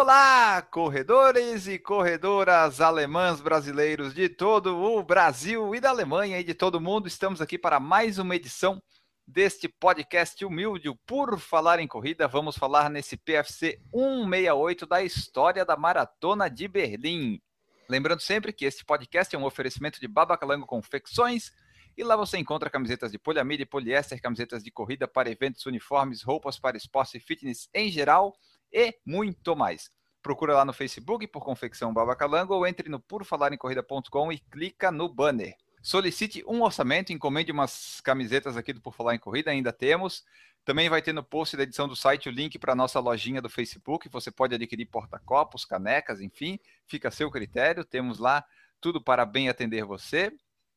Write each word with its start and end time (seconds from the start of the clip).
Olá, 0.00 0.62
corredores 0.62 1.66
e 1.66 1.76
corredoras 1.76 2.80
alemãs 2.80 3.40
brasileiros 3.40 4.14
de 4.14 4.28
todo 4.28 4.76
o 4.76 5.02
Brasil 5.02 5.74
e 5.74 5.80
da 5.80 5.90
Alemanha 5.90 6.38
e 6.38 6.44
de 6.44 6.54
todo 6.54 6.76
o 6.76 6.80
mundo. 6.80 7.08
Estamos 7.08 7.40
aqui 7.40 7.58
para 7.58 7.80
mais 7.80 8.16
uma 8.16 8.36
edição 8.36 8.80
deste 9.26 9.66
podcast 9.68 10.44
humilde, 10.44 10.88
Por 11.04 11.36
Falar 11.40 11.80
em 11.80 11.88
Corrida. 11.88 12.28
Vamos 12.28 12.56
falar 12.56 12.88
nesse 12.88 13.16
PFC 13.16 13.80
168 13.92 14.86
da 14.86 15.02
história 15.02 15.64
da 15.64 15.76
Maratona 15.76 16.48
de 16.48 16.68
Berlim. 16.68 17.42
Lembrando 17.88 18.20
sempre 18.20 18.52
que 18.52 18.66
este 18.66 18.84
podcast 18.84 19.34
é 19.34 19.38
um 19.38 19.44
oferecimento 19.44 19.98
de 19.98 20.06
Babacalango 20.06 20.64
Confecções 20.64 21.50
e 21.96 22.04
lá 22.04 22.14
você 22.14 22.38
encontra 22.38 22.70
camisetas 22.70 23.10
de 23.10 23.18
poliamida 23.18 23.64
e 23.64 23.66
poliéster, 23.66 24.22
camisetas 24.22 24.62
de 24.62 24.70
corrida 24.70 25.08
para 25.08 25.28
eventos, 25.28 25.66
uniformes, 25.66 26.22
roupas 26.22 26.56
para 26.56 26.76
esporte 26.76 27.16
e 27.16 27.20
fitness 27.20 27.68
em 27.74 27.90
geral 27.90 28.32
e 28.72 28.94
muito 29.04 29.56
mais. 29.56 29.90
Procura 30.22 30.54
lá 30.54 30.64
no 30.64 30.72
Facebook 30.72 31.26
por 31.28 31.44
Confecção 31.44 31.92
Babacalango 31.92 32.54
ou 32.54 32.66
entre 32.66 32.88
no 32.88 32.98
purfalarencorrida.com 33.00 34.32
e 34.32 34.38
clica 34.38 34.90
no 34.90 35.08
banner. 35.08 35.56
Solicite 35.80 36.44
um 36.46 36.62
orçamento, 36.62 37.12
encomende 37.12 37.52
umas 37.52 38.00
camisetas 38.00 38.56
aqui 38.56 38.72
do 38.72 38.80
Por 38.80 38.94
Falar 38.94 39.14
em 39.14 39.18
Corrida, 39.18 39.50
ainda 39.50 39.72
temos. 39.72 40.24
Também 40.64 40.88
vai 40.88 41.00
ter 41.00 41.14
no 41.14 41.22
post 41.22 41.56
da 41.56 41.62
edição 41.62 41.88
do 41.88 41.96
site 41.96 42.28
o 42.28 42.32
link 42.32 42.58
para 42.58 42.72
a 42.72 42.76
nossa 42.76 43.00
lojinha 43.00 43.40
do 43.40 43.48
Facebook. 43.48 44.08
Você 44.10 44.30
pode 44.30 44.54
adquirir 44.54 44.86
porta-copos, 44.86 45.64
canecas, 45.64 46.20
enfim, 46.20 46.58
fica 46.86 47.08
a 47.08 47.10
seu 47.10 47.30
critério. 47.30 47.84
Temos 47.84 48.18
lá 48.18 48.44
tudo 48.80 49.02
para 49.02 49.24
bem 49.24 49.48
atender 49.48 49.84
você. 49.84 50.32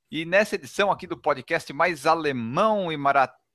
E 0.09 0.23
nessa 0.23 0.55
edição 0.55 0.91
aqui 0.91 1.07
do 1.07 1.17
podcast 1.17 1.73
mais 1.73 2.05
alemão 2.05 2.91
e 2.91 2.97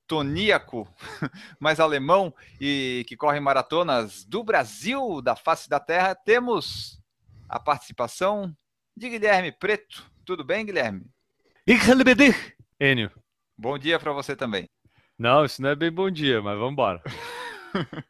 maratoníaco, 0.07 0.87
mais 1.59 1.79
alemão 1.79 2.33
e 2.59 3.05
que 3.07 3.17
corre 3.17 3.39
maratonas 3.39 4.23
do 4.23 4.43
Brasil, 4.43 5.21
da 5.21 5.35
face 5.35 5.69
da 5.69 5.79
terra, 5.79 6.15
temos 6.15 6.99
a 7.49 7.59
participação 7.59 8.55
de 8.95 9.09
Guilherme 9.09 9.51
Preto. 9.51 10.09
Tudo 10.25 10.43
bem, 10.43 10.65
Guilherme? 10.65 11.05
Ich 11.67 11.85
liebe 11.93 12.15
dich, 12.15 12.55
Enio. 12.79 13.11
Bom 13.57 13.77
dia 13.77 13.99
para 13.99 14.13
você 14.13 14.35
também. 14.35 14.69
Não, 15.17 15.43
isso 15.43 15.61
não 15.61 15.69
é 15.69 15.75
bem 15.75 15.91
bom 15.91 16.09
dia, 16.09 16.41
mas 16.41 16.57
vamos 16.57 16.73
embora. 16.73 17.01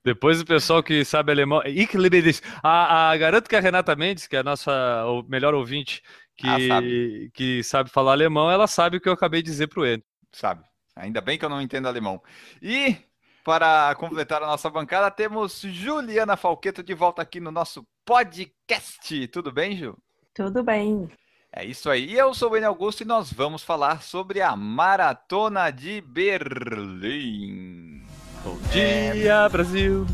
Depois 0.03 0.39
o 0.39 0.45
pessoal 0.45 0.83
que 0.83 1.03
sabe 1.03 1.31
alemão. 1.31 1.61
Ich 1.65 1.97
liebe 1.97 2.21
dich. 2.21 2.41
A, 2.61 3.09
a, 3.11 3.17
garanto 3.17 3.49
que 3.49 3.55
a 3.55 3.59
Renata 3.59 3.95
Mendes, 3.95 4.27
que 4.27 4.35
é 4.35 4.39
a 4.39 4.43
nossa 4.43 5.05
o 5.05 5.23
melhor 5.23 5.53
ouvinte, 5.53 6.03
que, 6.35 6.47
Ah, 6.47 6.59
sabe. 6.67 7.31
que 7.33 7.63
sabe 7.63 7.89
falar 7.89 8.11
alemão, 8.11 8.51
ela 8.51 8.67
sabe 8.67 8.97
o 8.97 9.01
que 9.01 9.09
eu 9.09 9.13
acabei 9.13 9.41
de 9.41 9.49
dizer 9.49 9.67
pro 9.67 9.85
Enio. 9.85 10.03
Sabe? 10.31 10.63
Ainda 10.99 11.21
bem 11.21 11.37
que 11.37 11.45
eu 11.45 11.49
não 11.49 11.61
entendo 11.61 11.87
alemão. 11.87 12.21
E 12.61 12.97
para 13.43 13.95
completar 13.95 14.43
a 14.43 14.47
nossa 14.47 14.69
bancada, 14.69 15.09
temos 15.09 15.61
Juliana 15.61 16.35
Falqueto 16.35 16.83
de 16.83 16.93
volta 16.93 17.21
aqui 17.21 17.39
no 17.39 17.51
nosso 17.51 17.85
podcast. 18.05 19.27
Tudo 19.29 19.51
bem, 19.51 19.77
Ju? 19.77 19.97
Tudo 20.33 20.63
bem. 20.63 21.09
É 21.51 21.65
isso 21.65 21.89
aí. 21.89 22.13
Eu 22.13 22.33
sou 22.33 22.51
o 22.51 22.57
Enio 22.57 22.69
Augusto 22.69 23.01
e 23.01 23.05
nós 23.05 23.31
vamos 23.31 23.63
falar 23.63 24.01
sobre 24.01 24.41
a 24.41 24.55
Maratona 24.55 25.71
de 25.71 26.01
Berlim. 26.01 28.03
Bom 28.43 28.57
dia, 28.71 29.47
Brasil. 29.49 30.05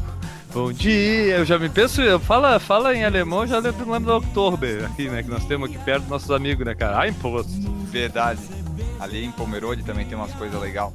Bom 0.54 0.72
dia. 0.72 1.38
Eu 1.38 1.46
já 1.46 1.58
me 1.58 1.70
penso, 1.70 2.02
eu 2.02 2.20
fala, 2.20 2.60
fala 2.60 2.96
em 2.96 3.04
alemão, 3.04 3.48
já 3.48 3.58
lembro, 3.58 3.92
lembro 3.92 4.12
do 4.12 4.18
Oktober 4.18 4.86
aqui, 4.86 5.10
né? 5.10 5.24
Que 5.24 5.30
nós 5.30 5.46
temos 5.46 5.70
aqui 5.70 5.84
perto 5.84 6.02
dos 6.02 6.10
nossos 6.10 6.32
amigos, 6.32 6.66
né, 6.66 6.76
cara? 6.76 7.08
Imposto. 7.08 7.52
Verdade. 7.90 8.63
Ali 9.04 9.26
em 9.26 9.34
Pomerode 9.34 9.84
também 9.84 10.08
tem 10.08 10.16
umas 10.16 10.34
coisas 10.34 10.62
legais. 10.62 10.94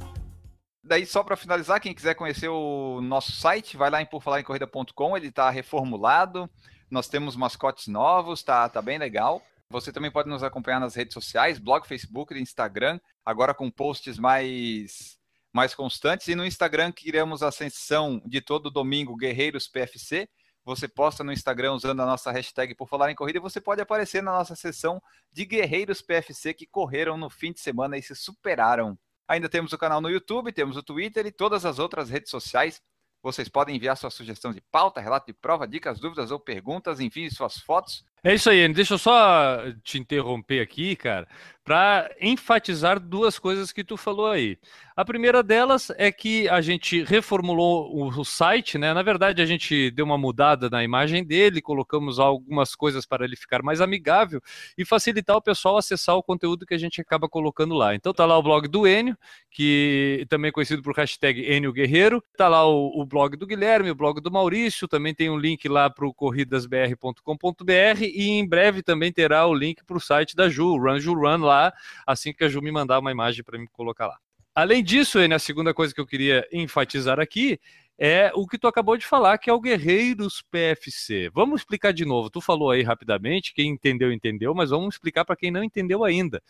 Daí, 0.83 1.05
só 1.05 1.23
para 1.23 1.35
finalizar, 1.35 1.79
quem 1.79 1.93
quiser 1.93 2.15
conhecer 2.15 2.47
o 2.47 2.99
nosso 3.01 3.33
site, 3.33 3.77
vai 3.77 3.91
lá 3.91 4.01
em 4.01 4.05
porfalarencorrida.com, 4.07 5.15
ele 5.15 5.27
está 5.27 5.47
reformulado, 5.51 6.49
nós 6.89 7.07
temos 7.07 7.35
mascotes 7.35 7.85
novos, 7.85 8.41
tá, 8.41 8.67
tá 8.67 8.81
bem 8.81 8.97
legal. 8.97 9.43
Você 9.69 9.91
também 9.91 10.09
pode 10.09 10.27
nos 10.27 10.41
acompanhar 10.41 10.79
nas 10.79 10.95
redes 10.95 11.13
sociais, 11.13 11.59
blog, 11.59 11.87
Facebook, 11.87 12.33
Instagram, 12.33 12.99
agora 13.23 13.53
com 13.53 13.69
posts 13.69 14.17
mais, 14.17 15.19
mais 15.53 15.75
constantes. 15.75 16.27
E 16.29 16.33
no 16.33 16.43
Instagram 16.43 16.91
criamos 16.91 17.43
a 17.43 17.51
sessão 17.51 18.19
de 18.25 18.41
todo 18.41 18.71
domingo 18.71 19.15
Guerreiros 19.15 19.67
PFC. 19.67 20.27
Você 20.65 20.87
posta 20.87 21.23
no 21.23 21.31
Instagram 21.31 21.73
usando 21.73 22.01
a 22.01 22.05
nossa 22.05 22.31
hashtag 22.31 22.75
por 22.75 22.87
falar 22.87 23.11
em 23.11 23.15
corrida 23.15 23.39
e 23.39 23.41
você 23.41 23.59
pode 23.59 23.81
aparecer 23.81 24.21
na 24.21 24.31
nossa 24.31 24.55
sessão 24.55 25.01
de 25.31 25.45
Guerreiros 25.45 26.01
PFC 26.01 26.53
que 26.53 26.67
correram 26.67 27.17
no 27.17 27.29
fim 27.29 27.51
de 27.51 27.59
semana 27.59 27.97
e 27.97 28.03
se 28.03 28.15
superaram. 28.15 28.97
Ainda 29.27 29.47
temos 29.47 29.73
o 29.73 29.77
canal 29.77 30.01
no 30.01 30.09
YouTube, 30.09 30.51
temos 30.51 30.75
o 30.75 30.83
Twitter 30.83 31.25
e 31.25 31.31
todas 31.31 31.65
as 31.65 31.79
outras 31.79 32.09
redes 32.09 32.29
sociais. 32.29 32.81
Vocês 33.21 33.49
podem 33.49 33.75
enviar 33.75 33.97
sua 33.97 34.09
sugestão 34.09 34.51
de 34.51 34.61
pauta, 34.71 35.01
relato 35.01 35.27
de 35.27 35.33
prova, 35.33 35.67
dicas, 35.67 35.99
dúvidas 35.99 36.31
ou 36.31 36.39
perguntas, 36.39 36.99
envie 36.99 37.29
suas 37.29 37.57
fotos. 37.57 38.03
É 38.23 38.33
isso 38.33 38.49
aí. 38.49 38.67
Deixa 38.73 38.95
eu 38.95 38.97
só 38.97 39.59
te 39.83 39.97
interromper 39.97 40.59
aqui, 40.61 40.95
cara, 40.95 41.27
para 41.63 42.09
enfatizar 42.19 42.99
duas 42.99 43.37
coisas 43.37 43.71
que 43.71 43.83
tu 43.83 43.95
falou 43.95 44.27
aí. 44.27 44.57
A 44.95 45.05
primeira 45.05 45.41
delas 45.41 45.89
é 45.97 46.11
que 46.11 46.49
a 46.49 46.59
gente 46.59 47.03
reformulou 47.03 47.89
o 47.95 48.25
site, 48.25 48.77
né? 48.77 48.93
Na 48.93 49.01
verdade, 49.01 49.41
a 49.41 49.45
gente 49.45 49.89
deu 49.91 50.03
uma 50.03 50.17
mudada 50.17 50.69
na 50.69 50.83
imagem 50.83 51.23
dele, 51.23 51.61
colocamos 51.61 52.19
algumas 52.19 52.75
coisas 52.75 53.05
para 53.05 53.23
ele 53.23 53.37
ficar 53.37 53.63
mais 53.63 53.79
amigável 53.79 54.41
e 54.77 54.83
facilitar 54.83 55.37
o 55.37 55.41
pessoal 55.41 55.77
acessar 55.77 56.17
o 56.17 56.23
conteúdo 56.23 56.65
que 56.65 56.73
a 56.73 56.77
gente 56.77 56.99
acaba 56.99 57.29
colocando 57.29 57.75
lá. 57.75 57.95
Então 57.95 58.13
tá 58.13 58.25
lá 58.25 58.37
o 58.37 58.43
blog 58.43 58.67
do 58.67 58.85
Enio, 58.85 59.15
que 59.49 60.25
também 60.27 60.49
é 60.49 60.51
conhecido 60.51 60.81
por 60.81 60.93
hashtag 60.95 61.39
Enio 61.49 61.71
Guerreiro. 61.71 62.21
Tá 62.35 62.49
lá 62.49 62.67
o, 62.67 62.99
o 62.99 63.05
blog 63.05 63.37
do 63.37 63.47
Guilherme, 63.47 63.91
o 63.91 63.95
blog 63.95 64.19
do 64.19 64.29
Maurício, 64.29 64.87
também 64.87 65.15
tem 65.15 65.29
um 65.29 65.37
link 65.37 65.69
lá 65.69 65.89
para 65.89 66.05
o 66.05 66.13
corridasbr.com.br 66.13 68.01
e 68.15 68.29
em 68.29 68.47
breve 68.47 68.81
também 68.81 69.11
terá 69.11 69.45
o 69.45 69.53
link 69.53 69.83
para 69.83 69.97
o 69.97 70.01
site 70.01 70.35
da 70.35 70.49
Ju, 70.49 70.77
Run 70.77 70.99
Ju 70.99 71.13
Run 71.13 71.37
lá, 71.37 71.73
assim 72.05 72.33
que 72.33 72.43
a 72.43 72.49
Ju 72.49 72.61
me 72.61 72.71
mandar 72.71 72.99
uma 72.99 73.11
imagem 73.11 73.43
para 73.43 73.57
me 73.57 73.67
colocar 73.67 74.07
lá. 74.07 74.17
Além 74.53 74.83
disso, 74.83 75.19
Enio, 75.19 75.35
a 75.35 75.39
segunda 75.39 75.73
coisa 75.73 75.93
que 75.93 76.01
eu 76.01 76.05
queria 76.05 76.47
enfatizar 76.51 77.19
aqui 77.19 77.59
é 77.97 78.31
o 78.33 78.47
que 78.47 78.57
tu 78.57 78.67
acabou 78.67 78.95
de 78.95 79.05
falar, 79.05 79.37
que 79.37 79.49
é 79.49 79.53
o 79.53 79.59
Guerreiros 79.59 80.41
PFC. 80.49 81.29
Vamos 81.33 81.61
explicar 81.61 81.91
de 81.91 82.05
novo. 82.05 82.29
Tu 82.29 82.39
falou 82.39 82.71
aí 82.71 82.81
rapidamente, 82.81 83.53
quem 83.53 83.71
entendeu, 83.71 84.11
entendeu, 84.11 84.55
mas 84.55 84.69
vamos 84.69 84.95
explicar 84.95 85.25
para 85.25 85.35
quem 85.35 85.51
não 85.51 85.63
entendeu 85.63 86.05
ainda. 86.05 86.41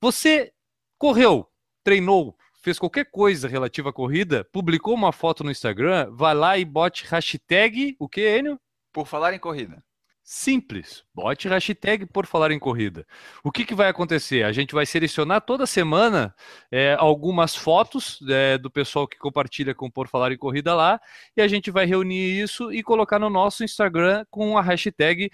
Você 0.00 0.52
correu, 0.98 1.48
treinou, 1.84 2.36
fez 2.54 2.80
qualquer 2.80 3.04
coisa 3.10 3.46
relativa 3.46 3.90
à 3.90 3.92
corrida, 3.92 4.44
publicou 4.52 4.92
uma 4.92 5.12
foto 5.12 5.44
no 5.44 5.52
Instagram, 5.52 6.10
vai 6.10 6.34
lá 6.34 6.58
e 6.58 6.64
bote 6.64 7.06
hashtag, 7.06 7.94
o 7.98 8.08
que, 8.08 8.20
Enio? 8.38 8.60
Por 8.92 9.06
falar 9.06 9.34
em 9.34 9.38
corrida. 9.38 9.82
Simples. 10.28 11.04
Bote 11.14 11.46
hashtag 11.46 12.04
por 12.04 12.26
falar 12.26 12.50
em 12.50 12.58
corrida. 12.58 13.06
O 13.44 13.52
que, 13.52 13.64
que 13.64 13.76
vai 13.76 13.88
acontecer? 13.88 14.44
A 14.44 14.50
gente 14.50 14.74
vai 14.74 14.84
selecionar 14.84 15.40
toda 15.40 15.68
semana 15.68 16.34
é, 16.68 16.96
algumas 16.98 17.54
fotos 17.54 18.18
é, 18.28 18.58
do 18.58 18.68
pessoal 18.68 19.06
que 19.06 19.16
compartilha 19.18 19.72
com 19.72 19.88
Por 19.88 20.08
Falar 20.08 20.32
em 20.32 20.36
Corrida 20.36 20.74
lá 20.74 21.00
e 21.36 21.40
a 21.40 21.46
gente 21.46 21.70
vai 21.70 21.86
reunir 21.86 22.42
isso 22.42 22.72
e 22.72 22.82
colocar 22.82 23.20
no 23.20 23.30
nosso 23.30 23.62
Instagram 23.62 24.26
com 24.28 24.58
a 24.58 24.62
hashtag 24.62 25.30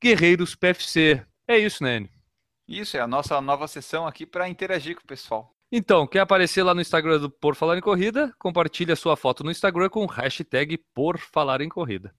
GuerreirosPFC. 0.00 1.26
É 1.48 1.58
isso, 1.58 1.82
né, 1.82 1.96
Enio? 1.96 2.10
Isso 2.68 2.96
é 2.96 3.00
a 3.00 3.08
nossa 3.08 3.40
nova 3.40 3.66
sessão 3.66 4.06
aqui 4.06 4.24
para 4.24 4.48
interagir 4.48 4.94
com 4.94 5.02
o 5.02 5.08
pessoal. 5.08 5.56
Então, 5.72 6.06
quer 6.06 6.20
aparecer 6.20 6.62
lá 6.62 6.72
no 6.72 6.80
Instagram 6.80 7.18
do 7.18 7.28
Por 7.28 7.56
Falar 7.56 7.78
em 7.78 7.80
Corrida? 7.80 8.32
Compartilhe 8.38 8.92
a 8.92 8.96
sua 8.96 9.16
foto 9.16 9.42
no 9.42 9.50
Instagram 9.50 9.88
com 9.88 10.06
hashtag 10.06 10.78
Por 10.94 11.18
Falar 11.18 11.60
em 11.60 11.68
Corrida. 11.68 12.14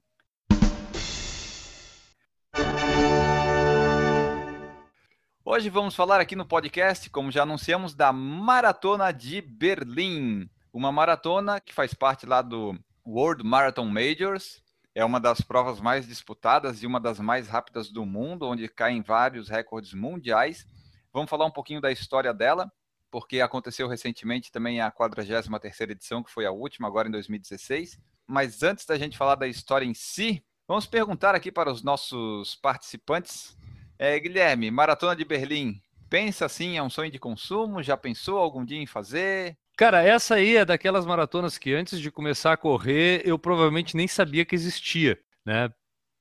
Hoje 5.49 5.69
vamos 5.69 5.95
falar 5.95 6.19
aqui 6.19 6.35
no 6.35 6.45
podcast, 6.45 7.09
como 7.09 7.31
já 7.31 7.43
anunciamos, 7.43 7.95
da 7.95 8.11
Maratona 8.11 9.13
de 9.13 9.39
Berlim. 9.39 10.49
Uma 10.73 10.91
maratona 10.91 11.61
que 11.61 11.73
faz 11.73 11.93
parte 11.93 12.25
lá 12.25 12.41
do 12.41 12.77
World 13.07 13.45
Marathon 13.45 13.85
Majors. 13.85 14.61
É 14.93 15.05
uma 15.05 15.21
das 15.21 15.39
provas 15.39 15.79
mais 15.79 16.05
disputadas 16.05 16.83
e 16.83 16.85
uma 16.85 16.99
das 16.99 17.17
mais 17.21 17.47
rápidas 17.47 17.89
do 17.89 18.05
mundo, 18.05 18.45
onde 18.45 18.67
caem 18.67 19.01
vários 19.01 19.47
recordes 19.47 19.93
mundiais. 19.93 20.67
Vamos 21.13 21.29
falar 21.29 21.45
um 21.45 21.51
pouquinho 21.51 21.79
da 21.79 21.93
história 21.93 22.33
dela, 22.33 22.69
porque 23.09 23.39
aconteceu 23.39 23.87
recentemente 23.87 24.51
também 24.51 24.81
a 24.81 24.91
43ª 24.91 25.91
edição, 25.91 26.21
que 26.21 26.29
foi 26.29 26.45
a 26.45 26.51
última, 26.51 26.89
agora 26.89 27.07
em 27.07 27.11
2016. 27.11 27.97
Mas 28.27 28.63
antes 28.63 28.85
da 28.85 28.97
gente 28.97 29.17
falar 29.17 29.35
da 29.35 29.47
história 29.47 29.85
em 29.85 29.93
si, 29.93 30.43
vamos 30.67 30.85
perguntar 30.85 31.35
aqui 31.35 31.53
para 31.53 31.71
os 31.71 31.81
nossos 31.81 32.55
participantes 32.55 33.55
é, 33.99 34.19
Guilherme, 34.19 34.71
Maratona 34.71 35.15
de 35.15 35.25
Berlim, 35.25 35.81
pensa 36.09 36.45
assim, 36.45 36.77
é 36.77 36.83
um 36.83 36.89
sonho 36.89 37.11
de 37.11 37.19
consumo? 37.19 37.83
Já 37.83 37.97
pensou 37.97 38.37
algum 38.37 38.63
dia 38.63 38.81
em 38.81 38.85
fazer? 38.85 39.57
Cara, 39.77 40.03
essa 40.03 40.35
aí 40.35 40.55
é 40.55 40.65
daquelas 40.65 41.05
maratonas 41.05 41.57
que 41.57 41.73
antes 41.73 41.99
de 41.99 42.11
começar 42.11 42.53
a 42.53 42.57
correr, 42.57 43.21
eu 43.25 43.37
provavelmente 43.37 43.95
nem 43.95 44.07
sabia 44.07 44.43
que 44.43 44.55
existia, 44.55 45.19
né? 45.45 45.69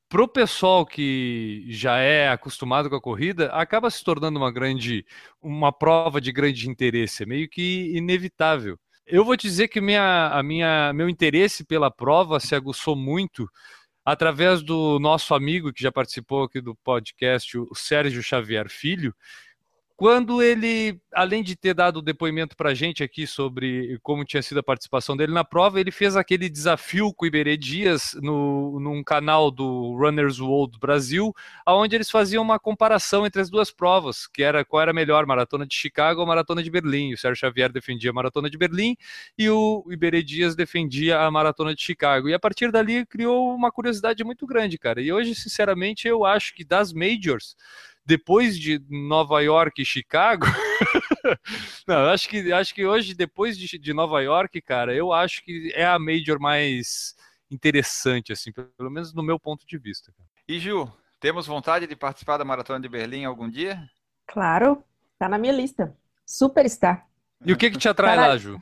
Pro 0.09 0.29
pessoal 0.29 0.87
que 0.87 1.65
já 1.69 1.97
é 1.99 2.29
acostumado 2.29 2.89
com 2.89 2.97
a 2.97 3.01
corrida, 3.01 3.47
acaba 3.49 3.91
se 3.91 4.05
tornando 4.05 4.39
uma 4.39 4.53
grande, 4.53 5.05
uma 5.43 5.73
prova 5.73 6.21
de 6.21 6.31
grande 6.31 6.69
interesse, 6.69 7.25
é 7.25 7.27
meio 7.27 7.49
que 7.49 7.97
inevitável. 7.97 8.79
Eu 9.07 9.25
vou 9.25 9.37
te 9.37 9.49
dizer 9.49 9.69
que 9.69 9.81
minha, 9.81 10.29
a 10.29 10.43
minha, 10.43 10.93
meu 10.93 11.09
interesse 11.09 11.65
pela 11.65 11.91
prova 11.91 12.39
se 12.39 12.55
aguçou 12.55 12.95
muito 12.95 13.49
através 14.07 14.63
do 14.63 15.01
nosso 15.01 15.35
amigo 15.35 15.73
que 15.73 15.83
já 15.83 15.91
participou 15.91 16.45
aqui 16.45 16.61
do 16.61 16.77
podcast, 16.77 17.59
o 17.59 17.75
Sérgio 17.75 18.23
Xavier 18.23 18.69
Filho, 18.71 19.13
quando 19.97 20.43
ele, 20.43 21.01
além 21.11 21.43
de 21.43 21.57
ter 21.57 21.73
dado 21.73 21.97
o 21.97 22.03
depoimento 22.03 22.55
para 22.55 22.71
a 22.71 22.75
gente 22.75 23.03
aqui 23.03 23.27
sobre 23.27 23.99
como 24.03 24.27
tinha 24.27 24.43
sido 24.43 24.61
a 24.61 24.63
participação 24.63 25.17
dele 25.17 25.33
na 25.33 25.43
prova, 25.43 25.81
ele 25.81 25.91
fez 25.91 26.17
aquele 26.17 26.51
desafio 26.51 27.15
com 27.15 27.25
o 27.25 27.27
Iberê 27.29 27.57
Dias 27.57 28.15
no, 28.21 28.79
num 28.79 29.03
canal 29.03 29.51
do 29.51 29.97
Runners 29.97 30.39
World 30.39 30.79
Brasil, 30.79 31.35
onde 31.67 31.95
eles 31.97 32.11
faziam 32.11 32.43
uma 32.43 32.59
comparação 32.59 33.25
entre 33.25 33.41
as 33.41 33.49
duas 33.49 33.71
provas, 33.71 34.27
que 34.27 34.43
era 34.43 34.67
qual 34.67 34.83
era 34.83 34.93
melhor, 34.93 35.25
maratona 35.25 35.67
de 35.67 35.75
Chicago 35.75 36.21
ou 36.21 36.27
maratona 36.27 36.63
de 36.63 36.71
Berlim. 36.71 37.15
O 37.15 37.19
Sérgio 37.19 37.41
Xavier 37.41 37.73
defendia 37.73 38.11
a 38.11 38.15
maratona 38.15 38.51
de 38.51 38.59
Berlim 38.59 38.97
e 39.39 39.49
o 39.49 39.83
Iberê 39.91 40.23
Dias 40.23 40.55
defendia 40.55 41.21
a 41.21 41.31
maratona 41.31 41.75
de 41.75 41.83
Chicago. 41.83 42.29
E 42.29 42.35
a 42.35 42.39
partir 42.39 42.71
dali 42.71 43.07
criou 43.07 43.55
uma 43.55 43.73
curiosidade 43.73 44.23
muito 44.23 44.47
grande, 44.47 44.77
cara. 44.77 45.01
E 45.01 45.11
hoje, 45.11 45.35
sinceramente, 45.35 46.07
eu 46.07 46.27
acho 46.27 46.55
que 46.55 46.65
das 46.65 46.93
majors 46.93 47.57
depois 48.07 48.57
de 48.59 48.81
Nova 48.89 49.43
York 49.43 49.83
e 49.83 49.85
Chicago. 49.85 50.47
não, 51.87 52.07
acho 52.07 52.29
que, 52.29 52.53
acho 52.53 52.73
que 52.73 52.87
hoje, 52.87 53.15
depois 53.15 53.59
de, 53.59 53.79
de 53.79 53.93
Nova 53.93 54.23
York, 54.23 54.61
cara, 54.63 54.95
eu 54.95 55.13
acho 55.13 55.45
que 55.45 55.73
é 55.75 55.85
a 55.85 55.99
Major 55.99 56.39
mais 56.39 57.17
interessante, 57.51 58.33
assim, 58.33 58.53
pelo 58.53 58.91
menos 58.91 59.13
no 59.13 59.23
meu 59.23 59.39
ponto 59.41 59.67
de 59.67 59.77
vista. 59.77 60.13
E 60.47 60.61
Ju, 60.61 60.91
temos 61.19 61.47
vontade 61.47 61.87
de 61.87 61.97
participar 61.97 62.37
da 62.37 62.45
Maratona 62.45 62.81
de 62.81 62.89
Berlim 62.89 63.25
algum 63.25 63.51
dia? 63.51 63.83
Claro, 64.27 64.83
tá 65.19 65.29
na 65.29 65.39
minha 65.39 65.53
lista. 65.53 65.97
Super 66.25 66.65
está. 66.65 67.05
E 67.45 67.53
o 67.53 67.57
que 67.57 67.71
que 67.71 67.79
te 67.79 67.89
atrai 67.89 68.17
lá, 68.17 68.37
Ju? 68.37 68.61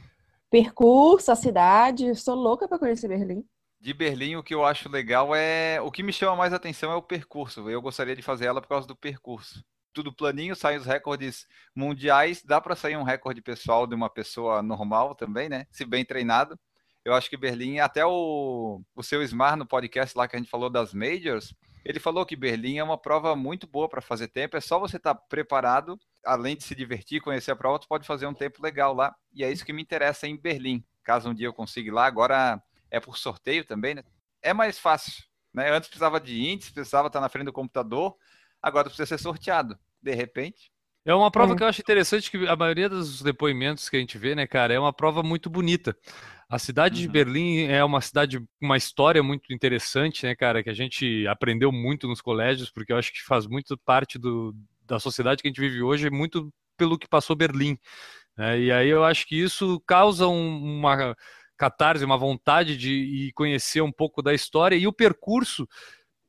Percurso, 0.51 1.31
a 1.31 1.37
cidade. 1.37 2.15
Sou 2.15 2.35
louca 2.35 2.67
para 2.67 2.79
conhecer 2.79 3.09
Berlim 3.09 3.45
de 3.85 3.93
Berlim, 3.93 4.37
o 4.37 4.43
que 4.43 4.55
eu 4.55 4.65
acho 4.65 4.89
legal 4.89 5.35
é. 5.35 5.79
O 5.83 5.91
que 5.91 6.03
me 6.03 6.11
chama 6.11 6.35
mais 6.35 6.55
atenção 6.55 6.91
é 6.91 6.95
o 6.95 7.03
percurso. 7.03 7.69
Eu 7.69 7.83
gostaria 7.83 8.17
de 8.17 8.23
fazer 8.23 8.47
ela 8.47 8.63
por 8.63 8.69
causa 8.69 8.89
do 8.89 8.97
percurso. 8.97 9.63
Tudo 9.93 10.11
planinho, 10.11 10.57
saem 10.57 10.79
os 10.79 10.87
recordes 10.87 11.47
mundiais. 11.77 12.43
Dá 12.43 12.63
para 12.63 12.75
sair 12.75 12.97
um 12.97 13.03
recorde 13.03 13.43
pessoal 13.43 13.87
de 13.87 13.95
uma 13.95 14.09
pessoa 14.09 14.63
normal 14.63 15.15
também, 15.15 15.51
né? 15.51 15.67
Se 15.71 15.85
bem 15.85 16.03
treinado. 16.03 16.59
Eu 17.05 17.13
acho 17.13 17.29
que 17.29 17.37
Berlim, 17.37 17.79
até 17.79 18.07
o, 18.07 18.81
o 18.97 19.03
seu 19.03 19.23
Smar 19.23 19.55
no 19.55 19.67
podcast 19.67 20.17
lá 20.17 20.27
que 20.27 20.35
a 20.35 20.39
gente 20.39 20.51
falou 20.51 20.71
das 20.71 20.95
Majors, 20.95 21.55
ele 21.85 22.01
falou 22.01 22.25
que 22.25 22.35
Berlim 22.35 22.79
é 22.79 22.83
uma 22.83 22.97
prova 22.97 23.37
muito 23.37 23.67
boa 23.67 23.87
para 23.87 24.01
fazer 24.01 24.29
tempo. 24.29 24.57
É 24.57 24.63
só 24.63 24.79
você 24.79 24.97
estar 24.97 25.15
tá 25.15 25.21
preparado, 25.29 26.01
além 26.25 26.57
de 26.57 26.65
se 26.65 26.75
divertir, 26.75 27.21
conhecer 27.21 27.51
a 27.51 27.57
prova, 27.57 27.79
você 27.83 27.87
pode 27.87 28.07
fazer 28.07 28.27
um 28.27 28.33
tempo 28.33 28.63
legal 28.63 28.95
lá. 28.95 29.15
E 29.35 29.45
é 29.45 29.53
isso 29.53 29.63
que 29.63 29.75
me 29.75 29.83
interessa 29.83 30.27
em 30.27 30.39
Berlim. 30.39 30.83
Caso 31.03 31.29
um 31.29 31.35
dia 31.35 31.49
eu 31.49 31.53
consiga 31.53 31.91
ir 31.91 31.93
lá, 31.93 32.07
agora 32.07 32.63
é 32.95 33.01
por 33.01 33.19
sorteio 33.19 33.65
também, 33.65 33.95
né? 33.95 34.05
É 34.41 34.55
mais 34.55 34.79
fácil. 34.79 35.25
Né? 35.53 35.71
Antes 35.71 35.89
precisava 35.89 36.21
de 36.21 36.41
índice, 36.41 36.73
precisava 36.73 37.09
estar 37.09 37.21
na 37.21 37.29
frente 37.29 37.47
do 37.47 37.53
computador, 37.53 38.17
agora 38.63 38.85
precisa 38.89 39.07
ser 39.07 39.19
sorteado. 39.19 39.79
De 40.03 40.15
repente. 40.15 40.71
É 41.05 41.15
uma 41.15 41.31
prova 41.31 41.53
é. 41.53 41.57
que 41.57 41.63
eu 41.63 41.67
acho 41.67 41.81
interessante 41.81 42.31
que 42.31 42.49
a 42.49 42.57
maioria 42.57 42.89
dos 42.89 43.21
depoimentos 43.21 43.89
que 43.89 43.97
a 43.97 44.01
gente 44.01 44.17
vê, 44.17 44.35
né, 44.35 44.47
cara, 44.47 44.73
é 44.73 44.79
uma 44.79 44.93
prova 44.93 45.23
muito 45.23 45.51
bonita. 45.51 45.97
A 46.49 46.59
cidade 46.59 46.97
uhum. 46.97 47.03
de 47.03 47.09
Berlim 47.09 47.65
é 47.65 47.85
uma 47.85 48.01
cidade 48.01 48.39
com 48.39 48.47
uma 48.61 48.77
história 48.77 49.23
muito 49.23 49.53
interessante, 49.53 50.25
né, 50.25 50.35
cara, 50.35 50.63
que 50.63 50.71
a 50.71 50.75
gente 50.75 51.27
aprendeu 51.27 51.71
muito 51.71 52.09
nos 52.09 52.21
colégios, 52.21 52.71
porque 52.71 52.93
eu 52.93 52.97
acho 52.97 53.13
que 53.13 53.23
faz 53.23 53.47
muito 53.47 53.77
parte 53.79 54.19
do, 54.19 54.55
da 54.87 54.99
sociedade 54.99 55.43
que 55.43 55.49
a 55.49 55.51
gente 55.51 55.61
vive 55.61 55.83
hoje, 55.83 56.11
muito 56.11 56.51
pelo 56.77 56.99
que 56.99 57.09
passou 57.09 57.37
Berlim. 57.37 57.79
Né? 58.37 58.61
E 58.61 58.73
aí 58.73 58.89
eu 58.89 59.05
acho 59.05 59.27
que 59.27 59.39
isso 59.39 59.81
causa 59.87 60.27
um, 60.27 60.79
uma 60.79 61.15
catarse, 61.57 62.05
uma 62.05 62.19
vontade 62.19 62.77
de 62.77 63.33
conhecer 63.35 63.81
um 63.81 63.93
pouco 63.93 64.23
da 64.23 64.35
história 64.35 64.77
e 64.77 64.87
o 64.87 64.93
percurso 64.93 65.67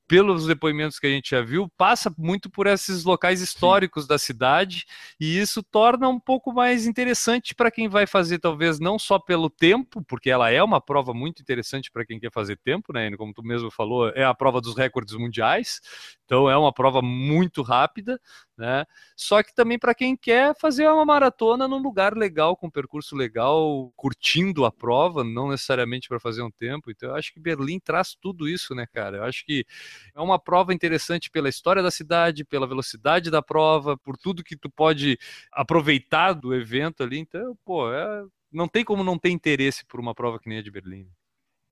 pelos 0.07 0.45
depoimentos 0.45 0.99
que 0.99 1.07
a 1.07 1.09
gente 1.09 1.31
já 1.31 1.41
viu, 1.41 1.67
passa 1.77 2.13
muito 2.17 2.49
por 2.49 2.67
esses 2.67 3.03
locais 3.03 3.41
históricos 3.41 4.03
Sim. 4.03 4.09
da 4.09 4.17
cidade 4.17 4.85
e 5.19 5.39
isso 5.39 5.63
torna 5.63 6.07
um 6.07 6.19
pouco 6.19 6.53
mais 6.53 6.85
interessante 6.85 7.55
para 7.55 7.71
quem 7.71 7.87
vai 7.87 8.05
fazer, 8.05 8.39
talvez 8.39 8.79
não 8.79 8.99
só 8.99 9.17
pelo 9.17 9.49
tempo, 9.49 10.03
porque 10.07 10.29
ela 10.29 10.51
é 10.51 10.61
uma 10.61 10.79
prova 10.79 11.13
muito 11.13 11.41
interessante 11.41 11.91
para 11.91 12.05
quem 12.05 12.19
quer 12.19 12.31
fazer 12.31 12.57
tempo, 12.57 12.93
né? 12.93 13.09
Como 13.17 13.33
tu 13.33 13.43
mesmo 13.43 13.71
falou, 13.71 14.09
é 14.09 14.23
a 14.23 14.33
prova 14.33 14.61
dos 14.61 14.75
recordes 14.75 15.15
mundiais, 15.15 15.81
então 16.23 16.49
é 16.49 16.57
uma 16.57 16.73
prova 16.73 17.01
muito 17.01 17.61
rápida, 17.61 18.19
né? 18.57 18.85
Só 19.15 19.43
que 19.43 19.53
também 19.53 19.77
para 19.77 19.93
quem 19.93 20.15
quer 20.15 20.55
fazer 20.59 20.87
uma 20.87 21.05
maratona 21.05 21.67
num 21.67 21.81
lugar 21.81 22.15
legal, 22.15 22.55
com 22.55 22.67
um 22.67 22.71
percurso 22.71 23.15
legal, 23.15 23.91
curtindo 23.95 24.65
a 24.65 24.71
prova, 24.71 25.23
não 25.23 25.49
necessariamente 25.49 26.07
para 26.07 26.19
fazer 26.19 26.41
um 26.41 26.51
tempo. 26.51 26.89
Então 26.89 27.09
eu 27.09 27.15
acho 27.15 27.33
que 27.33 27.39
Berlim 27.39 27.79
traz 27.79 28.15
tudo 28.15 28.47
isso, 28.47 28.73
né, 28.73 28.85
cara? 28.93 29.17
Eu 29.17 29.23
acho 29.23 29.45
que 29.45 29.65
é 30.13 30.21
uma 30.21 30.39
prova 30.39 30.73
interessante 30.73 31.29
pela 31.29 31.49
história 31.49 31.83
da 31.83 31.91
cidade, 31.91 32.45
pela 32.45 32.67
velocidade 32.67 33.29
da 33.29 33.41
prova, 33.41 33.97
por 33.97 34.17
tudo 34.17 34.43
que 34.43 34.57
tu 34.57 34.69
pode 34.69 35.17
aproveitar 35.51 36.33
do 36.33 36.53
evento 36.53 37.03
ali. 37.03 37.19
Então, 37.19 37.57
pô, 37.65 37.91
é... 37.91 38.25
não 38.51 38.67
tem 38.67 38.83
como 38.83 39.03
não 39.03 39.17
ter 39.17 39.29
interesse 39.29 39.85
por 39.85 39.99
uma 39.99 40.15
prova 40.15 40.39
que 40.39 40.49
nem 40.49 40.59
a 40.59 40.63
de 40.63 40.71
Berlim. 40.71 41.07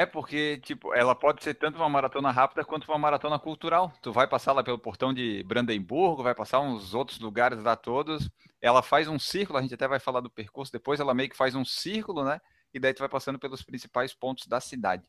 É 0.04 0.06
porque, 0.06 0.58
tipo, 0.58 0.94
ela 0.94 1.16
pode 1.16 1.42
ser 1.42 1.54
tanto 1.54 1.78
uma 1.78 1.88
maratona 1.88 2.30
rápida 2.30 2.66
quanto 2.66 2.84
uma 2.92 2.98
maratona 2.98 3.40
cultural. 3.40 3.90
Tu 4.02 4.12
vai 4.12 4.28
passar 4.28 4.52
lá 4.52 4.62
pelo 4.62 4.78
portão 4.78 5.14
de 5.14 5.42
Brandemburgo, 5.44 6.22
vai 6.22 6.36
passar 6.36 6.60
uns 6.60 6.94
outros 6.94 7.22
lugares 7.22 7.64
lá 7.64 7.78
todos. 7.78 8.30
Ela 8.62 8.84
faz 8.84 9.08
um 9.08 9.18
círculo, 9.18 9.60
a 9.60 9.62
gente 9.62 9.74
até 9.74 9.88
vai 9.88 10.02
falar 10.02 10.20
do 10.20 10.30
percurso 10.30 10.74
depois, 10.74 11.00
ela 11.00 11.14
meio 11.14 11.30
que 11.30 11.38
faz 11.38 11.56
um 11.56 11.64
círculo, 11.64 12.26
né? 12.26 12.42
E 12.74 12.82
daí 12.82 12.94
tu 12.94 13.00
vai 13.00 13.08
passando 13.08 13.40
pelos 13.40 13.64
principais 13.64 14.14
pontos 14.14 14.46
da 14.46 14.60
cidade. 14.60 15.06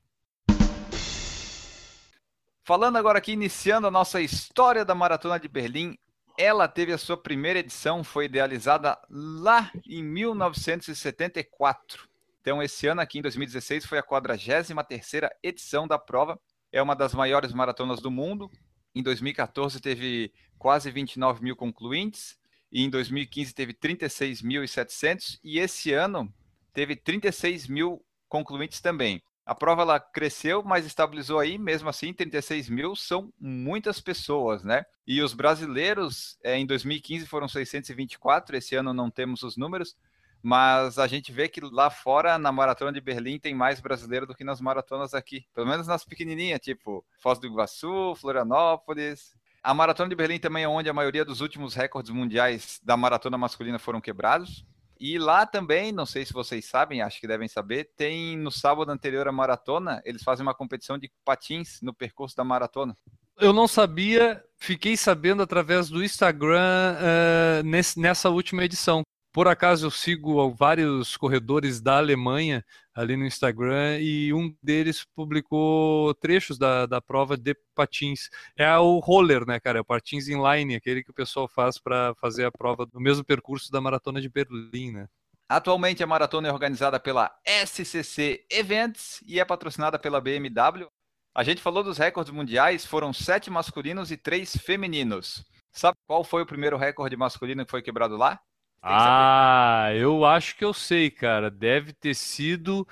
Falando 2.63 2.97
agora 2.97 3.19
aqui, 3.19 3.33
iniciando 3.33 3.89
a 3.89 3.91
nossa 3.91 4.21
história 4.21 4.85
da 4.85 4.95
Maratona 4.95 5.41
de 5.41 5.49
Berlim, 5.49 5.99
ela 6.39 6.69
teve 6.69 6.93
a 6.93 6.99
sua 6.99 7.17
primeira 7.17 7.59
edição, 7.59 8.05
foi 8.05 8.27
idealizada 8.27 8.97
lá 9.11 9.73
em 9.89 10.05
1974. 10.05 12.14
Então, 12.45 12.63
esse 12.63 12.87
ano 12.87 13.01
aqui, 13.01 13.21
em 13.21 13.23
2016, 13.23 13.87
foi 13.87 13.97
a 13.97 14.03
43ª 14.03 15.31
edição 15.43 15.89
da 15.89 15.99
prova. 15.99 16.39
É 16.71 16.83
uma 16.83 16.95
das 16.95 17.15
maiores 17.15 17.55
maratonas 17.55 18.03
do 18.03 18.11
mundo. 18.11 18.51
Em 18.95 19.03
2014 19.03 19.81
teve 19.81 20.31
quase 20.59 20.91
29 20.91 21.43
mil 21.43 21.57
concluintes. 21.57 22.37
E 22.71 22.83
em 22.83 22.91
2015 22.91 23.55
teve 23.55 23.73
36.700. 23.73 25.39
E 25.43 25.59
esse 25.59 25.95
ano 25.95 26.31
teve 26.75 26.95
36 26.95 27.67
mil 27.67 28.05
concluintes 28.29 28.83
também. 28.83 29.23
A 29.47 29.55
prova 29.55 29.81
ela 29.81 29.99
cresceu, 29.99 30.63
mas 30.63 30.85
estabilizou 30.85 31.39
aí, 31.39 31.57
mesmo 31.57 31.89
assim, 31.89 32.13
36 32.13 32.69
mil 32.69 32.95
são 32.95 33.33
muitas 33.41 34.03
pessoas, 34.03 34.63
né? 34.63 34.85
E 35.07 35.23
os 35.23 35.33
brasileiros, 35.33 36.37
é, 36.45 36.59
em 36.59 36.67
2015 36.67 37.27
foram 37.27 37.49
624, 37.49 38.55
esse 38.55 38.75
ano 38.75 38.93
não 38.93 39.11
temos 39.11 39.43
os 39.43 39.57
números, 39.57 39.97
mas 40.45 40.99
a 40.99 41.07
gente 41.07 41.33
vê 41.33 41.49
que 41.49 41.59
lá 41.59 41.89
fora, 41.89 42.37
na 42.37 42.53
maratona 42.53 42.93
de 42.93 43.01
Berlim, 43.01 43.39
tem 43.39 43.55
mais 43.55 43.81
brasileiro 43.81 44.27
do 44.27 44.35
que 44.35 44.45
nas 44.45 44.61
maratonas 44.61 45.15
aqui. 45.15 45.47
Pelo 45.55 45.67
menos 45.67 45.87
nas 45.87 46.05
pequenininhas, 46.05 46.61
tipo 46.61 47.03
Foz 47.19 47.39
do 47.39 47.47
Iguaçu, 47.47 48.15
Florianópolis. 48.17 49.35
A 49.63 49.73
maratona 49.73 50.11
de 50.11 50.15
Berlim 50.15 50.39
também 50.39 50.65
é 50.65 50.69
onde 50.69 50.91
a 50.91 50.93
maioria 50.93 51.25
dos 51.25 51.41
últimos 51.41 51.75
recordes 51.75 52.11
mundiais 52.11 52.79
da 52.85 52.95
maratona 52.95 53.39
masculina 53.39 53.79
foram 53.79 54.03
quebrados. 54.03 54.67
E 55.01 55.17
lá 55.19 55.47
também, 55.47 55.91
não 55.93 56.05
sei 56.05 56.27
se 56.27 56.33
vocês 56.35 56.67
sabem, 56.67 57.01
acho 57.01 57.19
que 57.19 57.27
devem 57.27 57.49
saber, 57.49 57.93
tem 57.97 58.37
no 58.37 58.51
sábado 58.51 58.93
anterior 58.93 59.27
à 59.27 59.33
maratona, 59.33 60.03
eles 60.05 60.23
fazem 60.23 60.43
uma 60.43 60.55
competição 60.55 60.99
de 60.99 61.11
patins 61.25 61.81
no 61.81 61.95
percurso 61.95 62.37
da 62.37 62.45
maratona. 62.45 62.95
Eu 63.39 63.55
não 63.55 63.67
sabia, 63.67 64.45
fiquei 64.59 64.95
sabendo 64.95 65.43
através 65.43 65.89
do 65.89 66.05
Instagram 66.05 66.97
uh, 66.99 67.63
nesse, 67.65 67.99
nessa 67.99 68.29
última 68.29 68.63
edição. 68.63 69.03
Por 69.35 69.49
acaso 69.49 69.87
eu 69.87 69.91
sigo 69.91 70.49
vários 70.53 71.17
corredores 71.17 71.81
da 71.81 71.97
Alemanha 71.97 72.65
ali 72.95 73.17
no 73.17 73.27
Instagram 73.27 73.99
e 73.99 74.33
um 74.33 74.57
deles 74.63 75.05
publicou 75.13 76.15
trechos 76.15 76.57
da, 76.57 76.87
da 76.87 77.01
prova 77.01 77.37
de 77.37 77.53
patins. 77.75 78.31
É 78.57 78.79
o 78.79 79.01
roller, 79.01 79.45
né, 79.45 79.59
cara? 79.59 79.79
É 79.79 79.81
o 79.81 79.85
patins 79.85 80.29
inline, 80.29 80.77
aquele 80.77 81.03
que 81.03 81.11
o 81.11 81.15
pessoal 81.15 81.49
faz 81.49 81.81
para 81.81 82.15
fazer 82.15 82.45
a 82.45 82.53
prova 82.53 82.87
no 82.95 83.01
mesmo 83.01 83.25
percurso 83.25 83.73
da 83.73 83.81
maratona 83.81 84.21
de 84.21 84.29
Berlim, 84.29 84.93
né? 84.93 85.09
Atualmente 85.49 86.01
a 86.01 86.07
maratona 86.07 86.47
é 86.47 86.53
organizada 86.53 87.01
pela 87.01 87.37
SCC 87.45 88.47
Events 88.49 89.21
e 89.27 89.41
é 89.41 89.45
patrocinada 89.45 89.99
pela 89.99 90.21
BMW. 90.21 90.87
A 91.35 91.43
gente 91.43 91.61
falou 91.61 91.83
dos 91.83 91.99
recordes 91.99 92.33
mundiais, 92.33 92.87
foram 92.87 93.13
sete 93.13 93.51
masculinos 93.51 94.13
e 94.13 94.17
três 94.17 94.57
femininos. 94.57 95.45
Sabe 95.73 95.99
qual 96.07 96.23
foi 96.23 96.43
o 96.43 96.47
primeiro 96.47 96.77
recorde 96.77 97.17
masculino 97.17 97.65
que 97.65 97.71
foi 97.73 97.83
quebrado 97.83 98.17
lá? 98.17 98.41
Ah, 98.87 99.89
eu 99.95 100.27
acho 100.27 100.55
que 100.57 100.65
eu 100.65 100.75
sei, 100.75 101.11
cara. 101.11 101.51
Deve 101.51 101.95
ter 101.95 102.15
sido. 102.15 102.87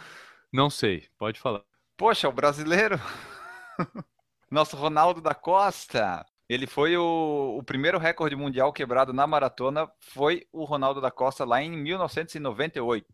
Não 0.50 0.70
sei, 0.70 1.06
pode 1.18 1.38
falar. 1.38 1.62
Poxa, 1.98 2.28
o 2.28 2.32
brasileiro. 2.32 2.98
Nosso 4.50 4.74
Ronaldo 4.74 5.20
da 5.20 5.34
Costa. 5.34 6.24
Ele 6.48 6.66
foi 6.66 6.96
o, 6.96 7.58
o 7.58 7.62
primeiro 7.62 7.98
recorde 7.98 8.34
mundial 8.34 8.72
quebrado 8.72 9.12
na 9.12 9.26
maratona. 9.26 9.86
Foi 10.00 10.46
o 10.50 10.64
Ronaldo 10.64 10.98
da 10.98 11.10
Costa 11.10 11.44
lá 11.44 11.62
em 11.62 11.70
1998. 11.70 13.06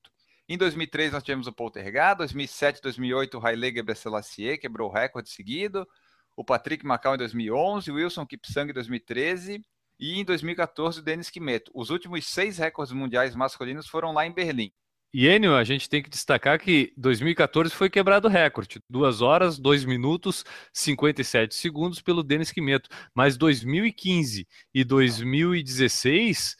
Em 0.49 0.57
2003 0.57 1.13
nós 1.13 1.23
tivemos 1.25 1.49
o 1.49 1.53
Poltergar, 1.53 2.17
2007, 2.17 2.81
2008 2.81 3.39
o 3.39 3.47
Haile 3.47 3.75
Gebrselassie 3.75 4.57
quebrou 4.57 4.89
o 4.89 4.93
recorde 4.93 5.29
seguido, 5.29 5.87
o 6.35 6.43
Patrick 6.43 6.87
Macau 6.87 7.15
em 7.15 7.19
2011, 7.19 7.91
o 7.91 7.97
Wilson 7.97 8.25
Kipsang 8.25 8.71
em 8.71 8.73
2013 8.73 9.63
e 9.99 10.19
em 10.19 10.25
2014 10.25 11.01
o 11.01 11.03
Denis 11.03 11.31
Kimeto. 11.31 11.71
Os 11.75 11.91
últimos 11.91 12.27
seis 12.27 12.59
recordes 12.59 12.93
mundiais 12.95 13.35
masculinos 13.35 13.89
foram 13.89 14.13
lá 14.13 14.27
em 14.27 14.33
Berlim. 14.33 14.71
E 15.13 15.27
Enio, 15.27 15.57
a 15.57 15.65
gente 15.65 15.89
tem 15.89 16.03
que 16.03 16.11
destacar 16.11 16.61
que 16.61 16.93
2014 16.99 17.75
foi 17.75 17.89
quebrado 17.89 18.29
o 18.29 18.31
recorde, 18.31 18.79
2 18.91 19.23
horas, 19.23 19.59
2 19.59 19.87
minutos, 19.87 20.45
57 20.71 21.55
segundos 21.55 22.03
pelo 22.03 22.23
Denis 22.23 22.53
Quimeto, 22.53 22.91
mas 23.15 23.39
2015 23.39 24.47
e 24.75 24.85
2016 24.85 26.57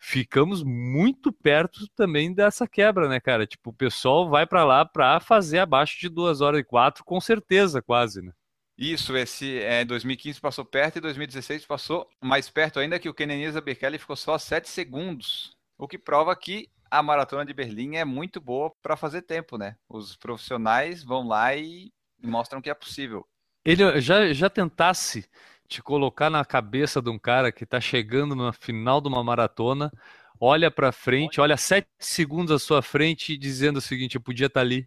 ficamos 0.00 0.64
muito 0.64 1.32
perto 1.32 1.86
também 1.94 2.34
dessa 2.34 2.66
quebra, 2.66 3.08
né, 3.08 3.20
cara? 3.20 3.46
Tipo, 3.46 3.70
o 3.70 3.72
pessoal 3.72 4.28
vai 4.28 4.44
para 4.46 4.64
lá 4.64 4.84
para 4.84 5.20
fazer 5.20 5.60
abaixo 5.60 6.00
de 6.00 6.08
2 6.08 6.40
horas 6.40 6.60
e 6.60 6.64
4, 6.64 7.04
com 7.04 7.20
certeza, 7.20 7.80
quase, 7.80 8.20
né? 8.20 8.32
Isso, 8.76 9.16
esse 9.16 9.58
é, 9.60 9.84
2015 9.84 10.40
passou 10.40 10.64
perto 10.64 10.96
e 10.96 11.00
2016 11.00 11.66
passou 11.66 12.08
mais 12.20 12.48
perto 12.48 12.80
ainda 12.80 12.98
que 12.98 13.08
o 13.08 13.14
Kenenisa 13.14 13.60
Bekele 13.60 13.98
ficou 13.98 14.16
só 14.16 14.38
7 14.38 14.68
segundos, 14.68 15.56
o 15.78 15.86
que 15.86 15.98
prova 15.98 16.34
que 16.34 16.68
a 16.90 17.02
maratona 17.02 17.44
de 17.44 17.54
Berlim 17.54 17.96
é 17.96 18.04
muito 18.04 18.40
boa 18.40 18.70
para 18.82 18.96
fazer 18.96 19.22
tempo, 19.22 19.56
né? 19.56 19.76
Os 19.88 20.16
profissionais 20.16 21.02
vão 21.02 21.26
lá 21.26 21.54
e 21.56 21.90
mostram 22.22 22.60
que 22.60 22.68
é 22.68 22.74
possível. 22.74 23.26
Ele 23.64 24.00
já, 24.00 24.32
já 24.32 24.50
tentasse 24.50 25.26
te 25.68 25.82
colocar 25.82 26.28
na 26.28 26.44
cabeça 26.44 27.00
de 27.00 27.08
um 27.08 27.18
cara 27.18 27.50
que 27.50 27.64
está 27.64 27.80
chegando 27.80 28.34
no 28.34 28.52
final 28.52 29.00
de 29.00 29.08
uma 29.08 29.24
maratona, 29.24 29.90
olha 30.38 30.70
para 30.70 30.92
frente, 30.92 31.40
olha 31.40 31.56
sete 31.56 31.88
segundos 31.98 32.52
à 32.52 32.58
sua 32.58 32.82
frente, 32.82 33.38
dizendo 33.38 33.78
o 33.78 33.82
seguinte: 33.82 34.16
eu 34.16 34.20
podia 34.20 34.48
estar 34.48 34.60
tá 34.60 34.66
ali, 34.66 34.86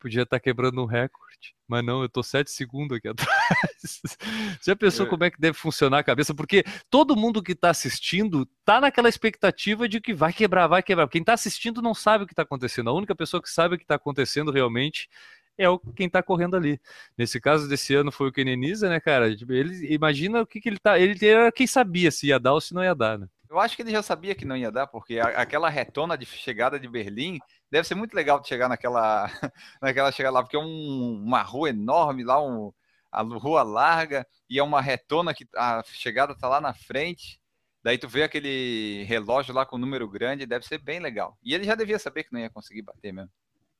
podia 0.00 0.22
estar 0.22 0.36
tá 0.36 0.40
quebrando 0.40 0.82
um 0.82 0.86
recorde, 0.86 1.25
mas 1.68 1.84
não, 1.84 2.00
eu 2.00 2.06
estou 2.06 2.22
sete 2.22 2.50
segundos 2.50 2.96
aqui 2.96 3.08
atrás. 3.08 4.00
Já 4.64 4.76
pensou 4.76 5.06
é. 5.06 5.08
como 5.08 5.24
é 5.24 5.30
que 5.30 5.40
deve 5.40 5.56
funcionar 5.56 5.98
a 5.98 6.04
cabeça? 6.04 6.34
Porque 6.34 6.64
todo 6.90 7.16
mundo 7.16 7.42
que 7.42 7.52
está 7.52 7.70
assistindo 7.70 8.48
está 8.60 8.80
naquela 8.80 9.08
expectativa 9.08 9.88
de 9.88 10.00
que 10.00 10.14
vai 10.14 10.32
quebrar, 10.32 10.66
vai 10.66 10.82
quebrar. 10.82 11.08
Quem 11.08 11.22
está 11.22 11.32
assistindo 11.32 11.82
não 11.82 11.94
sabe 11.94 12.24
o 12.24 12.26
que 12.26 12.32
está 12.32 12.42
acontecendo. 12.42 12.90
A 12.90 12.92
única 12.92 13.14
pessoa 13.14 13.42
que 13.42 13.50
sabe 13.50 13.74
o 13.74 13.78
que 13.78 13.84
está 13.84 13.96
acontecendo 13.96 14.50
realmente 14.50 15.08
é 15.58 15.68
o 15.68 15.78
quem 15.78 16.08
tá 16.08 16.22
correndo 16.22 16.56
ali. 16.56 16.80
Nesse 17.16 17.40
caso 17.40 17.68
desse 17.68 17.94
ano 17.94 18.12
foi 18.12 18.28
o 18.28 18.32
Keneniza, 18.32 18.88
né, 18.88 19.00
cara? 19.00 19.34
Tipo, 19.34 19.52
ele 19.52 19.92
imagina 19.92 20.42
o 20.42 20.46
que, 20.46 20.60
que 20.60 20.68
ele 20.68 20.78
tá. 20.78 20.98
Ele 20.98 21.26
era 21.26 21.50
quem 21.50 21.66
sabia 21.66 22.10
se 22.10 22.28
ia 22.28 22.38
dar 22.38 22.52
ou 22.54 22.60
se 22.60 22.74
não 22.74 22.84
ia 22.84 22.94
dar, 22.94 23.18
né? 23.18 23.26
Eu 23.48 23.58
acho 23.58 23.76
que 23.76 23.82
ele 23.82 23.90
já 23.90 24.02
sabia 24.02 24.34
que 24.34 24.44
não 24.44 24.56
ia 24.56 24.70
dar, 24.70 24.86
porque 24.86 25.18
a, 25.18 25.28
aquela 25.28 25.68
retona 25.68 26.16
de 26.16 26.26
chegada 26.26 26.78
de 26.78 26.88
Berlim 26.88 27.38
deve 27.70 27.86
ser 27.86 27.94
muito 27.94 28.14
legal 28.14 28.40
de 28.40 28.48
chegar 28.48 28.68
naquela, 28.68 29.26
naquela 29.80 30.12
chegada 30.12 30.34
lá, 30.34 30.42
porque 30.42 30.56
é 30.56 30.60
um, 30.60 31.22
uma 31.24 31.42
rua 31.42 31.70
enorme 31.70 32.24
lá, 32.24 32.42
um, 32.42 32.72
a 33.10 33.22
rua 33.22 33.62
larga, 33.62 34.26
e 34.48 34.58
é 34.58 34.62
uma 34.62 34.80
retona 34.80 35.34
que 35.34 35.46
a 35.56 35.82
chegada 35.86 36.34
tá 36.34 36.48
lá 36.48 36.60
na 36.60 36.74
frente. 36.74 37.40
Daí 37.82 37.98
tu 37.98 38.08
vê 38.08 38.24
aquele 38.24 39.04
relógio 39.04 39.54
lá 39.54 39.64
com 39.64 39.76
o 39.76 39.78
número 39.78 40.08
grande, 40.08 40.44
deve 40.44 40.66
ser 40.66 40.78
bem 40.78 40.98
legal. 40.98 41.38
E 41.42 41.54
ele 41.54 41.64
já 41.64 41.74
devia 41.74 41.98
saber 41.98 42.24
que 42.24 42.32
não 42.32 42.40
ia 42.40 42.50
conseguir 42.50 42.82
bater 42.82 43.12
mesmo. 43.12 43.30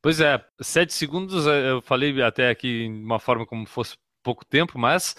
Pois 0.01 0.21
é, 0.21 0.45
sete 0.61 0.95
segundos, 0.95 1.47
é, 1.47 1.71
eu 1.71 1.83
falei 1.83 2.23
até 2.23 2.49
aqui 2.49 2.87
de 2.87 3.05
uma 3.05 3.19
forma 3.19 3.45
como 3.45 3.67
fosse 3.67 3.97
pouco 4.23 4.45
tempo, 4.45 4.79
mas 4.79 5.17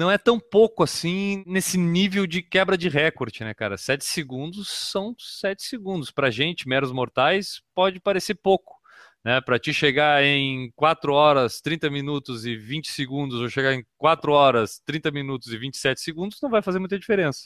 não 0.00 0.10
é 0.10 0.16
tão 0.16 0.40
pouco 0.40 0.82
assim 0.82 1.44
nesse 1.46 1.76
nível 1.76 2.26
de 2.26 2.40
quebra 2.40 2.78
de 2.78 2.88
recorde, 2.88 3.44
né, 3.44 3.52
cara? 3.52 3.76
Sete 3.76 4.02
segundos 4.02 4.70
são 4.70 5.14
sete 5.18 5.62
segundos. 5.62 6.10
Pra 6.10 6.30
gente, 6.30 6.66
meros 6.66 6.90
mortais, 6.90 7.60
pode 7.74 8.00
parecer 8.00 8.34
pouco. 8.34 8.80
Né, 9.22 9.38
para 9.42 9.58
ti 9.58 9.74
chegar 9.74 10.24
em 10.24 10.72
4 10.74 11.12
horas, 11.12 11.60
30 11.60 11.90
minutos 11.90 12.46
e 12.46 12.56
20 12.56 12.88
segundos, 12.88 13.38
ou 13.38 13.50
chegar 13.50 13.74
em 13.74 13.84
4 13.98 14.32
horas, 14.32 14.80
30 14.86 15.10
minutos 15.10 15.52
e 15.52 15.58
27 15.58 16.00
segundos, 16.00 16.38
não 16.42 16.48
vai 16.48 16.62
fazer 16.62 16.78
muita 16.78 16.98
diferença. 16.98 17.42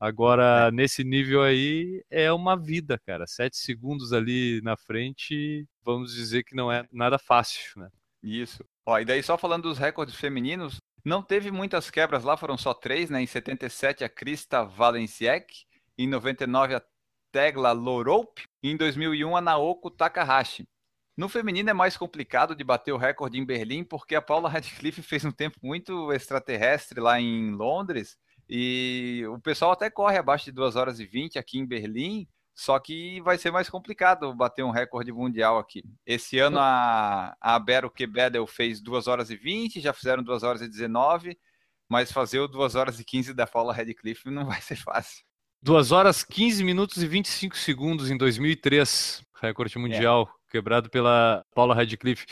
Agora, 0.00 0.66
é. 0.66 0.70
nesse 0.72 1.04
nível 1.04 1.44
aí, 1.44 2.04
é 2.10 2.32
uma 2.32 2.56
vida, 2.56 3.00
cara. 3.06 3.24
Sete 3.28 3.56
segundos 3.56 4.12
ali 4.12 4.60
na 4.64 4.76
frente, 4.76 5.64
vamos 5.84 6.12
dizer 6.12 6.42
que 6.42 6.56
não 6.56 6.72
é 6.72 6.84
nada 6.90 7.20
fácil, 7.20 7.80
né? 7.80 7.88
Isso. 8.20 8.64
Ó, 8.84 8.98
e 8.98 9.04
daí, 9.04 9.22
só 9.22 9.38
falando 9.38 9.62
dos 9.62 9.78
recordes 9.78 10.16
femininos, 10.16 10.80
não 11.06 11.22
teve 11.22 11.52
muitas 11.52 11.88
quebras 11.88 12.24
lá, 12.24 12.36
foram 12.36 12.58
só 12.58 12.74
três, 12.74 13.08
né? 13.08 13.22
Em 13.22 13.26
77, 13.26 14.02
a 14.02 14.08
Krista 14.08 14.64
Valenciek. 14.64 15.64
Em 15.96 16.08
99, 16.08 16.74
a 16.74 16.82
Tegla 17.30 17.70
Loroupe. 17.70 18.42
Em 18.60 18.76
2001, 18.76 19.36
a 19.36 19.40
Naoko 19.40 19.88
Takahashi. 19.88 20.68
No 21.16 21.28
feminino 21.28 21.70
é 21.70 21.72
mais 21.72 21.96
complicado 21.96 22.56
de 22.56 22.64
bater 22.64 22.90
o 22.90 22.96
recorde 22.96 23.38
em 23.38 23.46
Berlim, 23.46 23.84
porque 23.84 24.16
a 24.16 24.20
Paula 24.20 24.48
Radcliffe 24.50 25.00
fez 25.00 25.24
um 25.24 25.30
tempo 25.30 25.60
muito 25.62 26.12
extraterrestre 26.12 26.98
lá 27.00 27.20
em 27.20 27.52
Londres 27.52 28.18
e 28.48 29.22
o 29.28 29.38
pessoal 29.38 29.70
até 29.70 29.88
corre 29.88 30.18
abaixo 30.18 30.46
de 30.46 30.52
2 30.52 30.74
horas 30.74 30.98
e 30.98 31.06
20 31.06 31.38
aqui 31.38 31.58
em 31.58 31.66
Berlim, 31.66 32.28
só 32.56 32.78
que 32.78 33.20
vai 33.20 33.36
ser 33.36 33.50
mais 33.50 33.68
complicado 33.68 34.34
bater 34.34 34.64
um 34.64 34.70
recorde 34.70 35.12
mundial 35.12 35.58
aqui. 35.58 35.84
Esse 36.06 36.38
ano 36.38 36.58
a, 36.58 37.36
a 37.38 37.58
Bero 37.58 37.90
Quebedel 37.90 38.46
fez 38.46 38.80
2 38.80 39.06
horas 39.06 39.28
e 39.28 39.36
20, 39.36 39.78
já 39.78 39.92
fizeram 39.92 40.22
2 40.22 40.42
horas 40.42 40.62
e 40.62 40.68
19, 40.68 41.38
mas 41.86 42.10
fazer 42.10 42.40
o 42.40 42.48
2 42.48 42.74
horas 42.74 42.98
e 42.98 43.04
15 43.04 43.34
da 43.34 43.46
Paula 43.46 43.74
Radcliffe 43.74 44.30
não 44.30 44.46
vai 44.46 44.62
ser 44.62 44.76
fácil. 44.76 45.22
2 45.60 45.92
horas 45.92 46.24
15 46.24 46.64
minutos 46.64 47.02
e 47.02 47.06
25 47.06 47.58
segundos 47.58 48.10
em 48.10 48.16
2003, 48.16 49.22
recorde 49.42 49.78
mundial 49.78 50.26
é. 50.48 50.52
quebrado 50.52 50.88
pela 50.88 51.44
Paula 51.54 51.74
Radcliffe. 51.74 52.24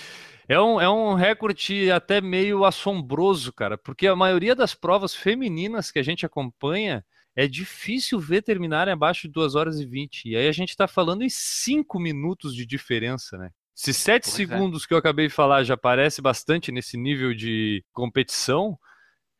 É 0.49 0.59
um, 0.59 0.81
é 0.81 0.89
um 0.89 1.13
recorde 1.13 1.91
até 1.91 2.23
meio 2.23 2.65
assombroso, 2.65 3.53
cara, 3.53 3.77
porque 3.77 4.07
a 4.07 4.17
maioria 4.17 4.55
das 4.55 4.75
provas 4.75 5.15
femininas 5.15 5.91
que 5.91 5.99
a 5.99 6.03
gente 6.03 6.25
acompanha 6.25 7.05
é 7.37 7.47
difícil 7.47 8.21
ver 8.21 8.43
terminarem 8.43 8.93
abaixo 8.93 9.23
de 9.23 9.33
2 9.33 9.55
horas 9.55 9.81
e 9.81 9.87
20. 9.87 10.29
E 10.29 10.37
aí 10.37 10.49
a 10.49 10.53
gente 10.53 10.71
está 10.71 10.87
falando 10.87 11.23
em 11.23 11.29
5 11.29 11.99
minutos 11.99 12.55
de 12.55 12.65
diferença, 12.65 13.37
né? 13.37 13.51
Se 13.75 13.93
7 13.93 14.25
pois 14.25 14.35
é. 14.35 14.37
segundos 14.37 14.85
é. 14.85 14.87
que 14.87 14.95
eu 14.95 14.99
acabei 14.99 15.27
de 15.27 15.35
falar 15.35 15.65
já 15.65 15.77
parece 15.77 16.23
bastante 16.23 16.71
nesse 16.71 16.97
nível 16.97 17.35
de 17.35 17.85
competição, 17.93 18.79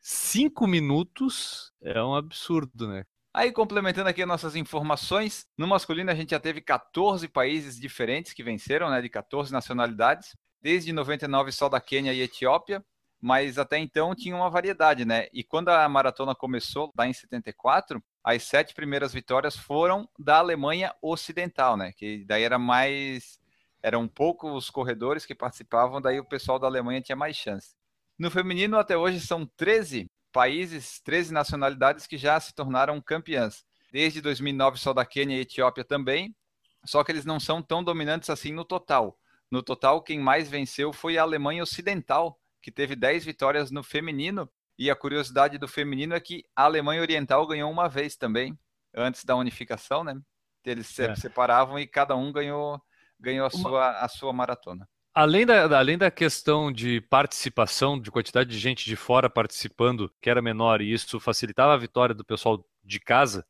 5 0.01 0.67
minutos 0.67 1.73
é 1.81 2.03
um 2.03 2.15
absurdo, 2.15 2.89
né? 2.89 3.05
Aí, 3.33 3.51
complementando 3.51 4.09
aqui 4.09 4.25
nossas 4.25 4.55
informações, 4.55 5.45
no 5.59 5.67
masculino 5.67 6.11
a 6.11 6.15
gente 6.15 6.31
já 6.31 6.39
teve 6.39 6.61
14 6.61 7.27
países 7.27 7.81
diferentes 7.81 8.33
que 8.33 8.45
venceram, 8.45 8.89
né, 8.91 9.03
de 9.03 9.09
14 9.09 9.53
nacionalidades 9.53 10.37
desde 10.63 10.93
99 10.93 11.51
só 11.53 11.69
da 11.69 11.81
Quênia 11.81 12.13
e 12.13 12.23
Etiópia, 12.23 12.83
mas 13.25 13.57
até 13.57 13.79
então 13.79 14.15
tinha 14.15 14.37
uma 14.37 14.51
variedade, 14.51 15.07
né? 15.07 15.29
E 15.33 15.43
quando 15.43 15.71
a 15.71 15.89
maratona 15.89 16.35
começou, 16.35 16.93
lá 16.95 17.09
em 17.09 17.13
74, 17.15 18.05
as 18.23 18.43
sete 18.43 18.75
primeiras 18.75 19.15
vitórias 19.15 19.57
foram 19.57 20.07
da 20.19 20.37
Alemanha 20.37 20.95
Ocidental, 21.01 21.75
né? 21.75 21.91
Que 21.93 22.23
daí 22.27 22.43
era 22.43 22.59
mais. 22.59 23.41
Eram 23.83 24.07
poucos 24.07 24.69
corredores 24.69 25.25
que 25.25 25.35
participavam, 25.35 26.03
daí 26.03 26.21
o 26.21 26.25
pessoal 26.25 26.59
da 26.59 26.67
Alemanha 26.67 27.01
tinha 27.01 27.17
mais 27.17 27.35
chance. 27.35 27.75
No 28.19 28.31
feminino, 28.31 28.77
até 28.77 28.95
hoje, 28.95 29.19
são 29.21 29.47
13 29.57 30.07
países, 30.31 31.01
13 31.01 31.33
nacionalidades 31.33 32.07
que 32.07 32.19
já 32.19 32.39
se 32.39 32.55
tornaram 32.55 33.01
campeãs. 33.01 33.65
Desde 33.91 34.21
2009, 34.21 34.79
só 34.79 34.93
da 34.93 35.07
Quênia 35.07 35.39
e 35.39 35.41
Etiópia 35.41 35.83
também, 35.83 36.37
só 36.85 37.03
que 37.03 37.11
eles 37.11 37.25
não 37.25 37.41
são 37.41 37.63
tão 37.63 37.83
dominantes 37.83 38.29
assim 38.29 38.53
no 38.53 38.67
total. 38.67 39.19
No 39.51 39.63
total, 39.63 40.03
quem 40.03 40.21
mais 40.21 40.47
venceu 40.47 40.93
foi 40.93 41.17
a 41.17 41.23
Alemanha 41.23 41.63
Ocidental, 41.63 42.39
que 42.65 42.73
teve 42.73 42.97
10 42.97 43.27
vitórias 43.27 43.71
no 43.71 43.83
feminino. 43.83 44.49
E 44.79 44.91
a 44.91 44.97
curiosidade 44.97 45.59
do 45.59 45.69
feminino 45.69 46.15
é 46.15 46.21
que 46.21 46.43
a 46.57 46.65
Alemanha 46.65 47.03
Oriental 47.03 47.47
ganhou 47.47 47.71
uma 47.71 47.89
vez 47.91 48.17
também, 48.17 48.59
antes 48.97 49.23
da 49.23 49.37
unificação, 49.37 50.03
né? 50.03 50.19
Eles 50.65 50.87
se 50.87 51.05
é. 51.05 51.15
separavam 51.15 51.79
e 51.79 51.87
cada 51.87 52.17
um 52.17 52.33
ganhou, 52.33 52.81
ganhou 53.21 53.47
a, 53.47 53.55
uma... 53.55 53.63
sua, 53.63 53.91
a 54.01 54.09
sua 54.09 54.33
maratona. 54.33 54.89
Além 55.13 55.45
da, 55.45 55.79
além 55.79 55.99
da 55.99 56.11
questão 56.11 56.73
de 56.73 57.03
participação, 57.03 58.01
de 58.01 58.11
quantidade 58.11 58.49
de 58.49 58.59
gente 58.59 58.87
de 58.87 58.97
fora 58.97 59.29
participando, 59.29 60.11
que 60.21 60.31
era 60.31 60.41
menor, 60.41 60.81
e 60.81 60.91
isso 60.91 61.21
facilitava 61.21 61.75
a 61.75 61.79
vitória 61.79 62.15
do 62.15 62.25
pessoal 62.25 62.67
de 62.83 62.99
casa, 62.99 63.47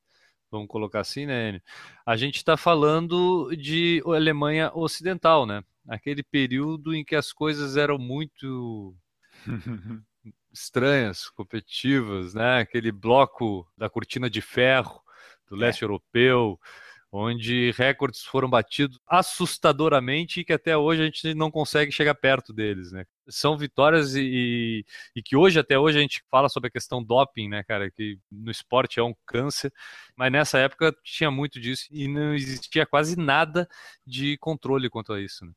vamos 0.50 0.66
colocar 0.66 1.00
assim, 1.00 1.25
né, 1.25 1.50
Enio? 1.50 1.62
A 2.04 2.16
gente 2.16 2.37
está 2.37 2.56
falando 2.56 3.54
de 3.56 4.02
Alemanha 4.04 4.73
Ocidental, 4.75 5.47
né? 5.47 5.62
aquele 5.88 6.23
período 6.23 6.94
em 6.94 7.04
que 7.04 7.14
as 7.14 7.33
coisas 7.33 7.76
eram 7.76 7.99
muito 7.99 8.94
estranhas, 10.52 11.28
competitivas, 11.30 12.34
né? 12.34 12.60
Aquele 12.60 12.92
bloco 12.92 13.66
da 13.76 13.90
cortina 13.90 14.30
de 14.30 14.40
ferro 14.40 15.02
do 15.48 15.56
leste 15.56 15.82
é. 15.82 15.84
europeu, 15.84 16.58
onde 17.16 17.70
recordes 17.72 18.22
foram 18.22 18.50
batidos 18.50 18.98
assustadoramente 19.06 20.40
e 20.40 20.44
que 20.44 20.52
até 20.52 20.76
hoje 20.76 21.02
a 21.02 21.04
gente 21.04 21.34
não 21.34 21.48
consegue 21.50 21.92
chegar 21.92 22.14
perto 22.14 22.52
deles, 22.52 22.90
né? 22.90 23.04
São 23.28 23.56
vitórias 23.56 24.14
e, 24.16 24.84
e 25.14 25.22
que 25.22 25.36
hoje, 25.36 25.58
até 25.58 25.78
hoje, 25.78 25.98
a 25.98 26.00
gente 26.00 26.22
fala 26.30 26.48
sobre 26.48 26.68
a 26.68 26.70
questão 26.70 27.02
doping, 27.02 27.48
né, 27.48 27.62
cara? 27.62 27.90
Que 27.90 28.18
no 28.30 28.50
esporte 28.50 28.98
é 28.98 29.02
um 29.02 29.14
câncer, 29.24 29.72
mas 30.16 30.32
nessa 30.32 30.58
época 30.58 30.94
tinha 31.04 31.30
muito 31.30 31.60
disso 31.60 31.86
e 31.90 32.08
não 32.08 32.34
existia 32.34 32.84
quase 32.84 33.16
nada 33.16 33.68
de 34.06 34.36
controle 34.38 34.90
quanto 34.90 35.12
a 35.12 35.20
isso, 35.20 35.44
né? 35.44 35.52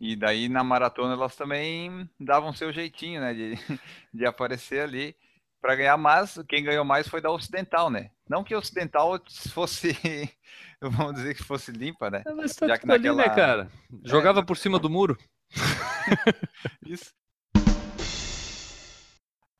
É, 0.00 0.04
e 0.04 0.16
daí 0.16 0.48
na 0.48 0.64
maratona 0.64 1.14
elas 1.14 1.36
também 1.36 2.08
davam 2.18 2.52
seu 2.52 2.72
jeitinho, 2.72 3.20
né, 3.20 3.34
de, 3.34 3.54
de 4.12 4.26
aparecer 4.26 4.82
ali 4.82 5.16
para 5.60 5.76
ganhar, 5.76 5.96
mas 5.96 6.38
quem 6.46 6.62
ganhou 6.62 6.84
mais 6.84 7.08
foi 7.08 7.22
da 7.22 7.30
Ocidental, 7.30 7.88
né? 7.88 8.10
Não 8.28 8.44
que 8.44 8.52
a 8.52 8.58
Ocidental 8.58 9.18
fosse, 9.50 9.96
vamos 10.78 11.14
dizer 11.14 11.34
que 11.34 11.42
fosse 11.42 11.72
limpa, 11.72 12.10
né? 12.10 12.22
Mas 12.36 12.54
tá 12.54 12.66
Já 12.68 12.76
que 12.76 12.86
naquela... 12.86 13.22
ali, 13.22 13.30
né, 13.30 13.34
cara? 13.34 13.70
Jogava 14.04 14.40
é. 14.40 14.44
por 14.44 14.58
cima 14.58 14.78
do 14.78 14.90
muro. 14.90 15.16
Isso. 16.86 17.14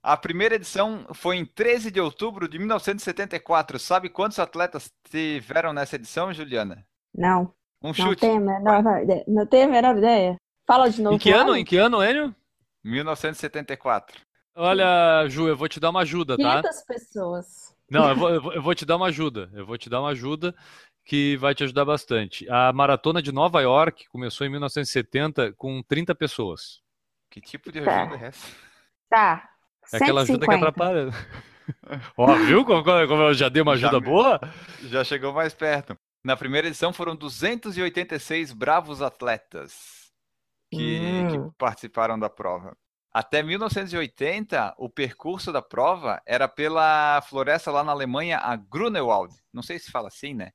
A 0.03 0.19
primeira 0.19 0.57
edição 0.57 1.07
foi 1.15 1.39
em 1.39 1.47
13 1.47 1.91
de 1.91 1.99
outubro 1.99 2.47
de 2.47 2.59
1974. 2.59 3.79
Sabe 3.79 4.11
quantos 4.11 4.39
atletas 4.39 4.93
tiveram 5.11 5.73
nessa 5.73 5.97
edição, 5.97 6.31
Juliana? 6.35 6.87
Não. 7.15 7.55
Um 7.85 7.89
não 7.89 7.95
chute. 7.95 8.21
Tenho 8.21 8.41
menor 8.41 9.03
ideia. 9.03 9.25
Não 9.29 9.47
tenho 9.47 9.69
a 9.69 9.71
menor 9.71 9.99
ideia. 9.99 10.37
Fala 10.67 10.89
de 10.89 11.03
novo. 11.03 11.17
Em 11.17 11.19
que 11.19 11.31
ano? 11.31 11.55
Em 11.55 11.65
que 11.65 11.77
ano, 11.77 12.03
Enio? 12.03 12.35
1974. 12.83 14.19
Olha, 14.57 15.29
Ju, 15.29 15.49
eu 15.49 15.57
vou 15.57 15.69
te 15.69 15.79
dar 15.79 15.91
uma 15.91 16.01
ajuda, 16.01 16.39
tá? 16.39 16.63
500 16.63 16.83
pessoas. 16.85 17.77
Não, 17.91 18.09
eu 18.09 18.17
vou, 18.17 18.31
eu, 18.31 18.41
vou, 18.41 18.53
eu 18.55 18.63
vou 18.63 18.75
te 18.75 18.87
dar 18.87 18.97
uma 18.97 19.09
ajuda. 19.09 19.51
Eu 19.53 19.67
vou 19.67 19.77
te 19.77 19.91
dar 19.91 20.01
uma 20.01 20.11
ajuda 20.11 20.55
que 21.05 21.37
vai 21.37 21.55
te 21.55 21.63
ajudar 21.65 21.85
bastante. 21.85 22.49
A 22.49 22.73
maratona 22.73 23.21
de 23.21 23.31
Nova 23.31 23.61
York 23.61 24.09
começou 24.09 24.47
em 24.47 24.51
1970 24.51 25.53
com 25.53 25.83
30 25.83 26.15
pessoas. 26.15 26.81
Que 27.31 27.39
tipo 27.39 27.71
de 27.71 27.83
tá. 27.83 28.03
ajuda 28.03 28.19
tá. 28.19 28.25
é 28.25 28.29
essa? 28.29 28.57
Tá. 29.11 29.51
É 29.93 29.97
aquela 29.99 30.23
ajuda 30.23 30.47
que 30.47 30.55
atrapalha. 30.55 31.11
Ó, 32.17 32.35
viu 32.35 32.65
como, 32.65 32.83
como 32.83 33.23
eu 33.23 33.35
já 33.35 33.51
dei 33.51 33.61
uma 33.61 33.73
ajuda 33.73 33.99
já, 33.99 34.01
boa? 34.01 34.41
Já 34.85 35.05
chegou 35.05 35.35
mais 35.35 35.53
perto. 35.53 35.99
Na 36.25 36.37
primeira 36.37 36.69
edição 36.69 36.91
foram 36.91 37.15
286 37.15 38.53
bravos 38.53 39.03
atletas 39.03 40.11
que, 40.73 40.99
hum. 40.99 41.29
que 41.51 41.57
participaram 41.59 42.19
da 42.19 42.31
prova. 42.31 42.75
Até 43.13 43.43
1980, 43.43 44.75
o 44.79 44.89
percurso 44.89 45.53
da 45.53 45.61
prova 45.61 46.21
era 46.27 46.49
pela 46.49 47.23
floresta 47.29 47.71
lá 47.71 47.85
na 47.85 47.93
Alemanha, 47.93 48.39
a 48.39 48.57
Grunewald. 48.57 49.33
Não 49.53 49.63
sei 49.63 49.79
se 49.79 49.91
fala 49.91 50.09
assim, 50.09 50.35
né? 50.35 50.51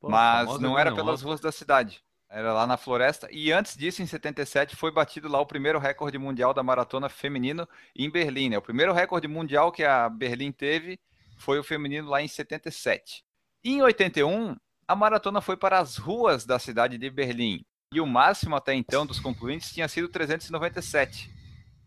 Pô, 0.00 0.10
Mas 0.10 0.58
não 0.58 0.76
era 0.76 0.92
pelas 0.92 1.22
ruas 1.22 1.40
da 1.40 1.52
cidade. 1.52 2.02
Era 2.28 2.52
lá 2.52 2.66
na 2.66 2.76
floresta. 2.76 3.28
E 3.30 3.52
antes 3.52 3.76
disso, 3.76 4.02
em 4.02 4.06
77, 4.06 4.74
foi 4.74 4.90
batido 4.90 5.28
lá 5.28 5.40
o 5.40 5.46
primeiro 5.46 5.78
recorde 5.78 6.18
mundial 6.18 6.52
da 6.52 6.62
maratona 6.62 7.08
feminino 7.08 7.66
em 7.94 8.10
Berlim. 8.10 8.50
Né? 8.50 8.58
O 8.58 8.62
primeiro 8.62 8.92
recorde 8.92 9.28
mundial 9.28 9.70
que 9.70 9.84
a 9.84 10.08
Berlim 10.08 10.50
teve 10.50 10.98
foi 11.38 11.58
o 11.58 11.64
feminino 11.64 12.08
lá 12.08 12.20
em 12.20 12.28
77. 12.28 13.24
Em 13.64 13.80
81, 13.80 14.56
a 14.92 14.96
maratona 14.96 15.40
foi 15.40 15.56
para 15.56 15.78
as 15.78 15.96
ruas 15.96 16.44
da 16.44 16.58
cidade 16.58 16.98
de 16.98 17.08
Berlim. 17.08 17.64
E 17.94 18.00
o 18.00 18.06
máximo 18.06 18.54
até 18.54 18.74
então 18.74 19.06
dos 19.06 19.18
concluintes 19.18 19.72
tinha 19.72 19.88
sido 19.88 20.06
397. 20.06 21.30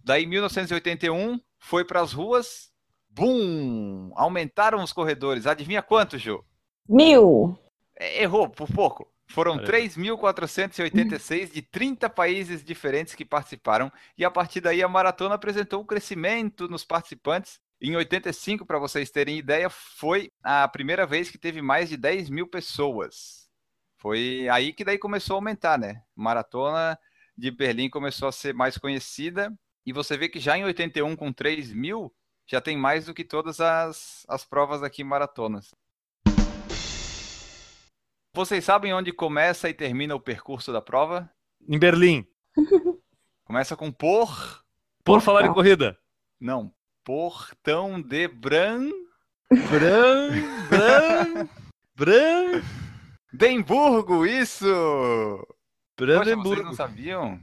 Daí, 0.04 0.24
em 0.24 0.28
1981, 0.28 1.40
foi 1.60 1.86
para 1.86 2.02
as 2.02 2.14
ruas. 2.14 2.72
Bum! 3.08 4.12
Aumentaram 4.16 4.84
os 4.84 4.92
corredores. 4.92 5.46
Adivinha 5.46 5.84
quanto, 5.84 6.18
Jô? 6.18 6.44
Mil. 6.90 7.58
É, 7.96 8.24
errou, 8.24 8.50
por 8.50 8.68
pouco. 8.68 9.08
Foram 9.28 9.58
3.486 9.60 11.52
de 11.52 11.62
30 11.62 12.10
países 12.10 12.64
diferentes 12.64 13.14
que 13.14 13.24
participaram. 13.24 13.92
E 14.18 14.26
a 14.26 14.32
partir 14.32 14.62
daí, 14.62 14.82
a 14.82 14.88
maratona 14.88 15.36
apresentou 15.36 15.82
um 15.82 15.86
crescimento 15.86 16.68
nos 16.68 16.84
participantes. 16.84 17.60
Em 17.88 17.96
85, 17.96 18.66
para 18.66 18.80
vocês 18.80 19.12
terem 19.12 19.38
ideia, 19.38 19.70
foi 19.70 20.32
a 20.42 20.68
primeira 20.68 21.06
vez 21.06 21.30
que 21.30 21.38
teve 21.38 21.62
mais 21.62 21.88
de 21.88 21.96
10 21.96 22.32
mil 22.32 22.48
pessoas. 22.48 23.48
Foi 23.98 24.50
aí 24.50 24.74
que 24.74 24.84
daí 24.84 24.98
começou 24.98 25.36
a 25.36 25.38
aumentar, 25.38 25.78
né? 25.78 26.02
Maratona 26.16 26.98
de 27.38 27.52
Berlim 27.52 27.88
começou 27.88 28.28
a 28.28 28.32
ser 28.32 28.56
mais 28.56 28.76
conhecida 28.76 29.54
e 29.86 29.94
você 29.94 30.18
vê 30.18 30.28
que 30.28 30.40
já 30.40 30.58
em 30.58 30.64
81, 30.64 31.16
com 31.16 31.32
3 31.32 31.74
mil, 31.74 32.12
já 32.48 32.60
tem 32.60 32.76
mais 32.76 33.06
do 33.06 33.14
que 33.14 33.24
todas 33.24 33.62
as, 33.62 34.26
as 34.28 34.44
provas 34.44 34.82
aqui 34.82 35.04
maratonas. 35.04 35.70
Vocês 38.34 38.66
sabem 38.66 38.96
onde 38.96 39.12
começa 39.14 39.70
e 39.70 39.76
termina 39.76 40.16
o 40.16 40.20
percurso 40.20 40.74
da 40.74 40.82
prova? 40.82 41.32
Em 41.70 41.78
Berlim. 41.78 42.26
Começa 43.46 43.78
com 43.78 43.92
por. 43.92 44.66
Por 45.04 45.22
falar 45.22 45.46
em 45.46 45.54
corrida. 45.54 45.96
Não. 46.40 46.74
Portão 47.06 48.02
de 48.02 48.28
Bran. 48.28 48.90
Bran. 49.70 50.32
Bran. 50.68 51.50
Bran. 51.96 52.64
Demburgo, 53.32 54.26
isso! 54.26 54.66
Brandenburgo. 55.96 56.50
Poxa, 56.50 56.56
vocês 56.56 56.66
não 56.66 56.74
sabiam? 56.74 57.40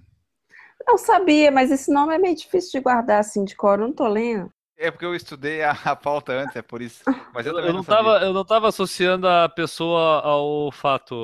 Eu 0.88 0.98
sabia, 0.98 1.52
mas 1.52 1.70
esse 1.70 1.92
nome 1.92 2.12
é 2.12 2.18
meio 2.18 2.34
difícil 2.34 2.72
de 2.72 2.80
guardar 2.80 3.20
assim 3.20 3.44
de 3.44 3.54
cor, 3.54 3.78
eu 3.78 3.86
não 3.86 3.94
tô 3.94 4.08
lendo. 4.08 4.52
É 4.76 4.90
porque 4.90 5.04
eu 5.04 5.14
estudei 5.14 5.62
a, 5.62 5.70
a 5.84 5.94
pauta 5.94 6.32
antes, 6.32 6.56
é 6.56 6.62
por 6.62 6.82
isso. 6.82 7.04
Mas 7.32 7.46
eu, 7.46 7.56
eu 7.56 7.72
não, 7.72 7.84
tava, 7.84 8.18
eu 8.18 8.32
não 8.32 8.44
tava 8.44 8.68
associando 8.68 9.28
a 9.28 9.48
pessoa 9.48 10.22
ao 10.22 10.72
fato, 10.72 11.14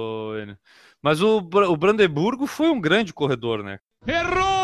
Enio. 0.41 0.57
Mas 1.03 1.21
o, 1.21 1.39
o 1.39 1.77
Brandemburgo 1.77 2.47
foi 2.47 2.69
um 2.69 2.81
grande 2.81 3.13
corredor, 3.13 3.65
né? 3.65 3.81
Errou! 4.07 4.58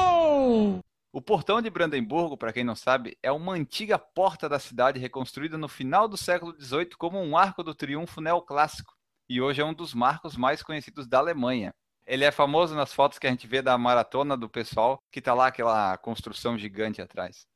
O 1.16 1.22
portão 1.22 1.62
de 1.62 1.70
Brandemburgo, 1.70 2.36
para 2.36 2.52
quem 2.52 2.64
não 2.64 2.74
sabe, 2.74 3.16
é 3.22 3.30
uma 3.30 3.52
antiga 3.52 3.96
porta 3.96 4.48
da 4.48 4.58
cidade 4.58 4.98
reconstruída 4.98 5.56
no 5.56 5.68
final 5.68 6.08
do 6.08 6.16
século 6.16 6.52
XVIII 6.60 6.88
como 6.98 7.22
um 7.22 7.36
arco 7.38 7.62
do 7.62 7.72
triunfo 7.72 8.20
neoclássico. 8.20 8.92
E 9.28 9.40
hoje 9.40 9.62
é 9.62 9.64
um 9.64 9.72
dos 9.72 9.94
marcos 9.94 10.36
mais 10.36 10.60
conhecidos 10.60 11.06
da 11.06 11.18
Alemanha. 11.18 11.72
Ele 12.04 12.24
é 12.24 12.32
famoso 12.32 12.74
nas 12.74 12.92
fotos 12.92 13.20
que 13.20 13.28
a 13.28 13.30
gente 13.30 13.46
vê 13.46 13.62
da 13.62 13.78
maratona 13.78 14.36
do 14.36 14.48
pessoal, 14.48 14.98
que 15.12 15.22
tá 15.22 15.32
lá 15.32 15.46
aquela 15.46 15.96
construção 15.98 16.58
gigante 16.58 17.00
atrás. 17.00 17.46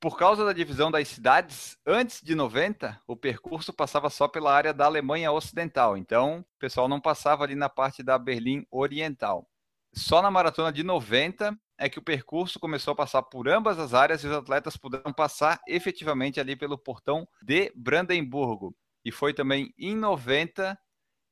Por 0.00 0.18
causa 0.18 0.44
da 0.44 0.52
divisão 0.52 0.90
das 0.90 1.06
cidades, 1.06 1.76
antes 1.86 2.20
de 2.22 2.34
90, 2.34 3.00
o 3.06 3.14
percurso 3.14 3.72
passava 3.72 4.10
só 4.10 4.26
pela 4.26 4.52
área 4.52 4.74
da 4.74 4.86
Alemanha 4.86 5.30
Ocidental. 5.30 5.96
Então, 5.96 6.40
o 6.40 6.58
pessoal 6.58 6.88
não 6.88 7.00
passava 7.00 7.44
ali 7.44 7.54
na 7.54 7.68
parte 7.68 8.02
da 8.02 8.18
Berlim 8.18 8.66
Oriental. 8.68 9.49
Só 9.92 10.22
na 10.22 10.30
maratona 10.30 10.72
de 10.72 10.82
90 10.82 11.58
é 11.78 11.88
que 11.88 11.98
o 11.98 12.02
percurso 12.02 12.60
começou 12.60 12.92
a 12.92 12.96
passar 12.96 13.22
por 13.22 13.48
ambas 13.48 13.78
as 13.78 13.94
áreas 13.94 14.22
e 14.22 14.26
os 14.26 14.32
atletas 14.32 14.76
puderam 14.76 15.12
passar 15.12 15.60
efetivamente 15.66 16.38
ali 16.38 16.54
pelo 16.54 16.78
portão 16.78 17.26
de 17.42 17.72
Brandemburgo. 17.74 18.76
E 19.04 19.10
foi 19.10 19.32
também 19.34 19.74
em 19.78 19.96
90 19.96 20.78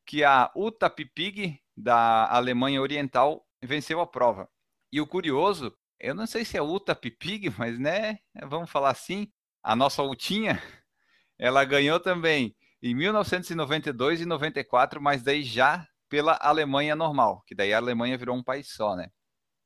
que 0.06 0.24
a 0.24 0.50
Utapipig, 0.56 1.60
da 1.76 2.26
Alemanha 2.34 2.80
Oriental, 2.80 3.46
venceu 3.62 4.00
a 4.00 4.06
prova. 4.06 4.48
E 4.90 5.00
o 5.00 5.06
curioso, 5.06 5.76
eu 6.00 6.14
não 6.14 6.26
sei 6.26 6.44
se 6.44 6.56
é 6.56 6.62
Utapipig, 6.62 7.50
mas 7.58 7.78
né, 7.78 8.18
vamos 8.46 8.70
falar 8.70 8.90
assim, 8.90 9.30
a 9.62 9.76
nossa 9.76 10.02
Utinha, 10.02 10.60
ela 11.38 11.64
ganhou 11.64 12.00
também 12.00 12.56
em 12.82 12.94
1992 12.94 14.22
e 14.22 14.24
94, 14.24 15.00
mas 15.00 15.22
daí 15.22 15.42
já 15.42 15.86
pela 16.08 16.38
Alemanha 16.40 16.96
normal, 16.96 17.42
que 17.46 17.54
daí 17.54 17.72
a 17.72 17.78
Alemanha 17.78 18.16
virou 18.16 18.36
um 18.36 18.42
país 18.42 18.72
só, 18.72 18.96
né? 18.96 19.08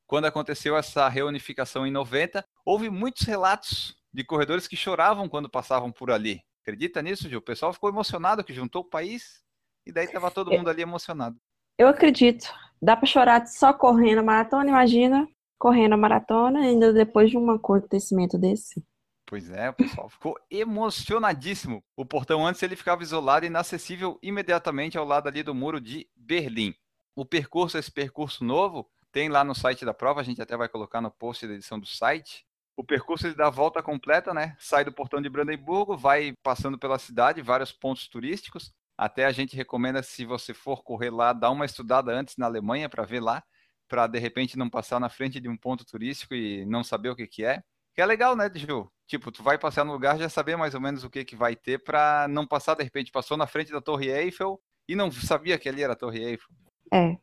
Quando 0.06 0.26
aconteceu 0.26 0.76
essa 0.76 1.08
reunificação 1.08 1.86
em 1.86 1.90
90, 1.90 2.44
houve 2.64 2.90
muitos 2.90 3.22
relatos 3.22 3.96
de 4.12 4.24
corredores 4.24 4.68
que 4.68 4.76
choravam 4.76 5.28
quando 5.28 5.48
passavam 5.48 5.90
por 5.90 6.10
ali. 6.10 6.40
Acredita 6.62 7.00
nisso, 7.00 7.28
Gil? 7.28 7.38
O 7.38 7.42
pessoal 7.42 7.72
ficou 7.72 7.88
emocionado 7.88 8.44
que 8.44 8.52
juntou 8.52 8.82
o 8.82 8.88
país 8.88 9.42
e 9.86 9.92
daí 9.92 10.06
tava 10.06 10.30
todo 10.30 10.50
mundo 10.50 10.68
ali 10.68 10.82
emocionado. 10.82 11.36
Eu 11.78 11.88
acredito. 11.88 12.52
Dá 12.80 12.96
para 12.96 13.06
chorar 13.06 13.46
só 13.46 13.72
correndo 13.72 14.18
a 14.18 14.22
maratona, 14.22 14.68
imagina 14.68 15.26
correndo 15.62 15.92
a 15.92 15.96
maratona 15.96 16.58
ainda 16.58 16.92
depois 16.92 17.30
de 17.30 17.38
um 17.38 17.48
acontecimento 17.48 18.36
desse. 18.36 18.84
Pois 19.24 19.48
é, 19.48 19.70
o 19.70 19.74
pessoal 19.74 20.08
ficou 20.08 20.36
emocionadíssimo. 20.50 21.84
O 21.96 22.04
portão 22.04 22.44
antes 22.44 22.60
ele 22.64 22.74
ficava 22.74 23.00
isolado 23.00 23.46
e 23.46 23.48
inacessível 23.48 24.18
imediatamente 24.20 24.98
ao 24.98 25.04
lado 25.04 25.28
ali 25.28 25.40
do 25.40 25.54
muro 25.54 25.80
de 25.80 26.08
Berlim. 26.22 26.74
O 27.14 27.24
percurso, 27.24 27.76
esse 27.76 27.90
percurso 27.90 28.44
novo, 28.44 28.90
tem 29.10 29.28
lá 29.28 29.44
no 29.44 29.54
site 29.54 29.84
da 29.84 29.92
prova, 29.92 30.20
a 30.20 30.24
gente 30.24 30.40
até 30.40 30.56
vai 30.56 30.68
colocar 30.68 31.00
no 31.00 31.10
post 31.10 31.46
da 31.46 31.54
edição 31.54 31.78
do 31.78 31.86
site. 31.86 32.46
O 32.74 32.82
percurso 32.82 33.26
ele 33.26 33.34
dá 33.34 33.48
a 33.48 33.50
volta 33.50 33.82
completa, 33.82 34.32
né? 34.32 34.56
Sai 34.58 34.84
do 34.84 34.92
portão 34.92 35.20
de 35.20 35.28
Brandemburgo, 35.28 35.96
vai 35.96 36.32
passando 36.42 36.78
pela 36.78 36.98
cidade, 36.98 37.42
vários 37.42 37.70
pontos 37.70 38.08
turísticos, 38.08 38.72
até 38.96 39.26
a 39.26 39.32
gente 39.32 39.56
recomenda, 39.56 40.02
se 40.02 40.24
você 40.24 40.54
for 40.54 40.82
correr 40.82 41.10
lá, 41.10 41.32
dar 41.32 41.50
uma 41.50 41.66
estudada 41.66 42.12
antes 42.12 42.36
na 42.36 42.46
Alemanha 42.46 42.88
para 42.88 43.04
ver 43.04 43.20
lá, 43.20 43.42
para 43.88 44.06
de 44.06 44.18
repente 44.18 44.56
não 44.56 44.70
passar 44.70 44.98
na 44.98 45.08
frente 45.08 45.38
de 45.40 45.48
um 45.48 45.56
ponto 45.56 45.84
turístico 45.84 46.34
e 46.34 46.64
não 46.64 46.82
saber 46.82 47.10
o 47.10 47.16
que, 47.16 47.26
que 47.26 47.44
é. 47.44 47.62
Que 47.94 48.00
é 48.00 48.06
legal, 48.06 48.34
né, 48.34 48.50
Ju? 48.54 48.90
Tipo, 49.06 49.30
tu 49.30 49.42
vai 49.42 49.58
passear 49.58 49.84
no 49.84 49.92
lugar 49.92 50.18
já 50.18 50.28
saber 50.28 50.56
mais 50.56 50.74
ou 50.74 50.80
menos 50.80 51.04
o 51.04 51.10
que 51.10 51.24
que 51.24 51.36
vai 51.36 51.54
ter 51.54 51.82
para 51.82 52.26
não 52.28 52.46
passar 52.46 52.74
de 52.74 52.82
repente 52.82 53.12
passou 53.12 53.36
na 53.36 53.46
frente 53.46 53.70
da 53.70 53.82
Torre 53.82 54.08
Eiffel 54.08 54.58
e 54.92 54.94
não 54.94 55.10
sabia 55.10 55.58
que 55.58 55.70
ali 55.70 55.82
era 55.82 55.94
a 55.94 55.96
Torre 55.96 56.22
Eiffel. 56.22 56.48
É. 56.92 57.16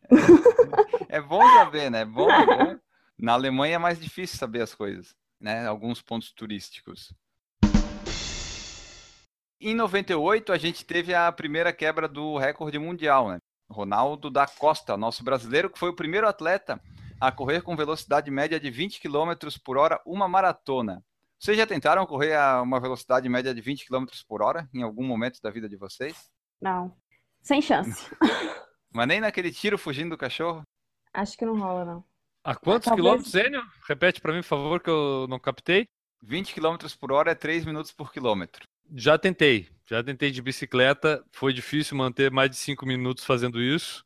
É 1.08 1.21
bom 1.21 1.41
saber, 1.53 1.89
né? 1.91 2.01
É 2.01 2.05
bom, 2.05 2.29
é 2.29 2.45
bom. 2.45 2.79
Na 3.17 3.34
Alemanha 3.34 3.75
é 3.75 3.77
mais 3.77 3.99
difícil 3.99 4.38
saber 4.38 4.62
as 4.62 4.73
coisas, 4.73 5.15
né? 5.39 5.67
Alguns 5.67 6.01
pontos 6.01 6.32
turísticos. 6.32 7.13
Em 9.62 9.75
98 9.75 10.51
a 10.51 10.58
gente 10.58 10.86
teve 10.86 11.13
a 11.13 11.32
primeira 11.32 11.71
quebra 11.73 12.08
do 12.08 12.38
recorde 12.38 12.79
mundial, 12.79 13.29
né? 13.29 13.38
Ronaldo 13.69 14.32
da 14.32 14.47
Costa, 14.47 14.97
nosso 14.97 15.23
brasileiro, 15.23 15.69
que 15.69 15.77
foi 15.77 15.89
o 15.89 15.95
primeiro 15.95 16.27
atleta 16.27 16.82
a 17.21 17.32
correr 17.32 17.62
com 17.62 17.75
velocidade 17.75 18.32
média 18.32 18.60
de 18.60 18.71
20 18.71 18.99
km 18.99 19.34
por 19.63 19.77
hora 19.77 20.01
uma 20.05 20.27
maratona. 20.27 21.03
Vocês 21.39 21.58
já 21.58 21.67
tentaram 21.67 22.05
correr 22.05 22.36
a 22.36 22.62
uma 22.62 22.79
velocidade 22.79 23.29
média 23.29 23.53
de 23.53 23.62
20 23.62 23.86
km 23.88 24.05
por 24.27 24.41
hora 24.41 24.67
em 24.73 24.82
algum 24.82 25.03
momento 25.03 25.39
da 25.41 25.51
vida 25.51 25.69
de 25.69 25.75
vocês? 25.75 26.29
Não. 26.62 26.95
Sem 27.41 27.62
chance. 27.62 28.06
Mas 28.93 29.08
nem 29.08 29.19
naquele 29.21 29.52
tiro 29.52 29.78
fugindo 29.78 30.12
do 30.12 30.17
cachorro? 30.17 30.63
Acho 31.13 31.38
que 31.38 31.45
não 31.45 31.58
rola, 31.60 31.86
não. 31.86 32.04
A 32.43 32.56
quantos 32.56 32.86
Talvez- 32.86 32.95
quilômetros, 33.23 33.36
Enio? 33.36 33.63
Repete 33.88 34.21
para 34.21 34.34
mim, 34.34 34.41
por 34.41 34.47
favor, 34.47 34.80
que 34.82 34.89
eu 34.89 35.28
não 35.30 35.39
captei. 35.39 35.88
20 36.21 36.54
km 36.54 36.75
por 36.99 37.12
hora 37.12 37.32
é 37.32 37.36
3 37.36 37.65
minutos 37.65 37.91
por 37.91 38.12
quilômetro. 38.12 38.65
Já 38.95 39.17
tentei. 39.17 39.69
Já 39.86 40.04
tentei 40.04 40.32
de 40.32 40.41
bicicleta. 40.41 41.23
Foi 41.32 41.54
difícil 41.54 41.95
manter 41.97 42.32
mais 42.32 42.49
de 42.49 42.56
cinco 42.58 42.86
minutos 42.86 43.23
fazendo 43.23 43.62
isso. 43.62 44.04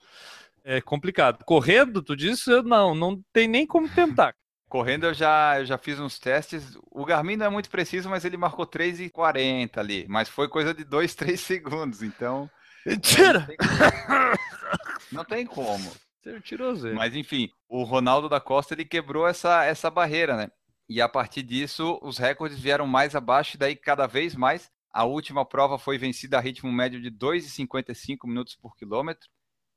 É 0.63 0.79
complicado. 0.81 1.43
Correndo, 1.45 2.01
tu 2.01 2.15
disse? 2.15 2.51
Eu 2.51 2.63
Não, 2.63 2.93
não 2.93 3.21
tem 3.31 3.47
nem 3.47 3.65
como 3.65 3.89
tentar. 3.89 4.33
Correndo 4.69 5.05
eu 5.05 5.13
já, 5.13 5.59
eu 5.59 5.65
já 5.65 5.77
fiz 5.77 5.99
uns 5.99 6.17
testes. 6.19 6.77
O 6.91 7.05
Garmin 7.05 7.35
não 7.35 7.45
é 7.45 7.49
muito 7.49 7.69
preciso, 7.69 8.09
mas 8.09 8.25
ele 8.25 8.37
marcou 8.37 8.65
3,40 8.65 9.77
ali. 9.77 10.05
Mas 10.09 10.27
foi 10.29 10.47
coisa 10.49 10.73
de 10.73 10.83
2, 10.83 11.13
3 11.15 11.39
segundos. 11.39 12.01
Então. 12.03 12.49
Mentira! 12.85 13.47
Não 15.11 15.23
tem 15.23 15.45
como. 15.45 15.91
Você 16.23 16.89
é. 16.89 16.93
Mas 16.93 17.15
enfim, 17.15 17.51
o 17.67 17.83
Ronaldo 17.83 18.29
da 18.29 18.39
Costa 18.39 18.73
ele 18.73 18.85
quebrou 18.85 19.27
essa, 19.27 19.63
essa 19.65 19.89
barreira, 19.89 20.37
né? 20.37 20.49
E 20.87 21.01
a 21.01 21.09
partir 21.09 21.43
disso, 21.43 21.99
os 22.01 22.17
recordes 22.17 22.59
vieram 22.59 22.87
mais 22.87 23.15
abaixo, 23.15 23.55
e 23.55 23.59
daí 23.59 23.75
cada 23.75 24.07
vez 24.07 24.35
mais. 24.35 24.71
A 24.91 25.05
última 25.05 25.43
prova 25.43 25.79
foi 25.79 25.97
vencida 25.97 26.37
a 26.37 26.41
ritmo 26.41 26.71
médio 26.71 27.01
de 27.01 27.09
2,55 27.09 28.27
minutos 28.27 28.55
por 28.55 28.75
quilômetro. 28.75 29.27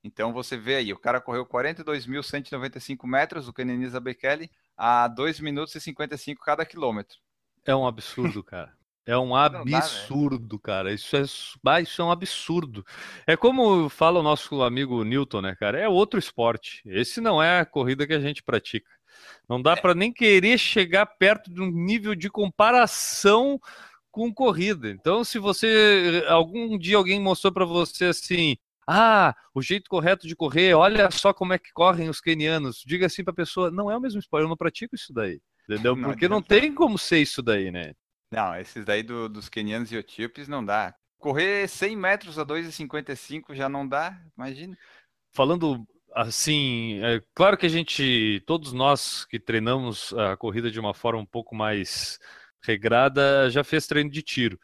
Então 0.04 0.32
você 0.32 0.56
vê 0.56 0.76
aí, 0.76 0.92
o 0.92 0.98
cara 0.98 1.20
correu 1.20 1.46
42.195 1.46 3.06
metros, 3.06 3.48
o 3.48 3.52
Kenenisa 3.52 3.98
Bekele, 3.98 4.50
a 4.76 5.08
2 5.08 5.40
minutos 5.40 5.74
e 5.74 5.80
55 5.80 6.44
cada 6.44 6.66
quilômetro. 6.66 7.18
É 7.64 7.74
um 7.74 7.86
absurdo, 7.86 8.44
cara. 8.44 8.75
É 9.06 9.16
um 9.16 9.34
né? 9.34 9.76
absurdo, 9.76 10.58
cara. 10.58 10.92
Isso 10.92 11.16
é, 11.16 11.22
ah, 11.64 11.80
isso 11.80 12.02
é 12.02 12.04
um 12.04 12.10
absurdo. 12.10 12.84
É 13.24 13.36
como 13.36 13.88
fala 13.88 14.18
o 14.18 14.22
nosso 14.22 14.62
amigo 14.62 15.04
Newton, 15.04 15.42
né, 15.42 15.54
cara? 15.54 15.78
É 15.78 15.88
outro 15.88 16.18
esporte. 16.18 16.82
Esse 16.84 17.20
não 17.20 17.40
é 17.40 17.60
a 17.60 17.64
corrida 17.64 18.04
que 18.04 18.12
a 18.12 18.20
gente 18.20 18.42
pratica. 18.42 18.90
Não 19.48 19.62
dá 19.62 19.76
pra 19.76 19.94
nem 19.94 20.12
querer 20.12 20.58
chegar 20.58 21.06
perto 21.06 21.52
de 21.52 21.62
um 21.62 21.70
nível 21.70 22.16
de 22.16 22.28
comparação 22.28 23.60
com 24.10 24.34
corrida. 24.34 24.90
Então, 24.90 25.22
se 25.22 25.38
você 25.38 26.24
algum 26.26 26.76
dia 26.76 26.96
alguém 26.96 27.20
mostrou 27.20 27.52
pra 27.52 27.64
você 27.64 28.06
assim, 28.06 28.56
ah, 28.88 29.34
o 29.54 29.62
jeito 29.62 29.88
correto 29.88 30.26
de 30.26 30.34
correr, 30.34 30.74
olha 30.74 31.10
só 31.12 31.32
como 31.32 31.52
é 31.52 31.58
que 31.58 31.72
correm 31.72 32.08
os 32.08 32.20
quenianos. 32.20 32.82
Diga 32.84 33.06
assim 33.06 33.22
pra 33.22 33.32
pessoa, 33.32 33.70
não 33.70 33.88
é 33.88 33.96
o 33.96 34.00
mesmo 34.00 34.18
esporte, 34.18 34.42
eu 34.42 34.48
não 34.48 34.56
pratico 34.56 34.96
isso 34.96 35.12
daí. 35.12 35.40
Entendeu? 35.68 35.94
Não 35.94 36.08
Porque 36.08 36.28
não 36.28 36.38
adianta. 36.38 36.60
tem 36.60 36.74
como 36.74 36.98
ser 36.98 37.18
isso 37.18 37.42
daí, 37.42 37.70
né? 37.70 37.92
Não, 38.36 38.54
esses 38.54 38.84
daí 38.84 39.02
do- 39.02 39.30
dos 39.30 39.48
quenianos 39.48 39.90
e 39.90 39.96
etíopes 39.96 40.46
não 40.46 40.62
dá. 40.62 40.94
Correr 41.18 41.66
100 41.66 41.96
metros 41.96 42.38
a 42.38 42.44
2,55 42.44 43.54
já 43.54 43.66
não 43.66 43.88
dá, 43.88 44.14
imagina. 44.36 44.76
falando 45.32 45.86
assim, 46.14 46.98
é 47.02 47.20
claro 47.34 47.56
que 47.58 47.66
a 47.66 47.68
gente, 47.68 48.42
todos 48.46 48.72
nós 48.72 49.24
que 49.26 49.38
treinamos 49.38 50.12
a 50.14 50.36
corrida 50.36 50.70
de 50.70 50.78
uma 50.80 50.94
forma 50.94 51.20
um 51.20 51.26
pouco 51.26 51.54
mais 51.54 52.18
regrada, 52.62 53.50
já 53.50 53.62
fez 53.64 53.86
treino 53.86 54.10
de 54.10 54.22
tiro. 54.22 54.58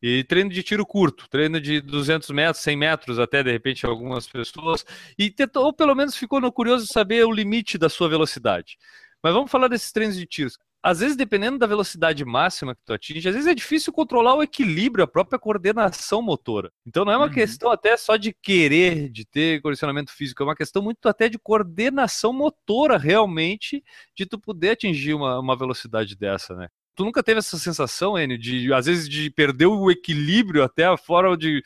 E 0.00 0.24
treino 0.24 0.50
de 0.50 0.62
tiro 0.62 0.84
curto, 0.84 1.28
treino 1.28 1.60
de 1.60 1.80
200 1.80 2.30
metros, 2.30 2.62
100 2.62 2.76
metros, 2.76 3.18
até 3.20 3.42
de 3.42 3.52
repente 3.52 3.86
algumas 3.86 4.26
pessoas, 4.28 4.84
e 5.18 5.30
tentou, 5.30 5.64
ou 5.66 5.72
pelo 5.72 5.94
menos 5.94 6.16
ficou 6.16 6.40
curioso 6.52 6.86
saber 6.86 7.24
o 7.24 7.32
limite 7.32 7.78
da 7.78 7.88
sua 7.88 8.08
velocidade. 8.08 8.76
Mas 9.22 9.32
vamos 9.32 9.50
falar 9.50 9.68
desses 9.68 9.92
treinos 9.92 10.16
de 10.16 10.26
tiros. 10.26 10.58
Às 10.82 10.98
vezes, 11.00 11.16
dependendo 11.16 11.58
da 11.58 11.66
velocidade 11.66 12.24
máxima 12.24 12.74
que 12.74 12.82
tu 12.84 12.92
atinge, 12.92 13.28
às 13.28 13.34
vezes 13.34 13.48
é 13.48 13.54
difícil 13.54 13.92
controlar 13.92 14.34
o 14.34 14.42
equilíbrio, 14.42 15.04
a 15.04 15.06
própria 15.06 15.38
coordenação 15.38 16.20
motora. 16.20 16.72
Então 16.84 17.04
não 17.04 17.12
é 17.12 17.16
uma 17.16 17.26
Uhum. 17.26 17.30
questão 17.30 17.70
até 17.70 17.96
só 17.96 18.16
de 18.16 18.32
querer, 18.32 19.08
de 19.08 19.24
ter 19.24 19.62
condicionamento 19.62 20.12
físico, 20.12 20.42
é 20.42 20.46
uma 20.46 20.56
questão 20.56 20.82
muito 20.82 21.08
até 21.08 21.28
de 21.28 21.38
coordenação 21.38 22.32
motora 22.32 22.98
realmente, 22.98 23.82
de 24.16 24.26
tu 24.26 24.38
poder 24.40 24.70
atingir 24.70 25.14
uma, 25.14 25.38
uma 25.38 25.56
velocidade 25.56 26.16
dessa, 26.16 26.54
né? 26.56 26.68
Tu 26.94 27.04
nunca 27.04 27.22
teve 27.22 27.38
essa 27.38 27.58
sensação, 27.58 28.18
Enio, 28.18 28.36
de 28.38 28.72
às 28.74 28.84
vezes 28.86 29.08
de 29.08 29.30
perder 29.30 29.66
o 29.66 29.90
equilíbrio 29.90 30.62
até 30.62 30.84
a 30.84 30.96
forma 30.96 31.36
de, 31.38 31.62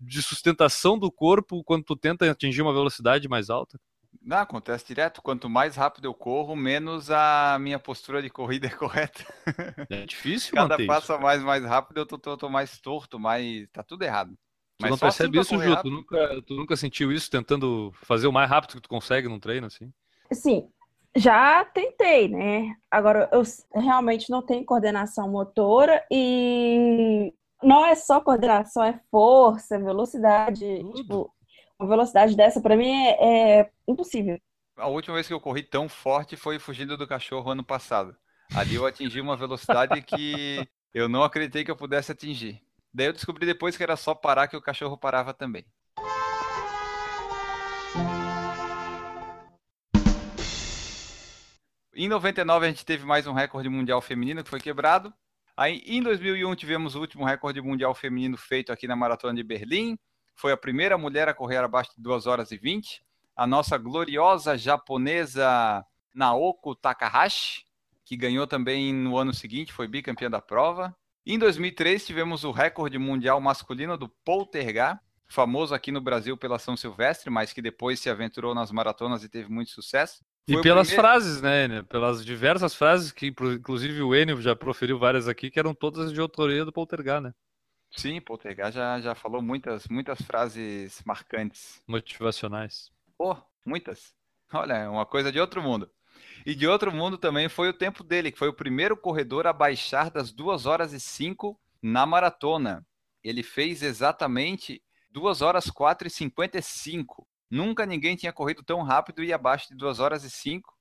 de 0.00 0.22
sustentação 0.22 0.98
do 0.98 1.10
corpo 1.12 1.62
quando 1.64 1.84
tu 1.84 1.96
tenta 1.96 2.30
atingir 2.30 2.62
uma 2.62 2.72
velocidade 2.72 3.28
mais 3.28 3.50
alta? 3.50 3.78
Não, 4.20 4.38
acontece 4.38 4.86
direto. 4.86 5.22
Quanto 5.22 5.48
mais 5.48 5.76
rápido 5.76 6.04
eu 6.06 6.14
corro, 6.14 6.54
menos 6.54 7.10
a 7.10 7.58
minha 7.60 7.78
postura 7.78 8.22
de 8.22 8.30
corrida 8.30 8.66
é 8.68 8.70
correta. 8.70 9.24
É 9.88 10.06
difícil 10.06 10.56
Cada 10.56 10.58
manter 10.58 10.84
passo 10.86 11.16
isso. 11.16 11.20
mais, 11.20 11.42
mais 11.42 11.64
rápido, 11.64 11.98
eu 11.98 12.06
tô, 12.06 12.18
tô- 12.18 12.36
tô 12.36 12.48
mais 12.48 12.78
torto, 12.80 13.18
mais. 13.18 13.68
Tá 13.72 13.82
tudo 13.82 14.02
errado. 14.04 14.38
Tu 14.78 14.88
não 14.88 14.96
só 14.96 15.08
assim 15.08 15.30
percebe 15.30 15.32
pra 15.32 15.40
isso, 15.40 15.58
Ju? 15.58 15.76
Tu 15.76 15.90
nunca, 15.90 16.42
tu 16.42 16.54
nunca 16.56 16.76
sentiu 16.76 17.12
isso 17.12 17.30
tentando 17.30 17.92
fazer 18.02 18.26
o 18.26 18.32
mais 18.32 18.48
rápido 18.50 18.74
que 18.74 18.80
tu 18.80 18.88
consegue 18.88 19.28
num 19.28 19.38
treino, 19.40 19.66
assim? 19.66 19.92
Sim, 20.32 20.68
já 21.16 21.64
tentei, 21.64 22.28
né? 22.28 22.74
Agora, 22.90 23.28
eu 23.32 23.42
realmente 23.80 24.30
não 24.30 24.44
tenho 24.44 24.64
coordenação 24.64 25.28
motora 25.30 26.04
e 26.10 27.32
não 27.62 27.84
é 27.84 27.94
só 27.94 28.20
coordenação, 28.20 28.82
é 28.84 29.00
força, 29.10 29.78
velocidade. 29.78 30.86
Tudo. 30.92 30.92
Tipo, 30.94 31.32
uma 31.80 31.88
velocidade 31.88 32.36
dessa 32.36 32.60
pra 32.60 32.76
mim 32.76 32.90
é, 32.90 33.60
é 33.60 33.70
impossível. 33.88 34.38
A 34.76 34.86
última 34.86 35.14
vez 35.14 35.26
que 35.26 35.32
eu 35.32 35.40
corri 35.40 35.62
tão 35.62 35.88
forte 35.88 36.36
foi 36.36 36.58
fugindo 36.58 36.96
do 36.96 37.06
cachorro 37.06 37.50
ano 37.50 37.64
passado. 37.64 38.14
Ali 38.54 38.74
eu 38.74 38.86
atingi 38.86 39.20
uma 39.20 39.36
velocidade 39.36 40.00
que 40.02 40.66
eu 40.92 41.08
não 41.08 41.22
acreditei 41.22 41.64
que 41.64 41.70
eu 41.70 41.76
pudesse 41.76 42.12
atingir. 42.12 42.60
Daí 42.92 43.06
eu 43.06 43.12
descobri 43.12 43.46
depois 43.46 43.76
que 43.76 43.82
era 43.82 43.96
só 43.96 44.14
parar 44.14 44.48
que 44.48 44.56
o 44.56 44.62
cachorro 44.62 44.98
parava 44.98 45.32
também. 45.32 45.64
Em 51.94 52.08
99 52.08 52.66
a 52.66 52.68
gente 52.68 52.84
teve 52.84 53.04
mais 53.04 53.26
um 53.26 53.32
recorde 53.32 53.68
mundial 53.68 54.00
feminino 54.00 54.42
que 54.42 54.50
foi 54.50 54.60
quebrado. 54.60 55.12
Aí 55.56 55.82
em 55.86 56.02
2001 56.02 56.54
tivemos 56.56 56.94
o 56.94 57.00
último 57.00 57.24
recorde 57.24 57.60
mundial 57.60 57.94
feminino 57.94 58.36
feito 58.36 58.72
aqui 58.72 58.86
na 58.86 58.96
Maratona 58.96 59.34
de 59.34 59.42
Berlim. 59.42 59.98
Foi 60.40 60.52
a 60.52 60.56
primeira 60.56 60.96
mulher 60.96 61.28
a 61.28 61.34
correr 61.34 61.58
abaixo 61.58 61.90
de 61.94 62.02
2 62.02 62.26
horas 62.26 62.50
e 62.50 62.56
20 62.56 63.02
a 63.36 63.46
nossa 63.46 63.76
gloriosa 63.76 64.56
japonesa 64.56 65.84
Naoko 66.14 66.74
Takahashi, 66.74 67.64
que 68.04 68.16
ganhou 68.16 68.46
também 68.46 68.92
no 68.92 69.16
ano 69.18 69.32
seguinte, 69.34 69.72
foi 69.72 69.86
bicampeã 69.86 70.30
da 70.30 70.40
prova. 70.40 70.94
Em 71.26 71.38
2003 71.38 72.06
tivemos 72.06 72.42
o 72.44 72.50
recorde 72.50 72.98
mundial 72.98 73.40
masculino 73.40 73.96
do 73.98 74.08
Poltergar, 74.24 75.00
famoso 75.28 75.74
aqui 75.74 75.92
no 75.92 76.00
Brasil 76.00 76.36
pela 76.36 76.58
São 76.58 76.76
Silvestre, 76.76 77.30
mas 77.30 77.52
que 77.52 77.62
depois 77.62 78.00
se 78.00 78.08
aventurou 78.10 78.54
nas 78.54 78.70
maratonas 78.72 79.22
e 79.22 79.28
teve 79.28 79.50
muito 79.50 79.70
sucesso. 79.70 80.22
E 80.48 80.52
Foi 80.52 80.60
o 80.60 80.62
pelas 80.62 80.88
primeiro- 80.88 81.08
frases, 81.08 81.40
né, 81.42 81.64
Enio? 81.66 81.84
Pelas 81.84 82.24
diversas 82.24 82.74
frases 82.74 83.12
que, 83.12 83.26
inclusive, 83.26 84.02
o 84.02 84.14
Enio 84.14 84.40
já 84.40 84.56
proferiu 84.56 84.98
várias 84.98 85.28
aqui, 85.28 85.50
que 85.50 85.58
eram 85.58 85.74
todas 85.74 86.12
de 86.12 86.20
autoria 86.20 86.64
do 86.64 86.72
Poltergar, 86.72 87.20
né? 87.20 87.32
Sim, 87.90 88.20
Poltergar 88.20 88.70
já, 88.72 89.00
já 89.00 89.14
falou 89.14 89.42
muitas, 89.42 89.86
muitas 89.88 90.20
frases 90.22 91.02
marcantes. 91.04 91.82
Motivacionais. 91.86 92.90
Pô, 93.16 93.36
muitas. 93.64 94.14
Olha, 94.52 94.74
é 94.74 94.88
uma 94.88 95.06
coisa 95.06 95.30
de 95.30 95.40
outro 95.40 95.62
mundo. 95.62 95.90
E 96.44 96.54
de 96.54 96.66
outro 96.66 96.92
mundo 96.92 97.18
também 97.18 97.48
foi 97.48 97.68
o 97.68 97.74
tempo 97.74 98.02
dele, 98.02 98.32
que 98.32 98.38
foi 98.38 98.48
o 98.48 98.54
primeiro 98.54 98.96
corredor 98.96 99.46
a 99.46 99.52
baixar 99.52 100.10
das 100.10 100.32
2 100.32 100.66
horas 100.66 100.92
e 100.92 101.00
5 101.00 101.58
na 101.82 102.06
maratona. 102.06 102.86
Ele 103.22 103.42
fez 103.42 103.82
exatamente 103.82 104.82
2 105.10 105.42
horas 105.42 105.70
4 105.70 106.08
e 106.08 106.10
55. 106.10 107.26
Nunca 107.50 107.84
ninguém 107.84 108.16
tinha 108.16 108.32
corrido 108.32 108.62
tão 108.62 108.82
rápido 108.82 109.22
e 109.22 109.32
abaixo 109.32 109.68
de 109.68 109.76
2 109.76 109.98
horas 110.00 110.24
e 110.24 110.30
5. 110.30 110.72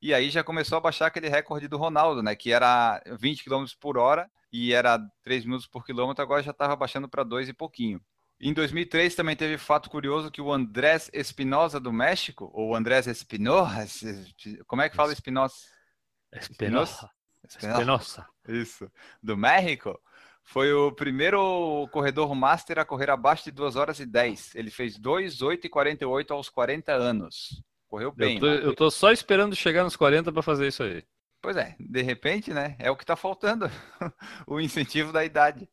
E 0.00 0.12
aí 0.12 0.30
já 0.30 0.44
começou 0.44 0.76
a 0.78 0.80
baixar 0.80 1.06
aquele 1.06 1.28
recorde 1.28 1.68
do 1.68 1.76
Ronaldo, 1.76 2.22
né? 2.22 2.34
Que 2.34 2.52
era 2.52 3.02
20 3.18 3.44
km 3.44 3.64
por 3.80 3.96
hora 3.96 4.30
e 4.52 4.72
era 4.72 4.98
3 5.22 5.44
minutos 5.44 5.66
por 5.66 5.84
quilômetro, 5.84 6.22
agora 6.22 6.42
já 6.42 6.50
estava 6.50 6.76
baixando 6.76 7.08
para 7.08 7.24
2 7.24 7.48
e 7.48 7.52
pouquinho. 7.52 8.00
Em 8.40 8.52
2003 8.52 9.14
também 9.14 9.34
teve 9.34 9.56
fato 9.56 9.88
curioso 9.88 10.30
que 10.30 10.42
o 10.42 10.52
Andrés 10.52 11.10
Espinosa 11.12 11.80
do 11.80 11.92
México, 11.92 12.50
ou 12.52 12.74
Andrés 12.74 13.06
Espinosa, 13.06 13.86
como 14.66 14.82
é 14.82 14.90
que 14.90 14.96
fala 14.96 15.12
Espinosa? 15.12 15.54
Espinosa. 16.32 17.10
Espinosa. 17.44 18.26
Isso. 18.46 18.90
Do 19.22 19.36
México. 19.36 19.98
Foi 20.42 20.72
o 20.72 20.92
primeiro 20.92 21.88
corredor 21.90 22.32
master 22.34 22.78
a 22.78 22.84
correr 22.84 23.10
abaixo 23.10 23.44
de 23.44 23.50
2 23.50 23.74
horas 23.74 23.98
e 23.98 24.06
10. 24.06 24.54
Ele 24.54 24.70
fez 24.70 24.96
2, 24.98 25.42
8 25.42 25.66
e 25.66 25.70
48 25.70 26.34
aos 26.34 26.48
40 26.48 26.92
anos. 26.92 27.64
Correu 27.88 28.12
bem. 28.12 28.34
Eu 28.34 28.40
tô, 28.40 28.46
eu 28.46 28.74
tô 28.74 28.90
só 28.90 29.12
esperando 29.12 29.54
chegar 29.54 29.84
nos 29.84 29.96
40 29.96 30.32
para 30.32 30.42
fazer 30.42 30.68
isso 30.68 30.82
aí. 30.82 31.04
Pois 31.40 31.56
é, 31.56 31.76
de 31.78 32.02
repente, 32.02 32.52
né? 32.52 32.76
É 32.78 32.90
o 32.90 32.96
que 32.96 33.04
está 33.04 33.14
faltando, 33.14 33.70
o 34.46 34.60
incentivo 34.60 35.12
da 35.12 35.24
idade. 35.24 35.68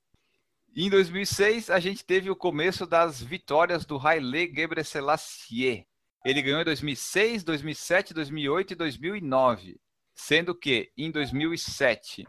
Em 0.75 0.89
2006, 0.89 1.69
a 1.69 1.79
gente 1.79 2.03
teve 2.03 2.29
o 2.29 2.35
começo 2.35 2.85
das 2.85 3.21
vitórias 3.21 3.85
do 3.85 3.97
Haile 3.97 4.51
Gebrselassie. 4.53 5.85
Ele 6.25 6.41
ganhou 6.41 6.61
em 6.61 6.65
2006, 6.65 7.43
2007, 7.43 8.13
2008 8.13 8.71
e 8.71 8.75
2009, 8.75 9.81
sendo 10.15 10.55
que 10.55 10.91
em 10.97 11.11
2007 11.11 12.27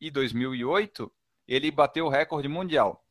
e 0.00 0.10
2008 0.10 1.12
ele 1.46 1.70
bateu 1.70 2.06
o 2.06 2.08
recorde 2.08 2.48
mundial. 2.48 3.04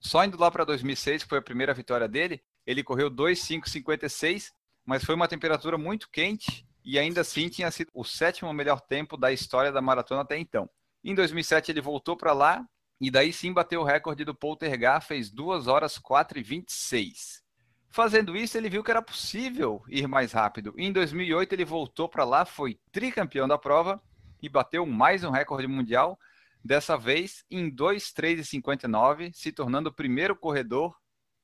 Só 0.00 0.24
indo 0.24 0.38
lá 0.38 0.50
para 0.50 0.64
2006, 0.64 1.22
que 1.22 1.28
foi 1.28 1.38
a 1.38 1.42
primeira 1.42 1.74
vitória 1.74 2.08
dele, 2.08 2.42
ele 2.66 2.82
correu 2.82 3.08
2,556, 3.10 4.52
mas 4.84 5.04
foi 5.04 5.14
uma 5.14 5.28
temperatura 5.28 5.78
muito 5.78 6.08
quente 6.10 6.66
e 6.84 6.98
ainda 6.98 7.20
assim 7.20 7.48
tinha 7.48 7.70
sido 7.70 7.90
o 7.94 8.04
sétimo 8.04 8.52
melhor 8.52 8.80
tempo 8.80 9.16
da 9.16 9.32
história 9.32 9.70
da 9.70 9.80
maratona 9.80 10.22
até 10.22 10.38
então. 10.38 10.68
Em 11.04 11.14
2007 11.14 11.70
ele 11.70 11.80
voltou 11.80 12.16
para 12.16 12.32
lá 12.32 12.64
e 13.00 13.10
daí 13.10 13.32
sim 13.32 13.52
bateu 13.52 13.80
o 13.80 13.84
recorde 13.84 14.24
do 14.24 14.34
Poltergar, 14.34 15.02
fez 15.02 15.30
2 15.30 15.66
horas 15.66 15.98
4 15.98 16.38
e 16.38 16.42
26. 16.42 17.42
Fazendo 17.90 18.34
isso, 18.34 18.56
ele 18.56 18.70
viu 18.70 18.82
que 18.82 18.90
era 18.90 19.02
possível 19.02 19.82
ir 19.86 20.08
mais 20.08 20.32
rápido. 20.32 20.72
Em 20.78 20.90
2008 20.90 21.52
ele 21.52 21.64
voltou 21.64 22.08
para 22.08 22.24
lá, 22.24 22.44
foi 22.46 22.80
tricampeão 22.90 23.46
da 23.46 23.58
prova 23.58 24.00
e 24.40 24.48
bateu 24.48 24.86
mais 24.86 25.24
um 25.24 25.30
recorde 25.30 25.66
mundial, 25.66 26.18
dessa 26.64 26.96
vez 26.96 27.44
em 27.50 27.68
2:3:59, 27.68 29.30
se 29.34 29.52
tornando 29.52 29.90
o 29.90 29.92
primeiro 29.92 30.34
corredor 30.34 30.96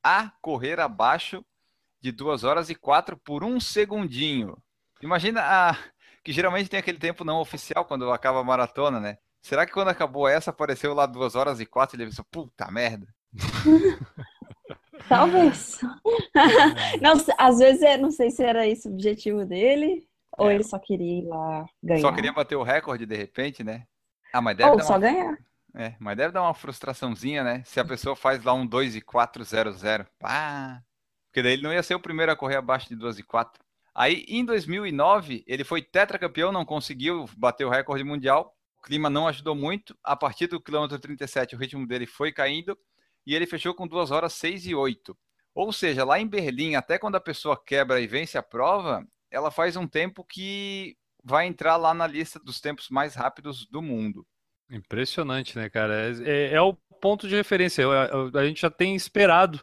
a 0.03 0.33
correr 0.41 0.81
abaixo 0.81 1.45
de 2.01 2.13
2 2.13 2.45
horas 2.45 2.71
e 2.71 2.75
4 2.75 3.17
por 3.17 3.45
um 3.45 3.59
segundinho. 3.61 4.57
Imagina 5.03 5.41
a, 5.43 5.77
que 6.23 6.33
geralmente 6.33 6.69
tem 6.69 6.79
aquele 6.79 6.99
tempo 6.99 7.25
não 7.25 7.41
oficial 7.41 7.85
quando 7.85 8.11
acaba 8.13 8.41
a 8.41 8.45
maratona, 8.45 9.01
né? 9.01 9.19
Será 9.41 9.65
que 9.65 9.73
quando 9.73 9.89
acabou 9.89 10.29
essa 10.29 10.51
apareceu 10.51 10.95
lá 10.95 11.07
2 11.07 11.35
horas 11.35 11.61
e 11.61 11.67
4 11.67 11.97
e 11.97 12.03
ele 12.03 12.11
pensou, 12.11 12.25
puta 12.31 12.71
merda? 12.71 13.07
Talvez. 15.09 15.81
não, 17.01 17.15
às 17.39 17.59
vezes, 17.59 17.83
é, 17.83 17.97
não 17.97 18.11
sei 18.11 18.31
se 18.31 18.43
era 18.43 18.67
esse 18.67 18.89
o 18.89 18.93
objetivo 18.93 19.45
dele, 19.45 20.07
é. 20.39 20.43
ou 20.43 20.51
ele 20.51 20.65
só 20.65 20.79
queria 20.79 21.21
ir 21.21 21.27
lá 21.27 21.65
ganhar. 21.83 22.01
Só 22.01 22.13
queria 22.13 22.33
bater 22.33 22.57
o 22.57 22.63
recorde 22.63 23.07
de 23.07 23.17
repente, 23.17 23.63
né? 23.63 23.87
Ah, 24.33 24.43
mas 24.43 24.57
deve 24.57 24.71
ou 24.71 24.77
dar 24.77 24.85
só 24.85 24.95
uma... 24.95 24.99
ganhar. 24.99 25.39
É, 25.75 25.95
mas 25.99 26.17
deve 26.17 26.33
dar 26.33 26.43
uma 26.43 26.55
frustraçãozinha, 26.55 27.45
né? 27.45 27.63
Se 27.65 27.79
a 27.79 27.85
pessoa 27.85 28.17
faz 28.17 28.43
lá 28.43 28.53
um 28.53 28.67
2 28.67 28.97
e 28.97 29.01
4 29.01 29.45
0 29.45 29.73
0. 29.73 30.07
Pá! 30.19 30.83
Porque 31.29 31.43
daí 31.43 31.53
ele 31.53 31.63
não 31.63 31.73
ia 31.73 31.83
ser 31.83 31.95
o 31.95 32.01
primeiro 32.01 32.33
a 32.33 32.37
correr 32.37 32.57
abaixo 32.57 32.89
de 32.89 32.97
2 32.97 33.19
e 33.19 33.23
4. 33.23 33.63
Aí, 33.95 34.25
em 34.29 34.45
2009, 34.45 35.45
ele 35.47 35.65
foi 35.65 35.83
tetracampeão, 35.83 36.53
não 36.53 36.65
conseguiu 36.65 37.29
bater 37.37 37.65
o 37.65 37.71
recorde 37.71 38.05
mundial. 38.05 38.55
O 38.79 38.83
clima 38.83 39.11
não 39.11 39.27
ajudou 39.27 39.55
muito. 39.55 39.97
A 40.05 40.15
partir 40.15 40.47
do 40.47 40.61
quilômetro 40.61 40.99
37, 40.99 41.55
o 41.55 41.59
ritmo 41.59 41.87
dele 41.87 42.07
foi 42.07 42.33
caindo 42.33 42.79
e 43.27 43.35
ele 43.35 43.47
fechou 43.47 43.75
com 43.75 43.87
2 43.87 44.11
horas 44.11 44.33
6 44.35 44.67
e 44.67 44.75
8. 44.75 45.17
Ou 45.55 45.73
seja, 45.73 46.05
lá 46.05 46.21
em 46.21 46.27
Berlim, 46.27 46.77
até 46.77 46.99
quando 46.99 47.17
a 47.17 47.21
pessoa 47.21 47.61
quebra 47.61 48.01
e 48.01 48.07
vence 48.07 48.39
a 48.39 48.43
prova, 48.43 49.05
ela 49.31 49.51
faz 49.51 49.77
um 49.77 49.87
tempo 49.87 50.25
que 50.25 50.97
vai 51.25 51.47
entrar 51.47 51.77
lá 51.77 51.93
na 51.93 52.07
lista 52.07 52.39
dos 52.39 52.61
tempos 52.61 52.89
mais 52.89 53.15
rápidos 53.15 53.67
do 53.67 53.83
mundo. 53.83 54.25
Impressionante, 54.71 55.59
né, 55.59 55.69
cara? 55.69 56.09
É, 56.09 56.31
é, 56.31 56.55
é 56.55 56.61
o 56.61 56.75
ponto 57.01 57.27
de 57.27 57.35
referência. 57.35 57.87
A, 57.87 58.05
a, 58.05 58.41
a 58.41 58.47
gente 58.47 58.61
já 58.61 58.71
tem 58.71 58.95
esperado 58.95 59.61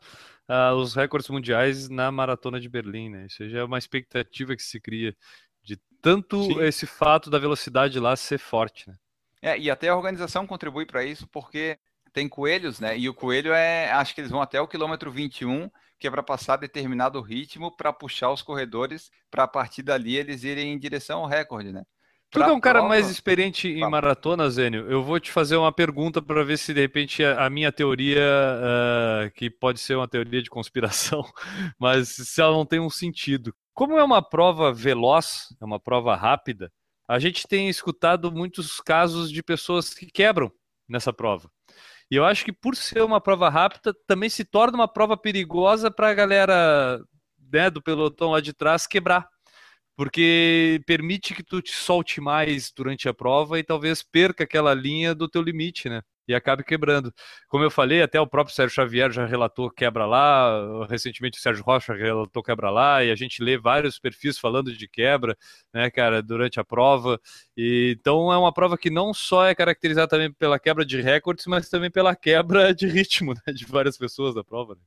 uh, 0.49 0.75
os 0.75 0.95
recordes 0.95 1.29
mundiais 1.29 1.89
na 1.89 2.11
maratona 2.11 2.59
de 2.59 2.69
Berlim, 2.69 3.09
né? 3.09 3.25
Isso 3.27 3.47
já 3.49 3.59
é 3.59 3.63
uma 3.63 3.77
expectativa 3.77 4.55
que 4.55 4.63
se 4.63 4.79
cria 4.79 5.15
de 5.63 5.77
tanto 6.01 6.43
Sim. 6.43 6.61
esse 6.61 6.85
fato 6.85 7.29
da 7.29 7.39
velocidade 7.39 7.99
lá 7.99 8.15
ser 8.15 8.37
forte, 8.37 8.89
né? 8.89 8.95
É, 9.41 9.59
e 9.59 9.69
até 9.69 9.89
a 9.89 9.95
organização 9.95 10.47
contribui 10.47 10.85
para 10.85 11.03
isso, 11.03 11.27
porque 11.27 11.77
tem 12.11 12.29
coelhos, 12.29 12.79
né? 12.79 12.97
E 12.97 13.09
o 13.09 13.13
coelho 13.13 13.53
é, 13.53 13.91
acho 13.91 14.15
que 14.15 14.21
eles 14.21 14.31
vão 14.31 14.41
até 14.41 14.59
o 14.59 14.67
quilômetro 14.67 15.11
21, 15.11 15.69
que 15.99 16.07
é 16.07 16.11
para 16.11 16.23
passar 16.23 16.57
determinado 16.57 17.21
ritmo 17.21 17.75
para 17.75 17.91
puxar 17.91 18.31
os 18.31 18.41
corredores, 18.41 19.11
para 19.29 19.43
a 19.43 19.47
partir 19.47 19.83
dali 19.83 20.15
eles 20.15 20.43
irem 20.43 20.73
em 20.73 20.79
direção 20.79 21.19
ao 21.19 21.27
recorde, 21.27 21.71
né? 21.71 21.83
Tu 22.43 22.49
é 22.49 22.53
um 22.53 22.59
cara 22.59 22.79
prova... 22.79 22.89
mais 22.89 23.09
experiente 23.09 23.67
em 23.67 23.89
maratona, 23.89 24.49
Zênio. 24.49 24.89
Eu 24.89 25.01
vou 25.03 25.19
te 25.19 25.31
fazer 25.31 25.55
uma 25.55 25.71
pergunta 25.71 26.21
para 26.21 26.43
ver 26.43 26.57
se 26.57 26.73
de 26.73 26.81
repente 26.81 27.23
a, 27.23 27.49
minha 27.49 27.71
teoria, 27.71 28.21
uh, 28.21 29.31
que 29.33 29.49
pode 29.49 29.79
ser 29.79 29.95
uma 29.95 30.07
teoria 30.07 30.41
de 30.41 30.49
conspiração, 30.49 31.23
mas 31.79 32.09
se 32.09 32.41
ela 32.41 32.51
não 32.51 32.65
tem 32.65 32.79
um 32.79 32.89
sentido. 32.89 33.53
Como 33.73 33.97
é 33.97 34.03
uma 34.03 34.21
prova 34.21 34.73
veloz, 34.73 35.47
é 35.61 35.65
uma 35.65 35.79
prova 35.79 36.15
rápida, 36.15 36.71
a 37.07 37.19
gente 37.19 37.47
tem 37.47 37.69
escutado 37.69 38.31
muitos 38.31 38.79
casos 38.81 39.31
de 39.31 39.41
pessoas 39.41 39.93
que 39.93 40.07
quebram 40.07 40.51
nessa 40.89 41.13
prova. 41.13 41.49
E 42.09 42.15
eu 42.15 42.25
acho 42.25 42.45
que 42.45 42.53
por 42.53 42.75
ser 42.75 43.01
uma 43.01 43.21
prova 43.21 43.49
rápida, 43.49 43.93
também 44.07 44.29
se 44.29 44.43
torna 44.43 44.77
uma 44.77 44.87
prova 44.87 45.17
perigosa 45.17 45.89
para 45.89 46.09
a 46.09 46.13
galera 46.13 46.99
né, 47.51 47.69
do 47.69 47.81
pelotão 47.81 48.31
lá 48.31 48.41
de 48.41 48.53
trás 48.53 48.85
quebrar 48.85 49.27
porque 49.95 50.81
permite 50.85 51.33
que 51.33 51.43
tu 51.43 51.61
te 51.61 51.71
solte 51.71 52.19
mais 52.19 52.71
durante 52.71 53.07
a 53.07 53.13
prova 53.13 53.57
e 53.57 53.63
talvez 53.63 54.03
perca 54.03 54.43
aquela 54.43 54.73
linha 54.73 55.15
do 55.15 55.29
teu 55.29 55.41
limite, 55.41 55.87
né? 55.89 56.01
E 56.27 56.33
acabe 56.33 56.63
quebrando. 56.63 57.13
Como 57.47 57.63
eu 57.63 57.69
falei, 57.69 58.01
até 58.01 58.19
o 58.19 58.27
próprio 58.27 58.55
Sérgio 58.55 58.73
Xavier 58.73 59.11
já 59.11 59.25
relatou 59.25 59.69
quebra 59.69 60.07
lá, 60.07 60.85
recentemente 60.89 61.37
o 61.37 61.41
Sérgio 61.41 61.63
Rocha 61.63 61.93
relatou 61.93 62.41
quebra 62.41 62.71
lá, 62.71 63.03
e 63.03 63.11
a 63.11 63.15
gente 63.15 63.43
lê 63.43 63.57
vários 63.57 63.99
perfis 63.99 64.39
falando 64.39 64.75
de 64.75 64.87
quebra, 64.87 65.37
né, 65.71 65.89
cara, 65.91 66.23
durante 66.23 66.59
a 66.59 66.63
prova. 66.63 67.19
E, 67.55 67.95
então 67.99 68.33
é 68.33 68.37
uma 68.37 68.51
prova 68.51 68.77
que 68.77 68.89
não 68.89 69.13
só 69.13 69.45
é 69.45 69.53
caracterizada 69.53 70.07
também 70.07 70.31
pela 70.33 70.59
quebra 70.59 70.83
de 70.83 70.99
recordes, 70.99 71.45
mas 71.45 71.69
também 71.69 71.91
pela 71.91 72.15
quebra 72.15 72.73
de 72.75 72.87
ritmo 72.87 73.33
né, 73.33 73.53
de 73.53 73.65
várias 73.65 73.97
pessoas 73.97 74.33
da 74.33 74.43
prova. 74.43 74.73
Né? 74.73 74.81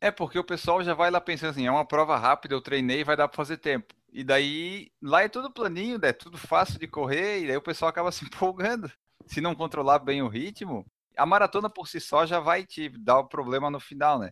É, 0.00 0.10
porque 0.10 0.38
o 0.38 0.44
pessoal 0.44 0.82
já 0.82 0.94
vai 0.94 1.10
lá 1.10 1.20
pensando 1.20 1.50
assim, 1.50 1.66
é 1.66 1.70
uma 1.70 1.84
prova 1.86 2.16
rápida, 2.16 2.54
eu 2.54 2.62
treinei, 2.62 3.04
vai 3.04 3.16
dar 3.16 3.28
para 3.28 3.36
fazer 3.36 3.58
tempo. 3.58 3.97
E 4.10 4.24
daí, 4.24 4.90
lá 5.02 5.22
é 5.22 5.28
tudo 5.28 5.52
planinho, 5.52 5.98
é 6.02 6.12
tudo 6.12 6.38
fácil 6.38 6.78
de 6.78 6.88
correr, 6.88 7.42
e 7.42 7.46
daí 7.46 7.56
o 7.56 7.62
pessoal 7.62 7.90
acaba 7.90 8.10
se 8.12 8.24
empolgando. 8.24 8.90
Se 9.26 9.40
não 9.40 9.54
controlar 9.54 9.98
bem 9.98 10.22
o 10.22 10.28
ritmo, 10.28 10.86
a 11.16 11.26
maratona 11.26 11.68
por 11.68 11.88
si 11.88 12.00
só 12.00 12.24
já 12.24 12.40
vai 12.40 12.64
te 12.64 12.88
dar 12.88 13.18
o 13.18 13.28
problema 13.28 13.70
no 13.70 13.80
final, 13.80 14.18
né? 14.18 14.30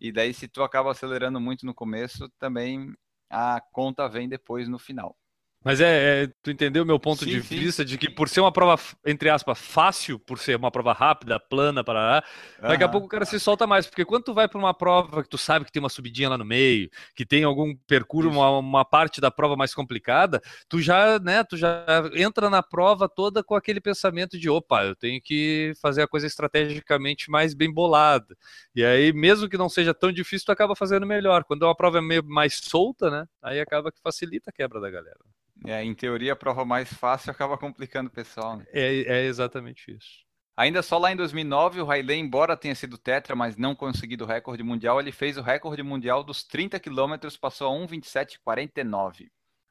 E 0.00 0.12
daí, 0.12 0.32
se 0.34 0.46
tu 0.46 0.62
acaba 0.62 0.90
acelerando 0.90 1.40
muito 1.40 1.64
no 1.64 1.74
começo, 1.74 2.28
também 2.38 2.94
a 3.30 3.60
conta 3.72 4.08
vem 4.08 4.28
depois 4.28 4.68
no 4.68 4.78
final. 4.78 5.16
Mas 5.66 5.80
é, 5.80 6.22
é, 6.22 6.28
tu 6.44 6.52
entendeu 6.52 6.84
o 6.84 6.86
meu 6.86 6.96
ponto 6.96 7.24
sim, 7.24 7.30
de 7.30 7.42
sim. 7.42 7.58
vista 7.58 7.84
de 7.84 7.98
que 7.98 8.08
por 8.08 8.28
ser 8.28 8.38
uma 8.38 8.52
prova, 8.52 8.80
entre 9.04 9.28
aspas, 9.28 9.58
fácil, 9.58 10.16
por 10.16 10.38
ser 10.38 10.54
uma 10.54 10.70
prova 10.70 10.92
rápida, 10.92 11.40
plana, 11.40 11.82
para 11.82 12.22
uhum. 12.62 12.68
daqui 12.68 12.84
a 12.84 12.88
pouco 12.88 13.08
o 13.08 13.10
cara 13.10 13.24
se 13.24 13.40
solta 13.40 13.66
mais, 13.66 13.84
porque 13.84 14.04
quando 14.04 14.22
tu 14.22 14.32
vai 14.32 14.46
para 14.46 14.60
uma 14.60 14.72
prova 14.72 15.24
que 15.24 15.28
tu 15.28 15.36
sabe 15.36 15.64
que 15.64 15.72
tem 15.72 15.82
uma 15.82 15.88
subidinha 15.88 16.28
lá 16.28 16.38
no 16.38 16.44
meio, 16.44 16.88
que 17.16 17.26
tem 17.26 17.42
algum 17.42 17.74
percurso, 17.84 18.30
uma, 18.30 18.48
uma, 18.60 18.84
parte 18.84 19.20
da 19.20 19.28
prova 19.28 19.56
mais 19.56 19.74
complicada, 19.74 20.40
tu 20.68 20.80
já, 20.80 21.18
né, 21.18 21.42
tu 21.42 21.56
já 21.56 21.84
entra 22.14 22.48
na 22.48 22.62
prova 22.62 23.08
toda 23.08 23.42
com 23.42 23.56
aquele 23.56 23.80
pensamento 23.80 24.38
de, 24.38 24.48
opa, 24.48 24.84
eu 24.84 24.94
tenho 24.94 25.20
que 25.20 25.72
fazer 25.82 26.02
a 26.02 26.06
coisa 26.06 26.28
estrategicamente 26.28 27.28
mais 27.28 27.54
bem 27.54 27.74
bolada. 27.74 28.36
E 28.72 28.84
aí, 28.84 29.12
mesmo 29.12 29.48
que 29.48 29.58
não 29.58 29.68
seja 29.68 29.92
tão 29.92 30.12
difícil, 30.12 30.46
tu 30.46 30.52
acaba 30.52 30.76
fazendo 30.76 31.04
melhor. 31.04 31.42
Quando 31.42 31.64
é 31.64 31.68
uma 31.68 31.74
prova 31.74 32.00
meio 32.00 32.22
mais 32.24 32.60
solta, 32.62 33.10
né, 33.10 33.26
aí 33.42 33.58
acaba 33.58 33.90
que 33.90 34.00
facilita 34.00 34.50
a 34.50 34.52
quebra 34.52 34.80
da 34.80 34.88
galera. 34.88 35.18
É, 35.64 35.82
em 35.82 35.94
teoria, 35.94 36.34
a 36.34 36.36
prova 36.36 36.64
mais 36.64 36.92
fácil 36.92 37.30
acaba 37.30 37.56
complicando 37.56 38.08
o 38.08 38.12
pessoal. 38.12 38.56
Né? 38.56 38.64
É, 38.72 39.20
é 39.20 39.24
exatamente 39.24 39.90
isso. 39.90 40.26
Ainda 40.56 40.82
só 40.82 40.96
lá 40.96 41.12
em 41.12 41.16
2009, 41.16 41.82
o 41.82 41.90
Haile, 41.90 42.14
embora 42.14 42.56
tenha 42.56 42.74
sido 42.74 42.96
tetra, 42.96 43.36
mas 43.36 43.56
não 43.56 43.74
conseguido 43.74 44.24
o 44.24 44.26
recorde 44.26 44.62
mundial, 44.62 44.98
ele 44.98 45.12
fez 45.12 45.36
o 45.36 45.42
recorde 45.42 45.82
mundial 45.82 46.24
dos 46.24 46.42
30 46.42 46.80
quilômetros, 46.80 47.36
passou 47.36 47.68
a 47.68 47.86
1,27,49. 47.86 49.28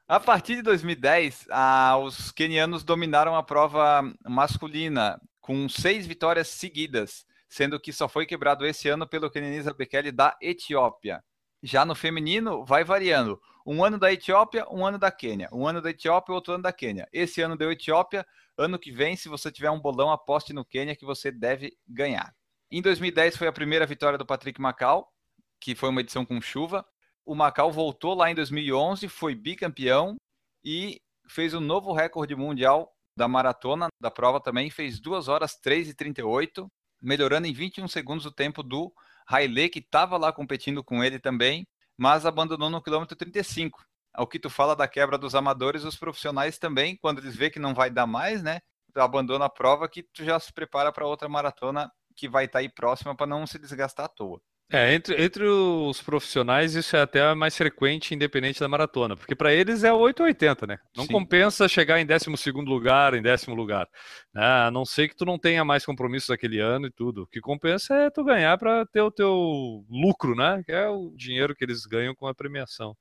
A 0.08 0.20
partir 0.20 0.58
de 0.58 0.62
2010, 0.62 1.48
ah, 1.50 1.98
os 1.98 2.32
quenianos 2.32 2.84
dominaram 2.84 3.36
a 3.36 3.42
prova 3.42 4.04
masculina, 4.24 5.20
com 5.42 5.68
seis 5.68 6.06
vitórias 6.06 6.48
seguidas, 6.50 7.26
sendo 7.50 7.80
que 7.80 7.92
só 7.92 8.08
foi 8.08 8.28
quebrado 8.28 8.64
esse 8.64 8.88
ano 8.88 9.08
pelo 9.08 9.32
Kenenisa 9.32 9.74
Bekele 9.74 10.12
da 10.12 10.38
Etiópia. 10.40 11.24
Já 11.62 11.86
no 11.86 11.96
feminino, 11.96 12.64
vai 12.66 12.84
variando. 12.84 13.42
Um 13.66 13.84
ano 13.84 13.98
da 13.98 14.12
Etiópia, 14.12 14.68
um 14.70 14.86
ano 14.86 15.00
da 15.00 15.12
Quênia. 15.12 15.50
Um 15.52 15.68
ano 15.68 15.82
da 15.82 15.90
Etiópia, 15.90 16.34
outro 16.34 16.54
ano 16.54 16.64
da 16.64 16.72
Quênia. 16.72 17.08
Esse 17.12 17.42
ano 17.42 17.58
deu 17.58 17.72
Etiópia. 17.72 18.26
Ano 18.58 18.78
que 18.78 18.92
vem, 18.92 19.16
se 19.16 19.28
você 19.28 19.52
tiver 19.52 19.72
um 19.72 19.80
bolão, 19.80 20.12
aposte 20.12 20.54
no 20.54 20.64
Quênia 20.64 20.96
que 20.96 21.06
você 21.06 21.32
deve 21.32 21.76
ganhar. 21.88 22.34
Em 22.72 22.82
2010 22.82 23.38
foi 23.38 23.48
a 23.48 23.54
primeira 23.54 23.86
vitória 23.86 24.18
do 24.18 24.26
Patrick 24.26 24.62
Macau, 24.62 25.12
que 25.60 25.76
foi 25.76 25.90
uma 25.90 26.02
edição 26.02 26.26
com 26.26 26.40
chuva. 26.40 26.86
O 27.26 27.34
Macau 27.34 27.72
voltou 27.72 28.14
lá 28.14 28.30
em 28.30 28.36
2011, 28.36 29.08
foi 29.08 29.34
bicampeão 29.34 30.16
e 30.64 31.02
fez 31.28 31.54
um 31.54 31.60
novo 31.60 31.92
recorde 31.92 32.36
mundial 32.36 32.96
da 33.18 33.28
maratona 33.28 33.88
da 34.00 34.12
prova 34.12 34.42
também 34.42 34.70
fez 34.70 35.00
2 35.00 35.28
horas 35.28 35.56
3 35.56 35.90
e 35.90 35.94
38, 35.94 36.68
melhorando 37.02 37.48
em 37.48 37.54
21 37.54 37.88
segundos 37.88 38.26
o 38.26 38.32
tempo 38.32 38.62
do 38.62 38.94
Haile, 39.28 39.70
que 39.70 39.80
estava 39.80 40.18
lá 40.18 40.32
competindo 40.32 40.84
com 40.84 41.04
ele 41.04 41.20
também, 41.20 41.68
mas 41.98 42.26
abandonou 42.26 42.70
no 42.70 42.82
quilômetro 42.82 43.16
35. 43.16 43.84
Ao 44.14 44.28
que 44.28 44.40
tu 44.40 44.50
fala 44.50 44.76
da 44.76 44.88
quebra 44.88 45.18
dos 45.18 45.36
amadores, 45.36 45.84
os 45.84 45.98
profissionais 45.98 46.58
também, 46.58 46.98
quando 46.98 47.20
eles 47.20 47.36
vê 47.36 47.50
que 47.50 47.60
não 47.60 47.74
vai 47.74 47.90
dar 47.90 48.08
mais, 48.08 48.42
né? 48.42 48.62
Abandona 48.96 49.46
a 49.46 49.50
prova 49.50 49.90
que 49.90 50.04
tu 50.04 50.24
já 50.24 50.40
se 50.40 50.54
prepara 50.54 50.92
para 50.92 51.06
outra 51.06 51.28
maratona 51.28 51.92
que 52.16 52.30
vai 52.30 52.46
estar 52.46 52.60
tá 52.60 52.60
aí 52.60 52.70
próxima 52.70 53.16
para 53.16 53.28
não 53.28 53.46
se 53.46 53.60
desgastar 53.60 54.06
à 54.06 54.10
toa. 54.10 54.42
É, 54.72 54.96
entre, 54.96 55.24
entre 55.24 55.46
os 55.46 56.02
profissionais 56.02 56.74
isso 56.74 56.96
é 56.96 57.02
até 57.02 57.36
mais 57.36 57.56
frequente, 57.56 58.16
independente 58.16 58.60
da 58.60 58.68
maratona, 58.68 59.16
porque 59.16 59.36
para 59.36 59.54
eles 59.54 59.84
é 59.84 59.94
880, 59.94 60.66
né? 60.66 60.80
Não 60.98 61.06
Sim. 61.06 61.14
compensa 61.14 61.68
chegar 61.68 62.00
em 62.00 62.06
12 62.06 62.52
lugar, 62.66 63.14
em 63.14 63.22
décimo 63.22 63.56
lugar, 63.56 63.88
né? 64.34 64.44
a 64.44 64.72
não 64.72 64.84
ser 64.84 65.08
que 65.08 65.16
tu 65.16 65.24
não 65.24 65.38
tenha 65.38 65.64
mais 65.64 65.86
compromissos 65.86 66.32
aquele 66.32 66.60
ano 66.60 66.88
e 66.88 66.92
tudo. 66.92 67.24
O 67.24 67.28
que 67.28 67.40
compensa 67.40 67.94
é 67.94 68.10
tu 68.10 68.24
ganhar 68.24 68.58
para 68.58 68.86
ter 68.88 69.02
o 69.02 69.12
teu 69.12 69.86
lucro, 69.88 70.36
né? 70.36 70.64
Que 70.66 70.72
é 70.72 70.90
o 70.90 71.14
dinheiro 71.16 71.56
que 71.56 71.64
eles 71.64 71.86
ganham 71.86 72.16
com 72.16 72.28
a 72.28 72.34
premiação. 72.34 72.98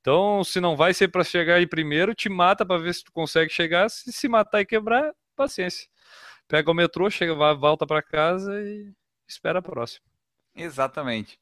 Então, 0.00 0.42
se 0.42 0.58
não 0.58 0.74
vai 0.74 0.94
ser 0.94 1.08
para 1.08 1.22
chegar 1.22 1.60
em 1.60 1.68
primeiro, 1.68 2.14
te 2.14 2.30
mata 2.30 2.64
para 2.64 2.80
ver 2.80 2.94
se 2.94 3.04
tu 3.04 3.12
consegue 3.12 3.52
chegar. 3.52 3.90
Se 3.90 4.10
se 4.10 4.26
matar 4.26 4.62
e 4.62 4.66
quebrar, 4.66 5.12
paciência. 5.36 5.86
Pega 6.48 6.70
o 6.70 6.74
metrô, 6.74 7.10
chega, 7.10 7.34
volta 7.54 7.86
para 7.86 8.02
casa 8.02 8.58
e 8.62 8.90
espera 9.28 9.58
a 9.58 9.62
próxima. 9.62 10.13
Exatamente. 10.54 11.38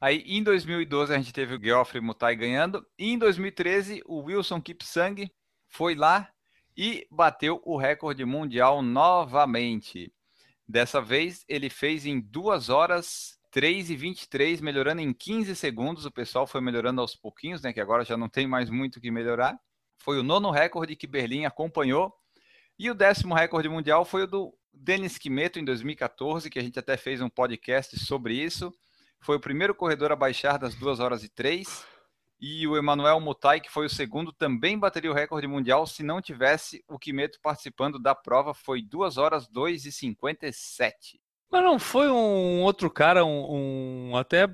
Aí 0.00 0.22
em 0.26 0.42
2012 0.42 1.12
a 1.12 1.16
gente 1.16 1.32
teve 1.32 1.54
o 1.54 1.62
Geoffrey 1.62 2.02
Mutai 2.02 2.36
ganhando. 2.36 2.86
E 2.98 3.12
em 3.12 3.18
2013 3.18 4.02
o 4.06 4.20
Wilson 4.22 4.60
Kipsang 4.60 5.30
foi 5.68 5.94
lá 5.94 6.28
e 6.76 7.06
bateu 7.10 7.60
o 7.64 7.76
recorde 7.76 8.24
mundial 8.24 8.82
novamente. 8.82 10.12
Dessa 10.68 11.00
vez 11.00 11.44
ele 11.48 11.70
fez 11.70 12.04
em 12.04 12.20
2 12.20 12.68
horas 12.68 13.36
3 13.56 13.88
e 13.88 13.96
23, 13.96 14.60
melhorando 14.60 15.00
em 15.00 15.14
15 15.14 15.56
segundos. 15.56 16.04
O 16.04 16.10
pessoal 16.10 16.46
foi 16.46 16.60
melhorando 16.60 17.00
aos 17.00 17.16
pouquinhos, 17.16 17.62
né? 17.62 17.72
Que 17.72 17.80
agora 17.80 18.04
já 18.04 18.16
não 18.16 18.28
tem 18.28 18.46
mais 18.46 18.68
muito 18.68 18.96
o 18.96 19.00
que 19.00 19.10
melhorar. 19.10 19.58
Foi 19.98 20.18
o 20.18 20.22
nono 20.22 20.50
recorde 20.50 20.94
que 20.94 21.06
Berlim 21.06 21.46
acompanhou. 21.46 22.12
E 22.78 22.90
o 22.90 22.94
décimo 22.94 23.34
recorde 23.34 23.68
mundial 23.68 24.04
foi 24.04 24.24
o 24.24 24.26
do 24.26 24.54
Denis 24.76 25.18
Quimeto, 25.18 25.58
em 25.58 25.64
2014, 25.64 26.50
que 26.50 26.58
a 26.58 26.62
gente 26.62 26.78
até 26.78 26.96
fez 26.96 27.20
um 27.20 27.28
podcast 27.28 27.98
sobre 27.98 28.34
isso. 28.34 28.72
Foi 29.20 29.36
o 29.36 29.40
primeiro 29.40 29.74
corredor 29.74 30.12
a 30.12 30.16
baixar 30.16 30.58
das 30.58 30.74
2 30.74 31.00
horas 31.00 31.24
e 31.24 31.28
3. 31.28 31.84
E 32.38 32.68
o 32.68 32.76
Emanuel 32.76 33.18
Mutai, 33.18 33.60
que 33.60 33.70
foi 33.70 33.86
o 33.86 33.90
segundo, 33.90 34.30
também 34.32 34.78
bateria 34.78 35.10
o 35.10 35.14
recorde 35.14 35.46
mundial 35.46 35.86
se 35.86 36.02
não 36.02 36.20
tivesse 36.20 36.84
o 36.86 36.98
Quimeto 36.98 37.40
participando 37.42 37.98
da 37.98 38.14
prova. 38.14 38.52
Foi 38.52 38.82
2 38.82 39.16
horas 39.16 39.48
2 39.48 39.86
e 39.86 39.92
57. 39.92 41.18
Mas 41.50 41.64
não 41.64 41.78
foi 41.78 42.08
um 42.10 42.62
outro 42.62 42.90
cara, 42.90 43.24
um, 43.24 44.10
um 44.10 44.16
até 44.16 44.46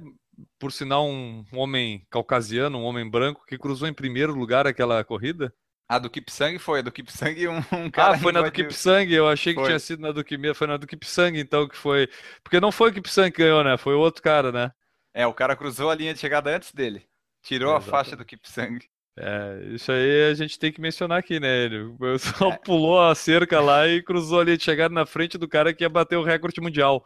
por 0.59 0.73
sinal 0.73 1.07
um 1.07 1.45
homem 1.53 2.07
caucasiano, 2.09 2.79
um 2.79 2.85
homem 2.85 3.09
branco, 3.09 3.45
que 3.47 3.59
cruzou 3.59 3.89
em 3.89 3.95
primeiro 3.95 4.33
lugar 4.33 4.67
aquela 4.67 5.03
corrida? 5.03 5.53
A 5.93 5.99
do 5.99 6.09
Kipsang 6.09 6.59
foi, 6.59 6.79
a 6.79 6.83
do 6.83 6.91
Kipsang 6.91 7.49
um, 7.49 7.59
um 7.77 7.91
cara. 7.91 8.15
Ah, 8.15 8.19
foi 8.19 8.33
na 8.33 8.41
do 8.41 8.51
Kipsang, 8.51 9.13
eu 9.13 9.29
achei 9.29 9.53
que 9.53 9.61
foi. 9.61 9.69
tinha 9.69 9.79
sido 9.79 10.01
na 10.01 10.11
do 10.11 10.25
Kimia, 10.25 10.55
foi 10.55 10.67
na 10.67 10.79
do 10.79 10.87
Kipsang 10.87 11.39
então 11.39 11.69
que 11.69 11.77
foi. 11.77 12.09
Porque 12.43 12.59
não 12.59 12.73
foi 12.73 12.89
o 12.89 12.95
Kipsang 12.95 13.31
que 13.31 13.43
ganhou, 13.43 13.63
né? 13.63 13.77
Foi 13.77 13.95
o 13.95 13.99
outro 13.99 14.23
cara, 14.23 14.51
né? 14.51 14.73
É, 15.13 15.27
o 15.27 15.35
cara 15.35 15.55
cruzou 15.55 15.91
a 15.91 15.95
linha 15.95 16.15
de 16.15 16.21
chegada 16.21 16.57
antes 16.57 16.73
dele. 16.73 17.05
Tirou 17.43 17.75
é, 17.75 17.77
a 17.77 17.81
faixa 17.83 18.17
do 18.17 18.25
Kipsang. 18.25 18.79
É, 19.19 19.65
isso 19.75 19.93
aí 19.93 20.31
a 20.31 20.35
gente 20.35 20.59
tem 20.59 20.73
que 20.73 20.81
mencionar 20.81 21.19
aqui, 21.19 21.39
né? 21.39 21.65
Ele 21.65 21.95
só 22.19 22.53
é. 22.53 22.57
pulou 22.65 22.99
a 22.99 23.15
cerca 23.15 23.61
lá 23.61 23.87
e 23.87 24.03
cruzou 24.03 24.41
a 24.41 24.45
linha 24.45 24.57
de 24.57 24.65
chegada 24.65 24.95
na 24.95 25.05
frente 25.05 25.37
do 25.37 25.47
cara 25.47 25.75
que 25.75 25.85
ia 25.85 25.91
bater 25.91 26.17
o 26.17 26.25
recorde 26.25 26.59
mundial. 26.63 27.05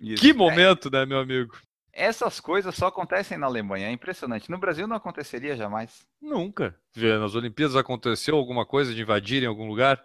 Isso. 0.00 0.22
Que 0.22 0.30
é. 0.30 0.32
momento, 0.32 0.86
é. 0.94 0.98
né, 0.98 1.06
meu 1.06 1.18
amigo? 1.18 1.58
Essas 1.98 2.38
coisas 2.40 2.74
só 2.74 2.88
acontecem 2.88 3.38
na 3.38 3.46
Alemanha, 3.46 3.88
é 3.88 3.90
impressionante. 3.90 4.50
No 4.50 4.58
Brasil 4.58 4.86
não 4.86 4.96
aconteceria 4.96 5.56
jamais. 5.56 6.06
Nunca. 6.20 6.78
Nas 6.94 7.34
Olimpíadas 7.34 7.74
aconteceu 7.74 8.36
alguma 8.36 8.66
coisa 8.66 8.94
de 8.94 9.00
invadirem 9.00 9.48
algum 9.48 9.66
lugar? 9.66 10.04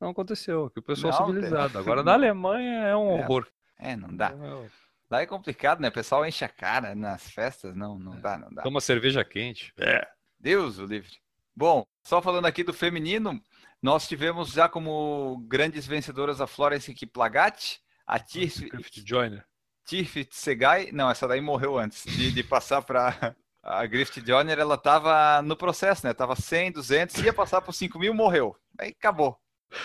Não 0.00 0.08
aconteceu. 0.08 0.64
Aqui 0.64 0.78
o 0.78 0.82
pessoal 0.82 1.12
não, 1.12 1.26
civilizado. 1.26 1.72
Tem... 1.74 1.82
Agora 1.82 2.02
na 2.02 2.14
Alemanha 2.14 2.86
é 2.86 2.96
um 2.96 3.10
é, 3.18 3.20
horror. 3.20 3.46
É, 3.78 3.94
não 3.94 4.16
dá. 4.16 4.30
É 4.30 4.68
Lá 5.10 5.20
é 5.20 5.26
complicado, 5.26 5.80
né? 5.80 5.88
O 5.88 5.92
pessoal 5.92 6.24
enche 6.24 6.46
a 6.46 6.48
cara 6.48 6.94
nas 6.94 7.30
festas. 7.30 7.76
Não, 7.76 7.98
não 7.98 8.14
é. 8.14 8.20
dá, 8.20 8.38
não 8.38 8.48
dá. 8.50 8.62
Toma 8.62 8.80
cerveja 8.80 9.22
quente. 9.22 9.70
É. 9.76 10.08
Deus 10.40 10.78
o 10.78 10.86
livre. 10.86 11.12
Bom, 11.54 11.84
só 12.02 12.22
falando 12.22 12.46
aqui 12.46 12.64
do 12.64 12.72
feminino, 12.72 13.38
nós 13.82 14.08
tivemos 14.08 14.52
já 14.52 14.66
como 14.66 15.44
grandes 15.46 15.86
vencedoras 15.86 16.40
a 16.40 16.46
Florence 16.46 16.94
Kiplagat, 16.94 17.80
a 18.06 18.18
Tiff 18.18 18.70
Joyner. 19.04 19.44
Tiff 19.88 20.28
Segai, 20.30 20.90
não, 20.92 21.10
essa 21.10 21.26
daí 21.26 21.40
morreu 21.40 21.78
antes 21.78 22.04
de, 22.04 22.30
de 22.30 22.42
passar 22.42 22.82
para 22.82 23.34
a 23.64 23.86
Griffith 23.86 24.24
Joyner, 24.24 24.58
ela 24.58 24.74
estava 24.74 25.40
no 25.40 25.56
processo, 25.56 26.06
né? 26.06 26.12
Tava 26.12 26.36
100, 26.36 26.72
200, 26.72 27.18
ia 27.24 27.32
passar 27.32 27.62
por 27.62 27.72
5 27.72 27.98
mil, 27.98 28.12
morreu. 28.12 28.54
Aí 28.78 28.90
acabou. 28.90 29.38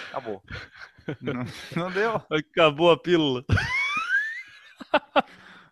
Acabou. 0.09 0.43
Não, 1.21 1.45
não 1.75 1.89
deu. 1.89 2.21
Acabou 2.29 2.91
a 2.91 2.97
pílula. 2.97 3.45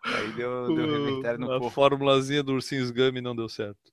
Aí 0.02 0.32
deu, 0.32 0.74
deu 0.74 1.38
no 1.38 1.52
a 1.52 1.58
corpo. 1.58 1.66
A 1.66 1.70
formulazinha 1.70 2.42
do 2.42 2.54
Ursinhos 2.54 2.90
Gummy 2.90 3.20
não 3.20 3.36
deu 3.36 3.50
certo. 3.50 3.92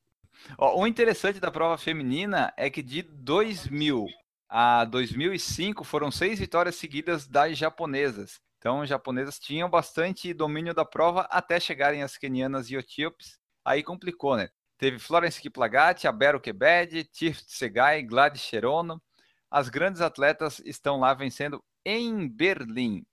Ó, 0.58 0.82
o 0.82 0.88
interessante 0.88 1.40
da 1.40 1.52
prova 1.52 1.78
feminina 1.78 2.54
é 2.56 2.70
que 2.70 2.82
de 2.82 3.02
2000 3.02 4.08
a 4.48 4.86
2005 4.86 5.84
foram 5.84 6.10
seis 6.10 6.40
vitórias 6.40 6.76
seguidas 6.76 7.28
das 7.28 7.58
japonesas. 7.58 8.42
Então, 8.60 8.82
os 8.82 8.90
japonesas 8.90 9.40
tinham 9.40 9.70
bastante 9.70 10.34
domínio 10.34 10.74
da 10.74 10.84
prova 10.84 11.22
até 11.32 11.60
chegarem 11.60 12.04
as 12.04 12.18
kenianas 12.18 12.70
e 12.70 12.76
etíopes. 12.76 13.40
Aí 13.64 13.82
complicou, 13.82 14.36
né? 14.36 14.50
Teve 14.78 15.00
Florence 15.00 15.42
Kiplagat, 15.42 16.06
Abero 16.06 16.42
Kebed, 16.42 17.06
Tirth 17.06 17.46
Segai, 17.48 18.04
Gladys 18.04 18.42
Cherono. 18.42 19.02
As 19.50 19.70
grandes 19.70 20.02
atletas 20.02 20.62
estão 20.66 21.00
lá 21.00 21.14
vencendo 21.14 21.64
em 21.86 22.28
Berlim. 22.28 23.06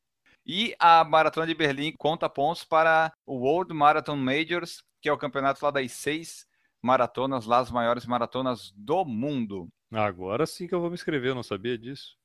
E 0.44 0.74
a 0.78 1.02
Maratona 1.04 1.46
de 1.46 1.54
Berlim 1.54 1.92
conta 1.96 2.28
pontos 2.28 2.64
para 2.64 3.12
o 3.24 3.36
World 3.36 3.72
Marathon 3.72 4.16
Majors, 4.16 4.82
que 5.00 5.08
é 5.08 5.12
o 5.12 5.18
campeonato 5.18 5.64
lá 5.64 5.70
das 5.70 5.92
seis 5.92 6.46
maratonas, 6.82 7.46
lá 7.46 7.58
as 7.58 7.70
maiores 7.70 8.04
maratonas 8.04 8.72
do 8.76 9.04
mundo. 9.04 9.68
Agora 9.92 10.46
sim 10.46 10.66
que 10.66 10.74
eu 10.74 10.80
vou 10.80 10.90
me 10.90 10.94
inscrever, 10.94 11.30
eu 11.30 11.34
não 11.34 11.42
sabia 11.42 11.78
disso. 11.78 12.16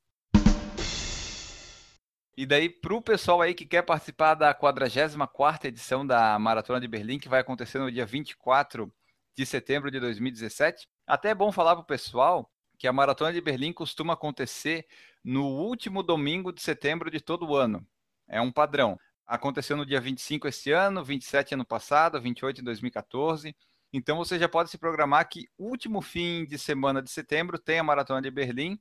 E 2.34 2.46
daí, 2.46 2.70
para 2.70 2.94
o 2.94 3.02
pessoal 3.02 3.42
aí 3.42 3.52
que 3.52 3.66
quer 3.66 3.82
participar 3.82 4.34
da 4.34 4.54
44 4.54 5.68
edição 5.68 6.06
da 6.06 6.38
Maratona 6.38 6.80
de 6.80 6.88
Berlim, 6.88 7.18
que 7.18 7.28
vai 7.28 7.40
acontecer 7.40 7.78
no 7.78 7.92
dia 7.92 8.06
24 8.06 8.90
de 9.36 9.44
setembro 9.44 9.90
de 9.90 10.00
2017, 10.00 10.88
até 11.06 11.30
é 11.30 11.34
bom 11.34 11.52
falar 11.52 11.74
para 11.74 11.82
o 11.82 11.86
pessoal 11.86 12.50
que 12.78 12.88
a 12.88 12.92
Maratona 12.92 13.34
de 13.34 13.40
Berlim 13.40 13.70
costuma 13.70 14.14
acontecer 14.14 14.86
no 15.22 15.46
último 15.46 16.02
domingo 16.02 16.52
de 16.52 16.62
setembro 16.62 17.10
de 17.10 17.20
todo 17.20 17.54
ano. 17.54 17.86
É 18.26 18.40
um 18.40 18.50
padrão. 18.50 18.98
Aconteceu 19.26 19.76
no 19.76 19.84
dia 19.84 20.00
25 20.00 20.48
esse 20.48 20.72
ano, 20.72 21.04
27 21.04 21.52
ano 21.52 21.66
passado, 21.66 22.20
28 22.20 22.62
em 22.62 22.64
2014. 22.64 23.54
Então 23.92 24.16
você 24.16 24.38
já 24.38 24.48
pode 24.48 24.70
se 24.70 24.78
programar 24.78 25.28
que 25.28 25.48
último 25.58 26.00
fim 26.00 26.46
de 26.46 26.58
semana 26.58 27.02
de 27.02 27.10
setembro 27.10 27.58
tem 27.58 27.78
a 27.78 27.84
Maratona 27.84 28.22
de 28.22 28.30
Berlim. 28.30 28.80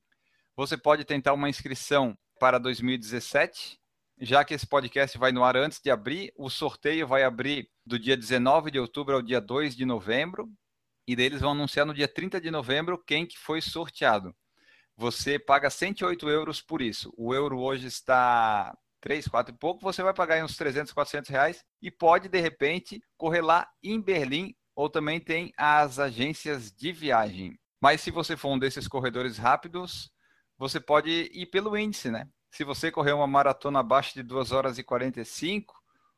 Você 0.55 0.77
pode 0.77 1.03
tentar 1.03 1.33
uma 1.33 1.49
inscrição 1.49 2.17
para 2.41 2.57
2017. 2.57 3.79
Já 4.19 4.43
que 4.43 4.55
esse 4.55 4.65
podcast 4.65 5.15
vai 5.15 5.31
no 5.31 5.43
ar 5.43 5.55
antes 5.55 5.79
de 5.79 5.91
abrir, 5.91 6.33
o 6.35 6.49
sorteio 6.49 7.07
vai 7.07 7.23
abrir 7.23 7.69
do 7.85 7.99
dia 7.99 8.17
19 8.17 8.71
de 8.71 8.79
outubro 8.79 9.13
ao 9.13 9.21
dia 9.21 9.39
2 9.39 9.75
de 9.75 9.85
novembro. 9.85 10.51
E 11.07 11.15
daí 11.15 11.27
eles 11.27 11.41
vão 11.41 11.51
anunciar 11.51 11.85
no 11.85 11.93
dia 11.93 12.07
30 12.07 12.41
de 12.41 12.49
novembro 12.49 12.97
quem 13.05 13.27
que 13.27 13.37
foi 13.37 13.61
sorteado. 13.61 14.35
Você 14.97 15.37
paga 15.37 15.69
108 15.69 16.27
euros 16.29 16.59
por 16.63 16.81
isso. 16.81 17.13
O 17.15 17.31
euro 17.31 17.59
hoje 17.59 17.85
está 17.85 18.75
3, 19.01 19.27
4 19.27 19.53
e 19.53 19.57
pouco. 19.59 19.79
Você 19.83 20.01
vai 20.01 20.13
pagar 20.13 20.43
uns 20.43 20.57
300, 20.57 20.93
400 20.93 21.29
reais 21.29 21.63
e 21.79 21.91
pode, 21.91 22.27
de 22.27 22.41
repente, 22.41 23.03
correr 23.17 23.41
lá 23.41 23.67
em 23.83 24.01
Berlim. 24.01 24.55
Ou 24.75 24.89
também 24.89 25.19
tem 25.19 25.53
as 25.55 25.99
agências 25.99 26.71
de 26.71 26.91
viagem. 26.91 27.55
Mas 27.79 28.01
se 28.01 28.09
você 28.09 28.35
for 28.35 28.49
um 28.49 28.57
desses 28.57 28.87
corredores 28.87 29.37
rápidos, 29.37 30.11
você 30.61 30.79
pode 30.79 31.09
ir 31.33 31.47
pelo 31.47 31.75
índice, 31.75 32.11
né? 32.11 32.27
Se 32.51 32.63
você 32.63 32.91
correr 32.91 33.13
uma 33.13 33.25
maratona 33.25 33.79
abaixo 33.79 34.13
de 34.13 34.21
2 34.21 34.51
horas 34.51 34.77
e 34.77 34.83
45 34.83 35.73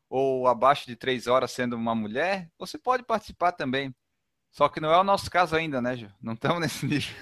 ou 0.09 0.47
abaixo 0.49 0.85
de 0.85 0.97
3 0.97 1.27
horas 1.27 1.49
sendo 1.51 1.77
uma 1.77 1.95
mulher, 1.95 2.49
você 2.59 2.77
pode 2.77 3.03
participar 3.03 3.53
também. 3.53 3.95
Só 4.51 4.67
que 4.67 4.81
não 4.81 4.91
é 4.91 4.99
o 4.99 5.03
nosso 5.03 5.31
caso 5.31 5.55
ainda, 5.55 5.81
né, 5.81 5.95
Ju? 5.95 6.11
Não 6.21 6.33
estamos 6.33 6.59
nesse 6.59 6.83
nível. 6.85 7.15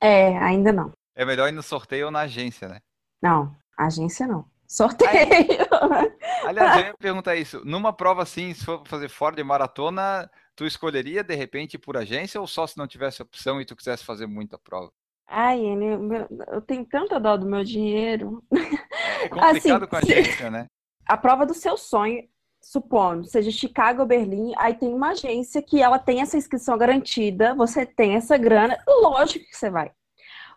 É, 0.00 0.38
ainda 0.38 0.72
não. 0.72 0.92
É 1.14 1.26
melhor 1.26 1.46
ir 1.50 1.52
no 1.52 1.62
sorteio 1.62 2.06
ou 2.06 2.10
na 2.10 2.20
agência, 2.20 2.68
né? 2.68 2.80
Não, 3.20 3.54
agência 3.76 4.26
não. 4.26 4.50
Sorteio. 4.66 5.10
aliás, 6.46 6.80
eu 6.80 6.86
ia 6.86 6.94
perguntar 6.94 7.36
isso. 7.36 7.62
Numa 7.66 7.92
prova 7.92 8.22
assim, 8.22 8.54
se 8.54 8.64
for 8.64 8.82
fazer 8.88 9.10
fora 9.10 9.36
de 9.36 9.44
maratona, 9.44 10.30
tu 10.54 10.64
escolheria 10.64 11.22
de 11.22 11.34
repente 11.34 11.76
por 11.76 11.98
agência 11.98 12.40
ou 12.40 12.46
só 12.46 12.66
se 12.66 12.78
não 12.78 12.86
tivesse 12.86 13.20
opção 13.20 13.60
e 13.60 13.66
tu 13.66 13.76
quisesse 13.76 14.02
fazer 14.02 14.26
muita 14.26 14.58
prova? 14.58 14.90
Ai, 15.28 15.60
Enio, 15.64 15.98
meu- 15.98 16.26
eu 16.48 16.60
tenho 16.62 16.84
tanta 16.86 17.18
dó 17.18 17.36
do 17.36 17.46
meu 17.46 17.64
dinheiro. 17.64 18.42
É 18.52 18.56
complicado 19.28 19.82
Assim, 19.84 19.86
com 19.88 19.96
a 19.96 19.98
agência, 19.98 20.50
né? 20.50 20.66
A 21.08 21.16
prova 21.16 21.46
do 21.46 21.54
seu 21.54 21.76
sonho, 21.76 22.24
supondo, 22.60 23.24
seja 23.26 23.50
Chicago 23.50 24.00
ou 24.00 24.06
Berlim, 24.08 24.52
aí 24.56 24.74
tem 24.74 24.92
uma 24.92 25.10
agência 25.10 25.62
que 25.62 25.80
ela 25.80 26.00
tem 26.00 26.20
essa 26.20 26.36
inscrição 26.36 26.76
garantida, 26.76 27.54
você 27.54 27.86
tem 27.86 28.14
essa 28.14 28.36
grana, 28.36 28.76
lógico 28.88 29.44
que 29.46 29.56
você 29.56 29.70
vai. 29.70 29.92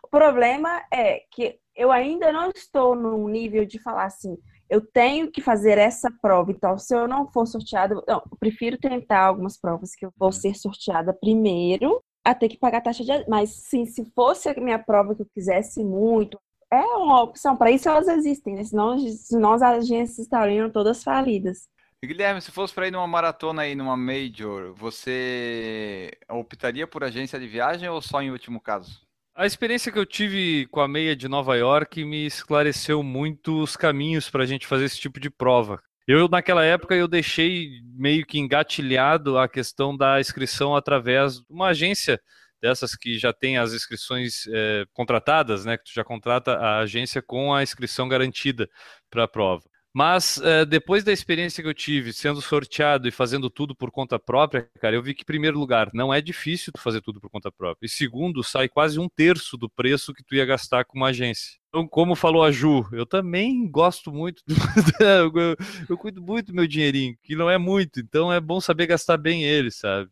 O 0.03 0.07
problema 0.07 0.82
é 0.91 1.22
que 1.32 1.59
eu 1.76 1.91
ainda 1.91 2.32
não 2.32 2.49
estou 2.49 2.95
num 2.95 3.28
nível 3.28 3.63
de 3.63 3.78
falar 3.80 4.05
assim, 4.05 4.36
eu 4.67 4.82
tenho 4.82 5.32
que 5.32 5.39
fazer 5.39 5.78
essa 5.78 6.09
prova, 6.20 6.51
então 6.51 6.78
se 6.80 6.95
eu 6.95 7.07
não 7.07 7.32
for 7.32 7.45
sorteada, 7.45 7.93
não, 8.07 8.24
eu 8.32 8.38
prefiro 8.39 8.76
tentar 8.78 9.26
algumas 9.26 9.55
provas 9.59 9.93
que 9.95 10.03
eu 10.05 10.11
vou 10.17 10.32
ser 10.32 10.55
sorteada 10.55 11.13
primeiro, 11.13 12.03
a 12.24 12.36
ter 12.36 12.49
que 12.49 12.57
pagar 12.57 12.82
taxa 12.82 13.03
de. 13.03 13.11
Mas 13.28 13.49
sim, 13.49 13.86
se 13.86 14.05
fosse 14.15 14.49
a 14.49 14.53
minha 14.53 14.80
prova 14.80 15.15
que 15.15 15.22
eu 15.22 15.28
quisesse 15.34 15.84
muito, 15.84 16.39
é 16.72 16.82
uma 16.82 17.22
opção. 17.22 17.55
Para 17.55 17.72
isso 17.72 17.89
elas 17.89 18.07
existem, 18.07 18.55
né? 18.55 18.63
Senão, 18.63 18.99
senão 18.99 19.53
as 19.53 19.61
agências 19.61 20.20
estariam 20.20 20.70
todas 20.70 21.03
falidas. 21.03 21.67
E, 22.01 22.07
Guilherme, 22.07 22.41
se 22.41 22.51
fosse 22.51 22.74
para 22.74 22.88
ir 22.88 22.91
numa 22.91 23.07
maratona 23.07 23.63
aí, 23.63 23.76
numa 23.76 23.97
major, 23.97 24.74
você 24.74 26.11
optaria 26.30 26.88
por 26.88 27.03
agência 27.03 27.38
de 27.38 27.47
viagem 27.47 27.89
ou 27.89 28.01
só 28.01 28.22
em 28.22 28.32
último 28.32 28.61
caso? 28.61 29.01
A 29.36 29.45
experiência 29.45 29.91
que 29.91 29.99
eu 29.99 30.05
tive 30.05 30.65
com 30.67 30.80
a 30.80 30.88
meia 30.88 31.15
de 31.15 31.28
Nova 31.28 31.57
York 31.57 32.03
me 32.05 32.26
esclareceu 32.26 33.03
muito 33.03 33.61
os 33.61 33.76
caminhos 33.76 34.30
para 34.30 34.43
a 34.43 34.45
gente 34.45 34.67
fazer 34.67 34.86
esse 34.86 34.99
tipo 34.99 35.20
de 35.20 35.30
prova. 35.30 35.82
Eu, 36.12 36.28
naquela 36.28 36.66
época, 36.66 36.95
eu 36.95 37.07
deixei 37.07 37.82
meio 37.84 38.26
que 38.26 38.39
engatilhado 38.39 39.38
a 39.38 39.47
questão 39.47 39.95
da 39.95 40.20
inscrição 40.20 40.76
através 40.76 41.36
de 41.36 41.45
uma 41.47 41.68
agência 41.68 42.20
dessas 42.60 42.95
que 42.95 43.20
já 43.20 43.32
tem 43.32 43.60
as 43.60 43.74
inscrições 43.74 44.47
eh, 44.47 44.86
contratadas, 44.91 45.66
né? 45.66 45.78
Que 45.78 45.84
tu 45.84 45.93
já 45.93 46.03
contrata 46.03 46.55
a 46.55 46.80
agência 46.80 47.22
com 47.22 47.53
a 47.53 47.62
inscrição 47.62 48.10
garantida 48.10 48.68
para 49.07 49.26
a 49.26 49.28
prova. 49.28 49.64
Mas 49.93 50.41
eh, 50.43 50.66
depois 50.66 51.03
da 51.03 51.12
experiência 51.12 51.62
que 51.62 51.70
eu 51.70 51.76
tive, 51.76 52.12
sendo 52.12 52.41
sorteado 52.41 53.07
e 53.07 53.12
fazendo 53.12 53.47
tudo 53.47 53.76
por 53.76 53.91
conta 53.91 54.18
própria, 54.18 54.68
cara, 54.82 54.95
eu 54.95 55.03
vi 55.03 55.14
que, 55.14 55.22
em 55.22 55.26
primeiro 55.26 55.60
lugar, 55.60 55.91
não 55.93 56.12
é 56.12 56.20
difícil 56.20 56.74
tu 56.74 56.82
fazer 56.82 57.01
tudo 57.01 57.22
por 57.22 57.30
conta 57.30 57.51
própria. 57.51 57.86
E 57.86 57.89
segundo, 57.89 58.43
sai 58.43 58.68
quase 58.68 58.99
um 58.99 59.07
terço 59.07 59.55
do 59.55 59.70
preço 59.70 60.12
que 60.12 60.24
tu 60.24 60.34
ia 60.34 60.45
gastar 60.47 60.86
com 60.86 60.97
uma 60.97 61.10
agência. 61.10 61.59
Então, 61.70 61.88
como 61.88 62.15
falou 62.15 62.43
a 62.43 62.51
Ju, 62.51 62.88
eu 62.91 63.05
também 63.05 63.70
gosto 63.70 64.11
muito, 64.11 64.41
do... 64.45 64.55
eu, 64.99 65.55
eu 65.88 65.97
cuido 65.97 66.20
muito 66.20 66.47
do 66.47 66.55
meu 66.55 66.65
dinheirinho, 66.67 67.15
que 67.22 67.36
não 67.36 67.47
é 67.47 67.59
muito, 67.59 67.99
então 67.99 68.34
é 68.34 68.39
bom 68.39 68.59
saber 68.59 68.88
gastar 68.88 69.17
bem 69.17 69.43
ele, 69.43 69.70
sabe? 69.70 70.09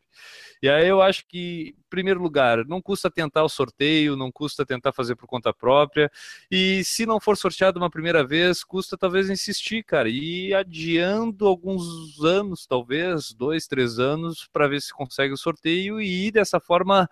E 0.61 0.69
aí 0.69 0.87
eu 0.87 1.01
acho 1.01 1.25
que, 1.27 1.75
em 1.77 1.89
primeiro 1.89 2.21
lugar, 2.21 2.65
não 2.65 2.81
custa 2.81 3.09
tentar 3.09 3.43
o 3.43 3.49
sorteio, 3.49 4.15
não 4.15 4.31
custa 4.31 4.65
tentar 4.65 4.91
fazer 4.91 5.15
por 5.15 5.27
conta 5.27 5.53
própria. 5.53 6.11
E 6.49 6.83
se 6.83 7.05
não 7.05 7.19
for 7.19 7.37
sorteado 7.37 7.79
uma 7.79 7.89
primeira 7.89 8.25
vez, 8.25 8.63
custa 8.63 8.97
talvez 8.97 9.29
insistir, 9.29 9.83
cara, 9.83 10.09
e 10.09 10.53
adiando 10.53 11.47
alguns 11.47 12.23
anos, 12.23 12.65
talvez, 12.65 13.33
dois, 13.33 13.67
três 13.67 13.99
anos, 13.99 14.47
para 14.51 14.67
ver 14.67 14.81
se 14.81 14.93
consegue 14.93 15.33
o 15.33 15.37
sorteio 15.37 16.01
e 16.01 16.27
ir 16.27 16.31
dessa 16.31 16.59
forma 16.59 17.09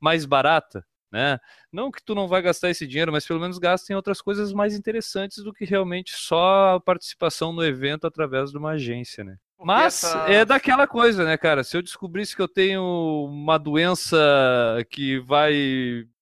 mais 0.00 0.24
barata. 0.24 0.84
Né? 1.10 1.38
Não 1.72 1.90
que 1.90 2.02
tu 2.02 2.14
não 2.14 2.28
vai 2.28 2.42
gastar 2.42 2.68
esse 2.70 2.86
dinheiro, 2.86 3.10
mas 3.10 3.26
pelo 3.26 3.40
menos 3.40 3.58
gasta 3.58 3.92
em 3.92 3.96
outras 3.96 4.20
coisas 4.20 4.52
mais 4.52 4.74
interessantes 4.74 5.42
do 5.42 5.52
que 5.54 5.64
realmente 5.64 6.14
só 6.14 6.74
a 6.76 6.80
participação 6.80 7.50
no 7.52 7.64
evento 7.64 8.06
através 8.06 8.50
de 8.50 8.58
uma 8.58 8.72
agência, 8.72 9.24
né? 9.24 9.36
Porque 9.56 9.72
Mas 9.72 10.04
essa- 10.04 10.18
é 10.28 10.44
daquela 10.44 10.86
coisa, 10.86 11.24
né, 11.24 11.36
cara? 11.36 11.64
Se 11.64 11.76
eu 11.76 11.82
descobrisse 11.82 12.36
que 12.36 12.42
eu 12.42 12.46
tenho 12.48 12.82
uma 13.26 13.58
doença 13.58 14.16
que 14.90 15.18
vai. 15.20 15.52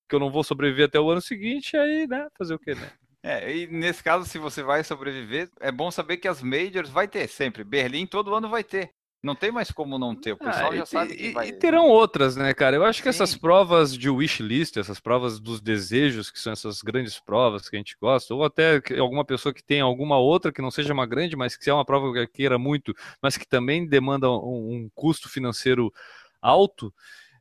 que 0.08 0.14
eu 0.14 0.20
não 0.20 0.30
vou 0.30 0.44
sobreviver 0.44 0.86
até 0.86 1.00
o 1.00 1.10
ano 1.10 1.20
seguinte, 1.20 1.76
aí, 1.76 2.06
né? 2.06 2.28
Fazer 2.38 2.54
o 2.54 2.58
quê, 2.58 2.74
né? 2.74 2.90
É, 3.28 3.52
e 3.52 3.66
nesse 3.66 4.04
caso, 4.04 4.24
se 4.24 4.38
você 4.38 4.62
vai 4.62 4.84
sobreviver, 4.84 5.50
é 5.58 5.72
bom 5.72 5.90
saber 5.90 6.18
que 6.18 6.28
as 6.28 6.40
majors 6.40 6.88
vai 6.88 7.08
ter 7.08 7.26
sempre. 7.26 7.64
Berlim 7.64 8.06
todo 8.06 8.32
ano 8.32 8.48
vai 8.48 8.62
ter. 8.62 8.90
Não 9.26 9.34
tem 9.34 9.50
mais 9.50 9.72
como 9.72 9.98
não 9.98 10.14
ter. 10.14 10.32
O 10.32 10.36
pessoal 10.38 10.72
Ah, 10.72 10.76
já 10.76 10.84
e- 10.84 10.86
sabe 10.86 11.16
que 11.16 11.26
e, 11.26 11.32
vai. 11.32 11.48
e 11.48 11.52
terão 11.52 11.88
outras, 11.88 12.36
né, 12.36 12.54
cara? 12.54 12.76
Eu 12.76 12.84
acho 12.84 13.02
que 13.02 13.08
essas 13.08 13.30
Sim. 13.30 13.38
provas 13.38 13.96
de 13.98 14.08
wishlist, 14.08 14.76
essas 14.76 15.00
provas 15.00 15.40
dos 15.40 15.60
desejos, 15.60 16.30
que 16.30 16.38
são 16.38 16.52
essas 16.52 16.80
grandes 16.80 17.18
provas 17.18 17.68
que 17.68 17.74
a 17.74 17.78
gente 17.78 17.96
gosta, 18.00 18.32
ou 18.32 18.44
até 18.44 18.80
alguma 18.98 19.24
pessoa 19.24 19.52
que 19.52 19.64
tem 19.64 19.80
alguma 19.80 20.16
outra 20.16 20.52
que 20.52 20.62
não 20.62 20.70
seja 20.70 20.92
uma 20.94 21.04
grande, 21.06 21.34
mas 21.34 21.56
que 21.56 21.68
é 21.68 21.74
uma 21.74 21.84
prova 21.84 22.12
que 22.12 22.26
queira 22.28 22.56
muito, 22.56 22.94
mas 23.20 23.36
que 23.36 23.46
também 23.46 23.84
demanda 23.86 24.30
um, 24.30 24.84
um 24.84 24.90
custo 24.94 25.28
financeiro 25.28 25.92
alto, 26.40 26.94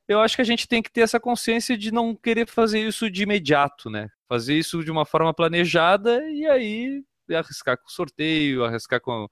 eu 0.07 0.19
acho 0.19 0.35
que 0.35 0.41
a 0.41 0.45
gente 0.45 0.67
tem 0.67 0.81
que 0.81 0.91
ter 0.91 1.01
essa 1.01 1.19
consciência 1.19 1.77
de 1.77 1.91
não 1.91 2.15
querer 2.15 2.47
fazer 2.47 2.79
isso 2.79 3.09
de 3.09 3.23
imediato, 3.23 3.89
né? 3.89 4.09
Fazer 4.27 4.55
isso 4.57 4.83
de 4.83 4.91
uma 4.91 5.05
forma 5.05 5.33
planejada 5.33 6.23
e 6.31 6.45
aí 6.47 7.03
arriscar 7.31 7.77
com 7.77 7.89
sorteio, 7.89 8.63
arriscar 8.63 9.01
com 9.01 9.27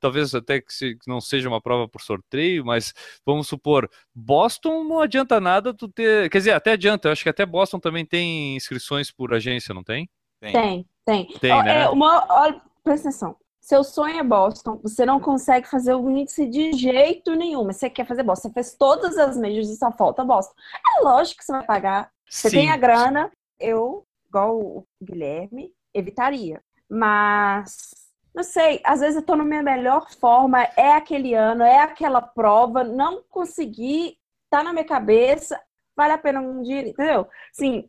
talvez 0.00 0.34
até 0.34 0.60
que, 0.60 0.72
se- 0.72 0.96
que 0.96 1.08
não 1.08 1.20
seja 1.20 1.48
uma 1.48 1.60
prova 1.60 1.86
por 1.88 2.00
sorteio, 2.00 2.64
mas 2.64 2.92
vamos 3.24 3.46
supor, 3.46 3.88
Boston 4.14 4.82
não 4.84 5.00
adianta 5.00 5.38
nada 5.40 5.72
tu 5.74 5.88
ter, 5.88 6.28
quer 6.30 6.38
dizer, 6.38 6.52
até 6.52 6.72
adianta, 6.72 7.08
eu 7.08 7.12
acho 7.12 7.22
que 7.22 7.28
até 7.28 7.44
Boston 7.46 7.78
também 7.78 8.04
tem 8.04 8.56
inscrições 8.56 9.10
por 9.12 9.32
agência, 9.34 9.74
não 9.74 9.84
tem? 9.84 10.08
Tem. 10.40 10.52
Tem, 10.52 10.86
tem. 11.04 11.38
Tem, 11.38 11.52
Ó, 11.52 11.62
né? 11.62 11.82
é 11.84 11.88
uma, 11.88 12.26
olha, 12.30 12.60
presta 12.82 13.08
atenção. 13.08 13.36
Seu 13.60 13.84
sonho 13.84 14.18
é 14.18 14.22
Boston, 14.22 14.80
você 14.82 15.04
não 15.04 15.20
consegue 15.20 15.68
fazer 15.68 15.94
o 15.94 16.10
índice 16.10 16.48
de 16.48 16.72
jeito 16.72 17.34
nenhum, 17.34 17.62
mas 17.62 17.76
você 17.76 17.90
quer 17.90 18.06
fazer 18.06 18.22
Boston. 18.22 18.48
Você 18.48 18.54
fez 18.54 18.74
todas 18.74 19.18
as 19.18 19.36
majors 19.36 19.68
e 19.68 19.76
só 19.76 19.92
falta 19.92 20.24
Boston. 20.24 20.54
É 20.98 21.04
lógico 21.04 21.38
que 21.38 21.44
você 21.44 21.52
vai 21.52 21.64
pagar. 21.64 22.10
Você 22.28 22.48
Sim, 22.48 22.56
tem 22.56 22.70
a 22.70 22.76
grana, 22.76 23.30
eu, 23.60 24.04
igual 24.26 24.58
o 24.58 24.86
Guilherme, 25.00 25.72
evitaria. 25.92 26.62
Mas, 26.88 27.90
não 28.34 28.42
sei, 28.42 28.80
às 28.84 29.00
vezes 29.00 29.16
eu 29.16 29.22
tô 29.22 29.34
na 29.36 29.44
minha 29.44 29.62
melhor 29.62 30.10
forma, 30.12 30.62
é 30.76 30.92
aquele 30.92 31.34
ano, 31.34 31.62
é 31.62 31.80
aquela 31.80 32.22
prova, 32.22 32.84
não 32.84 33.22
consegui, 33.28 34.16
tá 34.48 34.62
na 34.62 34.72
minha 34.72 34.84
cabeça, 34.84 35.60
vale 35.96 36.12
a 36.12 36.18
pena 36.18 36.40
um 36.40 36.62
dia, 36.62 36.88
entendeu? 36.88 37.26
Sim, 37.52 37.88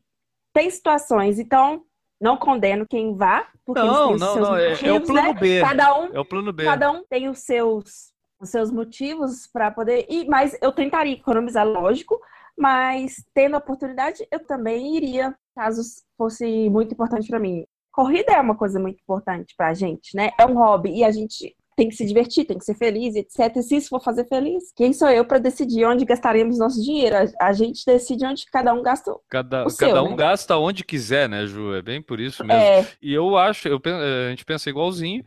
tem 0.54 0.70
situações, 0.70 1.40
então 1.40 1.84
não 2.20 2.38
condeno 2.38 2.86
quem 2.88 3.16
vá, 3.16 3.48
porque 3.66 3.82
Não, 3.82 4.16
não, 4.16 4.34
seus 4.34 4.48
não, 4.48 4.58
é, 4.58 4.66
é 4.66 4.68
o 4.68 4.70
motivos, 4.72 5.08
plano 5.08 5.34
né? 5.34 5.40
B. 5.40 5.62
Cada 5.62 6.00
um 6.00 6.14
É 6.14 6.20
o 6.20 6.26
plano 6.26 6.54
B. 6.54 6.64
Cada 6.66 6.92
um 6.92 7.04
tem 7.10 7.30
os 7.30 7.40
seus, 7.40 8.12
os 8.40 8.50
seus 8.50 8.72
motivos 8.72 9.48
para 9.48 9.72
poder 9.72 10.06
ir, 10.10 10.28
mas 10.28 10.58
eu 10.62 10.72
tentaria 10.72 11.14
economizar, 11.14 11.68
lógico, 11.68 12.20
mas 12.58 13.24
tendo 13.34 13.56
a 13.56 13.60
oportunidade, 13.60 14.28
eu 14.32 14.40
também 14.46 14.96
iria, 14.98 15.36
caso 15.56 15.82
fosse 16.18 16.70
muito 16.70 16.94
importante 16.94 17.28
para 17.28 17.40
mim. 17.40 17.66
Corrida 17.92 18.34
é 18.34 18.42
uma 18.42 18.56
coisa 18.56 18.80
muito 18.80 19.00
importante 19.02 19.54
pra 19.58 19.74
gente, 19.74 20.16
né? 20.16 20.32
É 20.40 20.46
um 20.46 20.54
hobby 20.54 20.98
e 20.98 21.04
a 21.04 21.12
gente 21.12 21.56
tem 21.76 21.90
que 21.90 21.96
se 21.96 22.06
divertir, 22.06 22.46
tem 22.46 22.58
que 22.58 22.66
ser 22.66 22.76
feliz, 22.76 23.16
etc. 23.16 23.56
E 23.56 23.64
se 23.64 23.76
isso 23.78 23.90
for 23.90 24.02
fazer 24.02 24.28
feliz, 24.28 24.72
quem 24.76 24.94
sou 24.94 25.10
eu 25.10 25.26
para 25.26 25.40
decidir 25.40 25.86
onde 25.86 26.06
gastaremos 26.06 26.58
nosso 26.60 26.82
dinheiro? 26.82 27.16
A, 27.40 27.54
gente 27.54 27.84
decide 27.86 28.26
onde 28.26 28.46
cada 28.46 28.74
um 28.74 28.84
gasta. 28.84 29.12
Cada, 29.30 29.66
o 29.66 29.70
seu, 29.70 29.88
cada 29.88 30.04
um 30.04 30.12
né? 30.12 30.16
gasta 30.16 30.58
onde 30.58 30.84
quiser, 30.84 31.28
né, 31.28 31.46
Ju? 31.48 31.74
É 31.74 31.82
bem 31.82 32.02
por 32.02 32.20
isso 32.20 32.46
mesmo. 32.46 32.62
É, 32.62 32.88
E 33.02 33.14
eu 33.14 33.38
acho, 33.38 33.68
eu, 33.68 33.82
eh, 33.84 34.28
a 34.28 34.30
gente 34.30 34.46
pensa 34.46 34.70
igualzinho. 34.70 35.24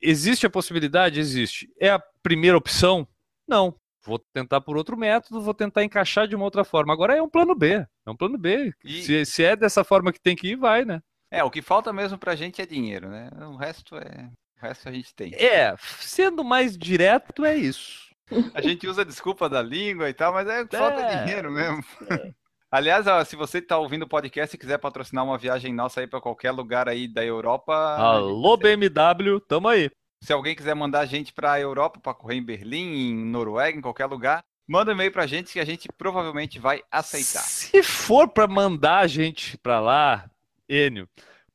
Existe 0.00 0.46
a 0.46 0.50
possibilidade? 0.50 1.20
Existe. 1.20 1.68
É 1.80 1.90
a 1.90 2.02
primeira 2.22 2.56
opção? 2.58 3.06
Não. 3.46 3.74
Vou 4.04 4.18
tentar 4.18 4.60
por 4.60 4.76
outro 4.76 4.96
método, 4.96 5.40
vou 5.40 5.54
tentar 5.54 5.84
encaixar 5.84 6.26
de 6.26 6.34
uma 6.34 6.44
outra 6.44 6.64
forma. 6.64 6.92
Agora 6.92 7.16
é 7.16 7.22
um 7.22 7.28
plano 7.30 7.54
B. 7.54 7.86
É 8.04 8.10
um 8.10 8.16
plano 8.16 8.36
B. 8.36 8.72
E- 8.84 9.02
Se, 9.02 9.24
se 9.24 9.44
é 9.44 9.54
dessa 9.54 9.84
forma 9.84 10.12
que 10.12 10.20
tem 10.20 10.34
que 10.34 10.48
ir, 10.48 10.56
vai, 10.56 10.84
né? 10.84 11.00
É, 11.32 11.42
o 11.42 11.50
que 11.50 11.62
falta 11.62 11.92
mesmo 11.92 12.18
pra 12.18 12.36
gente 12.36 12.60
é 12.60 12.66
dinheiro, 12.66 13.08
né? 13.08 13.30
O 13.50 13.56
resto 13.56 13.96
é. 13.96 14.28
O 14.60 14.66
resto 14.66 14.88
a 14.88 14.92
gente 14.92 15.14
tem. 15.14 15.34
É, 15.34 15.74
sendo 15.98 16.44
mais 16.44 16.76
direto, 16.76 17.44
é 17.44 17.56
isso. 17.56 18.12
A 18.54 18.60
gente 18.60 18.86
usa 18.86 19.00
a 19.02 19.04
desculpa 19.04 19.48
da 19.48 19.62
língua 19.62 20.08
e 20.08 20.14
tal, 20.14 20.32
mas 20.32 20.46
é 20.46 20.66
falta 20.66 21.00
É. 21.00 21.24
dinheiro 21.24 21.50
mesmo. 21.50 21.82
Aliás, 22.70 23.06
ó, 23.06 23.22
se 23.24 23.34
você 23.36 23.58
está 23.58 23.76
ouvindo 23.78 24.02
o 24.02 24.08
podcast 24.08 24.54
e 24.54 24.58
quiser 24.58 24.78
patrocinar 24.78 25.24
uma 25.24 25.36
viagem 25.36 25.74
nossa 25.74 26.00
aí 26.00 26.06
para 26.06 26.20
qualquer 26.20 26.50
lugar 26.52 26.88
aí 26.88 27.06
da 27.06 27.22
Europa, 27.24 27.74
Alô, 27.74 28.56
BMW, 28.56 29.40
tamo 29.46 29.68
aí. 29.68 29.90
se 30.24 30.32
alguém 30.32 30.54
quiser 30.54 30.74
mandar 30.74 31.00
a 31.00 31.06
gente 31.06 31.32
para 31.32 31.52
a 31.52 31.60
Europa 31.60 31.98
para 32.00 32.14
correr 32.14 32.36
em 32.36 32.42
Berlim, 32.44 33.10
em 33.10 33.24
Noruega, 33.26 33.76
em 33.76 33.82
qualquer 33.82 34.06
lugar, 34.06 34.40
manda 34.66 34.90
um 34.90 34.94
e-mail 34.94 35.12
pra 35.12 35.26
gente 35.26 35.52
que 35.52 35.60
a 35.60 35.66
gente 35.66 35.86
provavelmente 35.98 36.58
vai 36.58 36.82
aceitar. 36.90 37.42
Se 37.42 37.82
for 37.82 38.28
pra 38.28 38.46
mandar 38.46 39.00
a 39.00 39.06
gente 39.06 39.58
pra 39.58 39.78
lá, 39.78 40.30
Enio, 40.72 41.08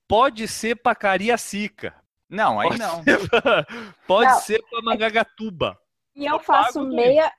pode 0.08 0.48
ser 0.48 0.76
pra 0.76 0.94
Cariacica. 0.96 1.94
Não, 2.30 2.60
aí 2.60 2.68
Pode 2.70 2.80
não. 2.82 3.04
ser 3.04 3.30
pra- 3.30 3.66
pode 4.06 4.30
Não. 4.32 4.40
ser 4.42 4.62
pra 4.70 4.82
Mangagatuba. 4.82 5.80
e 6.16 6.26
eu 6.26 6.34
Eu 6.36 6.40
faço 6.40 6.84
meia, 6.84 7.32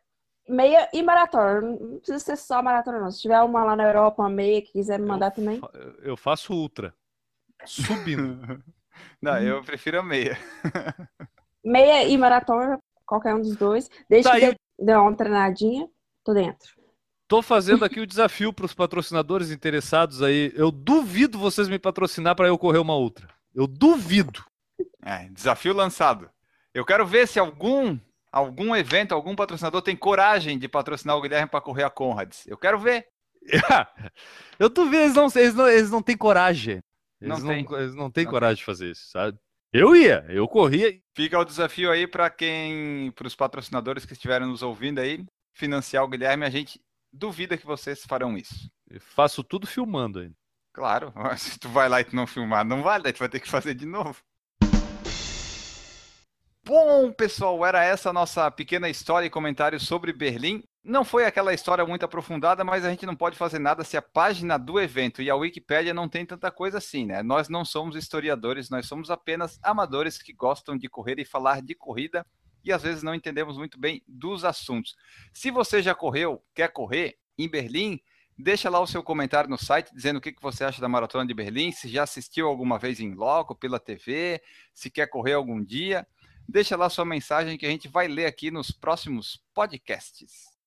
meia 0.48 0.88
e 0.94 1.02
maratona. 1.02 1.60
Não 1.60 1.98
precisa 1.98 2.18
ser 2.18 2.36
só 2.36 2.62
maratona, 2.62 2.98
não. 3.00 3.10
Se 3.10 3.20
tiver 3.20 3.40
uma 3.42 3.62
lá 3.64 3.76
na 3.76 3.84
Europa, 3.84 4.22
uma 4.22 4.30
meia 4.30 4.62
que 4.62 4.72
quiser 4.72 4.98
me 4.98 5.06
mandar 5.06 5.30
também. 5.30 5.60
Eu 6.02 6.16
faço 6.16 6.54
ultra. 6.54 6.94
Subindo. 7.64 8.40
Não, 9.22 9.38
eu 9.40 9.62
prefiro 9.62 10.00
a 10.00 10.02
meia. 10.02 10.36
Meia 11.64 12.04
e 12.08 12.16
maratona, 12.16 12.78
qualquer 13.06 13.34
um 13.34 13.40
dos 13.40 13.54
dois. 13.56 13.88
Desde 14.08 14.28
Tá 14.30 14.38
que 14.38 14.46
dê, 14.52 14.56
dê 14.78 14.94
uma 14.94 15.14
treinadinha, 15.16 15.88
tô 16.24 16.32
dentro. 16.34 16.72
Tô 17.28 17.42
fazendo 17.42 17.84
aqui 17.84 18.00
o 18.00 18.06
desafio 18.06 18.54
para 18.54 18.64
os 18.64 18.72
patrocinadores 18.72 19.50
interessados 19.50 20.22
aí. 20.22 20.50
Eu 20.56 20.70
duvido 20.70 21.38
vocês 21.38 21.68
me 21.68 21.78
patrocinar 21.78 22.34
para 22.34 22.48
eu 22.48 22.56
correr 22.56 22.78
uma 22.78 22.96
ultra. 22.96 23.28
Eu 23.54 23.66
duvido. 23.66 24.42
É, 25.04 25.28
desafio 25.28 25.74
lançado. 25.74 26.30
Eu 26.72 26.86
quero 26.86 27.06
ver 27.06 27.28
se 27.28 27.38
algum 27.38 27.98
algum 28.32 28.74
evento, 28.74 29.12
algum 29.12 29.36
patrocinador 29.36 29.82
tem 29.82 29.96
coragem 29.96 30.58
de 30.58 30.68
patrocinar 30.68 31.16
o 31.16 31.20
Guilherme 31.20 31.48
para 31.50 31.60
correr 31.60 31.82
a 31.82 31.90
Conrads. 31.90 32.46
Eu 32.46 32.56
quero 32.56 32.78
ver. 32.78 33.06
eu 34.58 34.70
duvido, 34.70 34.96
eles 35.02 35.14
não, 35.14 35.26
eles 35.34 35.54
não, 35.54 35.68
eles 35.68 35.90
não 35.90 36.02
têm 36.02 36.16
coragem. 36.16 36.80
Eles 37.20 37.38
Não 37.38 37.38
não, 37.40 37.48
tem. 37.48 37.78
eles 37.78 37.94
não 37.94 38.10
têm 38.10 38.24
Não 38.24 38.30
coragem 38.30 38.56
de 38.56 38.64
fazer 38.64 38.90
isso, 38.90 39.08
sabe? 39.10 39.38
Eu 39.72 39.94
ia, 39.94 40.24
eu 40.30 40.48
corria. 40.48 40.98
Fica 41.14 41.38
o 41.38 41.44
desafio 41.44 41.90
aí 41.90 42.06
para 42.06 42.30
quem, 42.30 43.10
para 43.12 43.26
os 43.26 43.36
patrocinadores 43.36 44.06
que 44.06 44.14
estiverem 44.14 44.48
nos 44.48 44.62
ouvindo 44.62 44.98
aí, 44.98 45.24
financiar 45.52 46.04
o 46.04 46.08
Guilherme. 46.08 46.46
A 46.46 46.50
gente 46.50 46.80
duvida 47.18 47.58
que 47.58 47.66
vocês 47.66 48.04
farão 48.04 48.36
isso. 48.36 48.70
eu 48.88 49.00
Faço 49.00 49.42
tudo 49.42 49.66
filmando 49.66 50.20
ainda. 50.20 50.34
Claro, 50.72 51.12
se 51.36 51.58
tu 51.58 51.68
vai 51.68 51.88
lá 51.88 52.00
e 52.00 52.04
tu 52.04 52.14
não 52.14 52.26
filmar, 52.26 52.64
não 52.64 52.82
vale, 52.82 53.12
tu 53.12 53.18
vai 53.18 53.28
ter 53.28 53.40
que 53.40 53.48
fazer 53.48 53.74
de 53.74 53.84
novo. 53.84 54.22
Bom, 56.64 57.10
pessoal, 57.10 57.64
era 57.64 57.82
essa 57.82 58.10
a 58.10 58.12
nossa 58.12 58.50
pequena 58.50 58.90
história 58.90 59.26
e 59.26 59.30
comentário 59.30 59.80
sobre 59.80 60.12
Berlim. 60.12 60.62
Não 60.84 61.02
foi 61.02 61.24
aquela 61.24 61.54
história 61.54 61.84
muito 61.84 62.04
aprofundada, 62.04 62.62
mas 62.62 62.84
a 62.84 62.90
gente 62.90 63.06
não 63.06 63.16
pode 63.16 63.38
fazer 63.38 63.58
nada 63.58 63.82
se 63.84 63.96
a 63.96 64.02
página 64.02 64.58
do 64.58 64.78
evento 64.78 65.22
e 65.22 65.30
a 65.30 65.34
Wikipédia 65.34 65.94
não 65.94 66.08
tem 66.08 66.26
tanta 66.26 66.50
coisa 66.50 66.76
assim, 66.76 67.06
né? 67.06 67.22
Nós 67.22 67.48
não 67.48 67.64
somos 67.64 67.96
historiadores, 67.96 68.68
nós 68.68 68.86
somos 68.86 69.10
apenas 69.10 69.58
amadores 69.62 70.20
que 70.20 70.32
gostam 70.34 70.76
de 70.76 70.88
correr 70.90 71.18
e 71.18 71.24
falar 71.24 71.62
de 71.62 71.74
corrida 71.74 72.24
e 72.68 72.72
às 72.72 72.82
vezes 72.82 73.02
não 73.02 73.14
entendemos 73.14 73.56
muito 73.56 73.78
bem 73.78 74.02
dos 74.06 74.44
assuntos. 74.44 74.94
Se 75.32 75.50
você 75.50 75.82
já 75.82 75.94
correu, 75.94 76.44
quer 76.54 76.70
correr 76.70 77.18
em 77.38 77.48
Berlim, 77.48 77.98
deixa 78.36 78.68
lá 78.68 78.78
o 78.78 78.86
seu 78.86 79.02
comentário 79.02 79.48
no 79.48 79.56
site 79.56 79.90
dizendo 79.94 80.18
o 80.18 80.20
que 80.20 80.32
que 80.32 80.42
você 80.42 80.64
acha 80.64 80.80
da 80.80 80.88
Maratona 80.88 81.26
de 81.26 81.32
Berlim, 81.32 81.72
se 81.72 81.88
já 81.88 82.02
assistiu 82.02 82.46
alguma 82.46 82.78
vez 82.78 83.00
em 83.00 83.14
loco, 83.14 83.54
pela 83.54 83.80
TV, 83.80 84.42
se 84.74 84.90
quer 84.90 85.08
correr 85.08 85.32
algum 85.32 85.64
dia. 85.64 86.06
Deixa 86.46 86.76
lá 86.76 86.90
sua 86.90 87.04
mensagem 87.04 87.56
que 87.56 87.66
a 87.66 87.70
gente 87.70 87.88
vai 87.88 88.06
ler 88.06 88.26
aqui 88.26 88.50
nos 88.50 88.70
próximos 88.70 89.42
podcasts. 89.54 90.58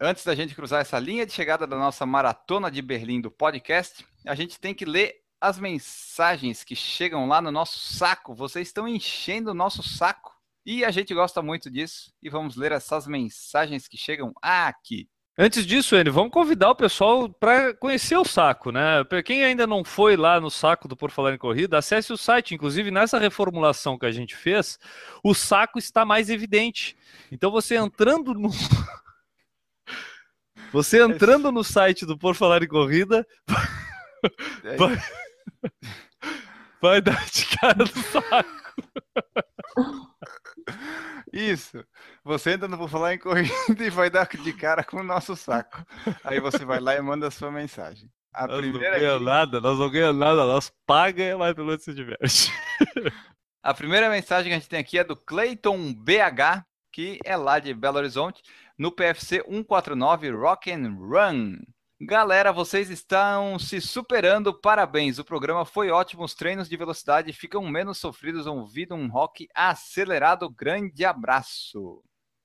Antes 0.00 0.24
da 0.24 0.34
gente 0.34 0.54
cruzar 0.54 0.80
essa 0.80 0.98
linha 0.98 1.26
de 1.26 1.32
chegada 1.32 1.66
da 1.66 1.76
nossa 1.76 2.06
maratona 2.06 2.70
de 2.70 2.80
Berlim 2.80 3.20
do 3.20 3.30
podcast, 3.30 4.06
a 4.26 4.34
gente 4.34 4.58
tem 4.58 4.72
que 4.72 4.84
ler 4.84 5.14
as 5.40 5.58
mensagens 5.58 6.64
que 6.64 6.74
chegam 6.74 7.26
lá 7.28 7.40
no 7.40 7.50
nosso 7.50 7.78
saco. 7.78 8.34
Vocês 8.34 8.68
estão 8.68 8.88
enchendo 8.88 9.50
o 9.50 9.54
nosso 9.54 9.82
saco. 9.82 10.32
E 10.66 10.84
a 10.84 10.90
gente 10.90 11.14
gosta 11.14 11.40
muito 11.40 11.70
disso. 11.70 12.12
E 12.22 12.28
vamos 12.28 12.56
ler 12.56 12.72
essas 12.72 13.06
mensagens 13.06 13.88
que 13.88 13.96
chegam 13.96 14.32
aqui. 14.42 15.08
Antes 15.40 15.64
disso, 15.64 15.94
Enio, 15.94 16.12
vamos 16.12 16.32
convidar 16.32 16.68
o 16.68 16.74
pessoal 16.74 17.28
para 17.28 17.72
conhecer 17.72 18.16
o 18.16 18.24
saco, 18.24 18.72
né? 18.72 19.04
Para 19.04 19.22
quem 19.22 19.44
ainda 19.44 19.68
não 19.68 19.84
foi 19.84 20.16
lá 20.16 20.40
no 20.40 20.50
saco 20.50 20.88
do 20.88 20.96
Por 20.96 21.12
Falar 21.12 21.32
em 21.32 21.38
Corrida, 21.38 21.78
acesse 21.78 22.12
o 22.12 22.16
site. 22.16 22.56
Inclusive, 22.56 22.90
nessa 22.90 23.20
reformulação 23.20 23.96
que 23.96 24.04
a 24.04 24.10
gente 24.10 24.34
fez, 24.34 24.80
o 25.22 25.32
saco 25.32 25.78
está 25.78 26.04
mais 26.04 26.28
evidente. 26.28 26.96
Então, 27.30 27.52
você 27.52 27.76
entrando 27.76 28.34
no. 28.34 28.50
Você 30.70 31.02
entrando 31.02 31.50
no 31.50 31.64
site 31.64 32.04
do 32.04 32.18
Por 32.18 32.34
Falar 32.34 32.62
em 32.62 32.68
Corrida, 32.68 33.26
É 34.62 34.76
vai, 34.76 34.98
vai 36.80 37.00
dar 37.00 37.24
de 37.26 37.46
cara 37.56 37.84
do 37.84 38.02
saco. 38.02 38.58
Isso. 41.32 41.84
Você 42.24 42.52
entra 42.52 42.68
no 42.68 42.76
Vou 42.76 42.88
Falar 42.88 43.14
em 43.14 43.18
Corrida 43.18 43.52
e 43.84 43.90
vai 43.90 44.10
dar 44.10 44.26
de 44.26 44.52
cara 44.52 44.82
com 44.84 44.98
o 44.98 45.02
nosso 45.02 45.36
saco. 45.36 45.84
Aí 46.24 46.40
você 46.40 46.64
vai 46.64 46.80
lá 46.80 46.94
e 46.96 47.02
manda 47.02 47.28
a 47.28 47.30
sua 47.30 47.50
mensagem. 47.50 48.10
A 48.32 48.46
Nós 48.46 48.62
não 48.62 48.70
primeira, 48.70 48.98
ganhamos 48.98 49.24
nada, 49.24 49.60
nós 49.60 49.78
não 49.78 49.90
ganhamos 49.90 50.20
nada, 50.20 50.44
nós 50.44 50.72
paga, 50.86 51.36
mas 51.38 51.54
pelo 51.54 51.68
menos 51.68 51.82
se 51.82 51.94
diverte. 51.94 52.52
a 53.62 53.74
primeira 53.74 54.08
mensagem 54.10 54.50
que 54.50 54.54
a 54.54 54.58
gente 54.58 54.68
tem 54.68 54.78
aqui 54.78 54.98
é 54.98 55.04
do 55.04 55.16
Clayton 55.16 55.92
BH, 55.94 56.64
que 56.92 57.18
é 57.24 57.36
lá 57.36 57.58
de 57.58 57.72
Belo 57.72 57.96
Horizonte, 57.96 58.42
no 58.78 58.92
PFC 58.92 59.42
149 59.48 60.30
Rock 60.30 60.70
and 60.70 60.94
Run. 60.98 61.56
Galera, 62.00 62.52
vocês 62.52 62.90
estão 62.90 63.58
se 63.58 63.80
superando, 63.80 64.54
parabéns. 64.54 65.18
O 65.18 65.24
programa 65.24 65.64
foi 65.64 65.90
ótimo, 65.90 66.22
os 66.22 66.32
treinos 66.32 66.68
de 66.68 66.76
velocidade 66.76 67.32
ficam 67.32 67.68
menos 67.68 67.98
sofridos 67.98 68.46
ouvindo 68.46 68.94
um 68.94 69.08
rock 69.08 69.48
acelerado. 69.52 70.48
Grande 70.48 71.04
abraço. 71.04 72.00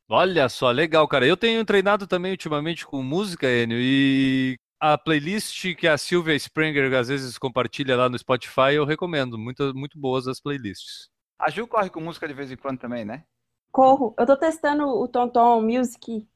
Olha 0.09 0.49
só, 0.49 0.71
legal, 0.71 1.07
cara. 1.07 1.27
Eu 1.27 1.37
tenho 1.37 1.63
treinado 1.63 2.07
também 2.07 2.31
ultimamente 2.31 2.83
com 2.83 3.03
música, 3.03 3.47
Enio, 3.47 3.77
e 3.79 4.55
a 4.79 4.97
playlist 4.97 5.75
que 5.75 5.87
a 5.87 5.99
Silvia 5.99 6.33
Springer 6.33 6.91
às 6.95 7.09
vezes 7.09 7.37
compartilha 7.37 7.95
lá 7.95 8.09
no 8.09 8.17
Spotify, 8.17 8.73
eu 8.73 8.85
recomendo. 8.85 9.37
Muito, 9.37 9.71
muito 9.75 9.99
boas 9.99 10.27
as 10.27 10.41
playlists. 10.41 11.09
A 11.37 11.51
Ju 11.51 11.67
corre 11.67 11.91
com 11.91 12.01
música 12.01 12.27
de 12.27 12.33
vez 12.33 12.51
em 12.51 12.57
quando 12.57 12.79
também, 12.79 13.05
né? 13.05 13.23
Corro. 13.71 14.15
Eu 14.17 14.25
tô 14.25 14.35
testando 14.35 14.87
o 14.87 15.07
TomTom 15.07 15.61
Music 15.61 16.27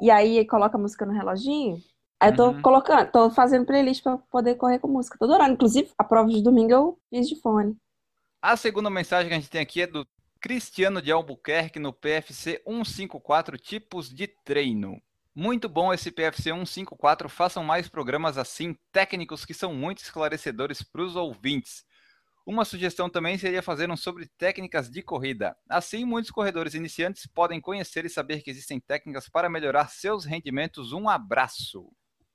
e 0.00 0.10
aí 0.10 0.46
coloca 0.46 0.76
a 0.76 0.80
música 0.80 1.06
no 1.06 1.12
reloginho. 1.14 1.78
Aí 2.20 2.30
eu 2.30 2.36
tô 2.36 2.50
Uhum. 2.50 2.62
colocando, 2.62 3.10
tô 3.10 3.30
fazendo 3.30 3.66
playlist 3.66 4.02
pra 4.02 4.16
poder 4.18 4.54
correr 4.56 4.78
com 4.78 4.88
música. 4.88 5.18
Tô 5.18 5.26
adorando. 5.26 5.54
Inclusive, 5.54 5.90
a 5.98 6.04
prova 6.04 6.28
de 6.30 6.42
domingo 6.42 6.72
eu 6.72 6.98
fiz 7.10 7.28
de 7.28 7.40
fone. 7.40 7.76
A 8.40 8.56
segunda 8.56 8.88
mensagem 8.88 9.28
que 9.28 9.34
a 9.34 9.38
gente 9.38 9.50
tem 9.50 9.60
aqui 9.60 9.82
é 9.82 9.86
do 9.86 10.06
Cristiano 10.40 11.02
de 11.02 11.10
Albuquerque 11.10 11.78
no 11.78 11.92
PFC 11.92 12.62
154 12.66 13.58
Tipos 13.58 14.08
de 14.08 14.26
Treino. 14.44 15.00
Muito 15.34 15.68
bom 15.68 15.92
esse 15.92 16.10
PFC 16.10 16.44
154. 16.44 17.28
Façam 17.28 17.62
mais 17.62 17.88
programas 17.88 18.38
assim, 18.38 18.74
técnicos 18.92 19.44
que 19.44 19.52
são 19.52 19.74
muito 19.74 19.98
esclarecedores 19.98 20.82
para 20.82 21.02
os 21.02 21.16
ouvintes. 21.16 21.84
Uma 22.46 22.64
sugestão 22.64 23.10
também 23.10 23.36
seria 23.36 23.60
fazer 23.60 23.90
um 23.90 23.96
sobre 23.96 24.26
técnicas 24.38 24.88
de 24.88 25.02
corrida. 25.02 25.56
Assim, 25.68 26.04
muitos 26.04 26.30
corredores 26.30 26.74
iniciantes 26.74 27.26
podem 27.26 27.60
conhecer 27.60 28.04
e 28.04 28.08
saber 28.08 28.40
que 28.40 28.50
existem 28.50 28.78
técnicas 28.78 29.28
para 29.28 29.50
melhorar 29.50 29.88
seus 29.88 30.24
rendimentos. 30.24 30.92
Um 30.92 31.08
abraço. 31.08 31.90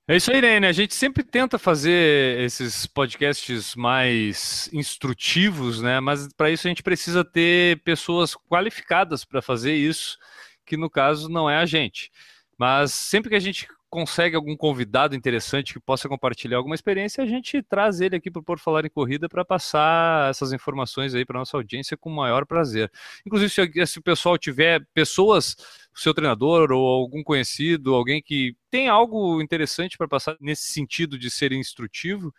É 0.08 0.16
isso 0.16 0.32
aí, 0.32 0.38
Irene. 0.38 0.66
A 0.66 0.72
gente 0.72 0.94
sempre 0.94 1.22
tenta 1.22 1.58
fazer 1.58 2.40
esses 2.40 2.86
podcasts 2.86 3.76
mais 3.76 4.68
instrutivos, 4.72 5.80
né? 5.80 6.00
Mas 6.00 6.28
para 6.32 6.50
isso 6.50 6.66
a 6.66 6.70
gente 6.70 6.82
precisa 6.82 7.24
ter 7.24 7.80
pessoas 7.82 8.34
qualificadas 8.34 9.24
para 9.24 9.40
fazer 9.40 9.74
isso, 9.74 10.18
que 10.66 10.76
no 10.76 10.90
caso 10.90 11.28
não 11.28 11.48
é 11.48 11.56
a 11.56 11.66
gente. 11.66 12.10
Mas 12.58 12.92
sempre 12.92 13.30
que 13.30 13.36
a 13.36 13.40
gente 13.40 13.68
consegue 13.92 14.34
algum 14.34 14.56
convidado 14.56 15.14
interessante 15.14 15.74
que 15.74 15.78
possa 15.78 16.08
compartilhar 16.08 16.56
alguma 16.56 16.74
experiência, 16.74 17.22
a 17.22 17.26
gente 17.26 17.62
traz 17.62 18.00
ele 18.00 18.16
aqui 18.16 18.30
para 18.30 18.40
o 18.40 18.42
Por 18.42 18.58
Falar 18.58 18.86
em 18.86 18.88
Corrida 18.88 19.28
para 19.28 19.44
passar 19.44 20.30
essas 20.30 20.50
informações 20.50 21.14
aí 21.14 21.26
para 21.26 21.38
nossa 21.38 21.58
audiência 21.58 21.94
com 21.94 22.08
o 22.08 22.16
maior 22.16 22.46
prazer. 22.46 22.90
Inclusive, 23.26 23.50
se, 23.50 23.86
se 23.86 23.98
o 23.98 24.02
pessoal 24.02 24.38
tiver 24.38 24.82
pessoas 24.94 25.54
o 25.94 26.00
seu 26.00 26.14
treinador 26.14 26.72
ou 26.72 26.86
algum 26.88 27.22
conhecido, 27.22 27.94
alguém 27.94 28.22
que 28.22 28.56
tem 28.70 28.88
algo 28.88 29.42
interessante 29.42 29.98
para 29.98 30.08
passar 30.08 30.38
nesse 30.40 30.72
sentido 30.72 31.18
de 31.18 31.30
ser 31.30 31.52
instrutivo, 31.52 32.32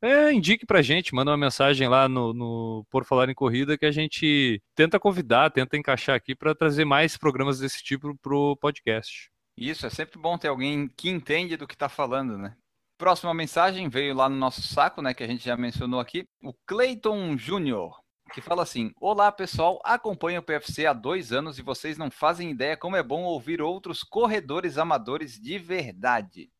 é, 0.00 0.32
indique 0.32 0.64
para 0.64 0.78
a 0.78 0.82
gente, 0.82 1.12
manda 1.12 1.32
uma 1.32 1.36
mensagem 1.36 1.88
lá 1.88 2.08
no, 2.08 2.32
no, 2.32 2.86
Por 2.88 3.04
Falar 3.04 3.28
em 3.28 3.34
Corrida 3.34 3.76
que 3.76 3.86
a 3.86 3.90
gente 3.90 4.62
tenta 4.76 5.00
convidar, 5.00 5.50
tenta 5.50 5.76
encaixar 5.76 6.14
aqui 6.14 6.36
para 6.36 6.54
trazer 6.54 6.84
mais 6.84 7.16
programas 7.16 7.58
desse 7.58 7.82
tipo 7.82 8.16
para 8.22 8.36
o 8.36 8.56
podcast. 8.56 9.33
Isso, 9.56 9.86
é 9.86 9.90
sempre 9.90 10.18
bom 10.18 10.36
ter 10.36 10.48
alguém 10.48 10.88
que 10.88 11.08
entende 11.08 11.56
do 11.56 11.66
que 11.66 11.74
está 11.74 11.88
falando, 11.88 12.36
né? 12.36 12.56
Próxima 12.98 13.32
mensagem 13.32 13.88
veio 13.88 14.14
lá 14.14 14.28
no 14.28 14.36
nosso 14.36 14.62
saco, 14.62 15.00
né, 15.00 15.14
que 15.14 15.22
a 15.22 15.26
gente 15.26 15.44
já 15.44 15.56
mencionou 15.56 16.00
aqui, 16.00 16.24
o 16.42 16.52
Clayton 16.66 17.36
Júnior, 17.36 18.00
que 18.32 18.40
fala 18.40 18.64
assim: 18.64 18.92
Olá 19.00 19.30
pessoal, 19.30 19.80
acompanho 19.84 20.40
o 20.40 20.42
PFC 20.42 20.86
há 20.86 20.92
dois 20.92 21.32
anos 21.32 21.58
e 21.58 21.62
vocês 21.62 21.96
não 21.96 22.10
fazem 22.10 22.50
ideia 22.50 22.76
como 22.76 22.96
é 22.96 23.02
bom 23.02 23.22
ouvir 23.22 23.62
outros 23.62 24.02
corredores 24.02 24.76
amadores 24.76 25.38
de 25.38 25.56
verdade. 25.58 26.50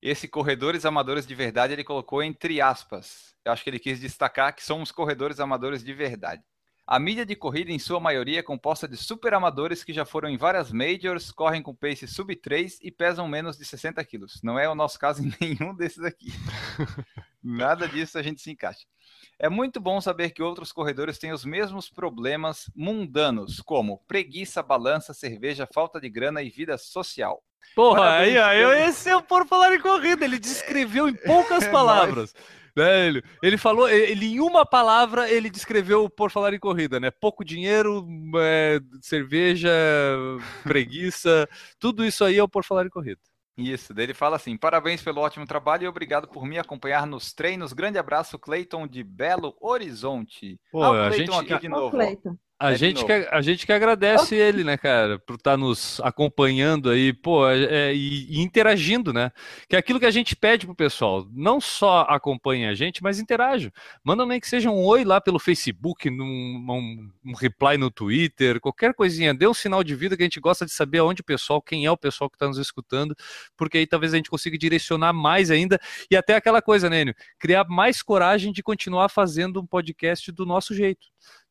Esse 0.00 0.28
corredores 0.28 0.84
amadores 0.84 1.26
de 1.26 1.34
verdade 1.34 1.72
ele 1.72 1.82
colocou 1.82 2.22
entre 2.22 2.60
aspas. 2.60 3.34
Eu 3.44 3.52
acho 3.52 3.64
que 3.64 3.70
ele 3.70 3.80
quis 3.80 3.98
destacar 3.98 4.54
que 4.54 4.64
somos 4.64 4.92
corredores 4.92 5.40
amadores 5.40 5.82
de 5.82 5.92
verdade. 5.92 6.44
A 6.86 7.00
mídia 7.00 7.26
de 7.26 7.34
corrida, 7.34 7.72
em 7.72 7.80
sua 7.80 7.98
maioria, 7.98 8.38
é 8.38 8.42
composta 8.44 8.86
de 8.86 8.96
super 8.96 9.34
amadores 9.34 9.82
que 9.82 9.92
já 9.92 10.04
foram 10.04 10.28
em 10.28 10.36
várias 10.36 10.70
majors, 10.70 11.32
correm 11.32 11.60
com 11.60 11.74
pace 11.74 12.06
sub 12.06 12.36
3 12.36 12.78
e 12.80 12.92
pesam 12.92 13.26
menos 13.26 13.58
de 13.58 13.64
60 13.64 14.04
quilos. 14.04 14.40
Não 14.40 14.56
é 14.56 14.68
o 14.68 14.74
nosso 14.74 14.96
caso 14.96 15.20
em 15.20 15.32
nenhum 15.40 15.74
desses 15.74 16.04
aqui. 16.04 16.28
Nada 17.42 17.88
disso 17.88 18.16
a 18.16 18.22
gente 18.22 18.40
se 18.40 18.52
encaixa. 18.52 18.86
É 19.36 19.48
muito 19.48 19.80
bom 19.80 20.00
saber 20.00 20.30
que 20.30 20.40
outros 20.40 20.70
corredores 20.70 21.18
têm 21.18 21.32
os 21.32 21.44
mesmos 21.44 21.90
problemas 21.90 22.70
mundanos, 22.72 23.60
como 23.60 23.98
preguiça, 24.06 24.62
balança, 24.62 25.12
cerveja, 25.12 25.68
falta 25.74 26.00
de 26.00 26.08
grana 26.08 26.40
e 26.40 26.50
vida 26.50 26.78
social. 26.78 27.42
Porra, 27.74 28.00
Parabéns, 28.00 28.36
aí, 28.36 28.64
aí 28.64 28.88
esse 28.88 29.10
é 29.10 29.16
o 29.16 29.22
Por 29.22 29.44
Falar 29.48 29.74
em 29.74 29.80
Corrida, 29.80 30.24
ele 30.24 30.38
descreveu 30.38 31.08
em 31.08 31.14
poucas 31.14 31.64
É 31.66 31.68
palavras. 31.70 32.32
Né, 32.32 32.40
ele, 32.76 33.22
ele 33.42 33.56
falou, 33.56 33.88
ele 33.88 34.26
em 34.34 34.40
uma 34.40 34.66
palavra 34.66 35.30
ele 35.30 35.48
descreveu 35.48 36.10
por 36.10 36.30
falar 36.30 36.52
em 36.52 36.58
corrida, 36.58 37.00
né? 37.00 37.10
Pouco 37.10 37.44
dinheiro, 37.44 38.06
é, 38.38 38.80
cerveja, 39.00 39.70
preguiça, 40.62 41.48
tudo 41.78 42.04
isso 42.04 42.24
aí 42.24 42.36
é 42.36 42.42
o 42.42 42.48
por 42.48 42.64
falar 42.64 42.86
em 42.86 42.90
corrida. 42.90 43.20
Isso, 43.56 43.94
dele 43.94 44.12
fala 44.12 44.36
assim: 44.36 44.56
parabéns 44.56 45.02
pelo 45.02 45.22
ótimo 45.22 45.46
trabalho 45.46 45.84
e 45.84 45.88
obrigado 45.88 46.28
por 46.28 46.44
me 46.44 46.58
acompanhar 46.58 47.06
nos 47.06 47.32
treinos. 47.32 47.72
Grande 47.72 47.98
abraço, 47.98 48.38
Cleiton 48.38 48.86
de 48.86 49.02
Belo 49.02 49.56
Horizonte. 49.58 50.60
Pô, 50.70 50.82
ah, 50.82 51.08
o 51.08 51.10
Cleiton 51.10 51.38
aqui 51.38 51.58
de 51.58 51.68
novo. 51.68 51.96
A, 52.58 52.72
é 52.72 52.76
gente 52.76 53.04
que, 53.04 53.12
a 53.12 53.42
gente 53.42 53.66
que 53.66 53.72
agradece 53.72 54.34
oh. 54.34 54.38
ele, 54.38 54.64
né, 54.64 54.78
cara, 54.78 55.18
por 55.18 55.34
estar 55.34 55.52
tá 55.52 55.56
nos 55.58 56.00
acompanhando 56.00 56.88
aí, 56.88 57.12
pô, 57.12 57.46
é, 57.46 57.64
é, 57.64 57.94
e, 57.94 58.26
e, 58.30 58.40
interagindo, 58.40 59.12
né? 59.12 59.30
Que 59.68 59.76
é 59.76 59.78
aquilo 59.78 60.00
que 60.00 60.06
a 60.06 60.10
gente 60.10 60.34
pede 60.34 60.64
pro 60.64 60.74
pessoal. 60.74 61.28
Não 61.30 61.60
só 61.60 62.06
acompanhe 62.08 62.66
a 62.66 62.74
gente, 62.74 63.02
mas 63.02 63.20
interajam. 63.20 63.70
Manda 64.02 64.24
nem 64.24 64.40
que 64.40 64.48
seja 64.48 64.70
um 64.70 64.82
oi 64.82 65.04
lá 65.04 65.20
pelo 65.20 65.38
Facebook, 65.38 66.08
num, 66.08 66.24
um, 66.24 67.10
um, 67.26 67.34
reply 67.34 67.76
no 67.76 67.90
Twitter, 67.90 68.58
qualquer 68.58 68.94
coisinha. 68.94 69.34
Dê 69.34 69.46
um 69.46 69.52
sinal 69.52 69.84
de 69.84 69.94
vida 69.94 70.16
que 70.16 70.22
a 70.22 70.26
gente 70.26 70.40
gosta 70.40 70.64
de 70.64 70.72
saber 70.72 70.98
aonde 70.98 71.20
o 71.20 71.24
pessoal, 71.24 71.60
quem 71.60 71.84
é 71.84 71.90
o 71.90 71.96
pessoal 71.96 72.30
que 72.30 72.36
está 72.36 72.48
nos 72.48 72.56
escutando, 72.56 73.14
porque 73.54 73.76
aí 73.76 73.86
talvez 73.86 74.14
a 74.14 74.16
gente 74.16 74.30
consiga 74.30 74.56
direcionar 74.56 75.12
mais 75.12 75.50
ainda. 75.50 75.78
E 76.10 76.16
até 76.16 76.34
aquela 76.34 76.62
coisa, 76.62 76.88
né, 76.88 77.02
Enio? 77.02 77.14
Criar 77.38 77.66
mais 77.68 78.02
coragem 78.02 78.50
de 78.50 78.62
continuar 78.62 79.10
fazendo 79.10 79.60
um 79.60 79.66
podcast 79.66 80.32
do 80.32 80.46
nosso 80.46 80.74
jeito 80.74 81.06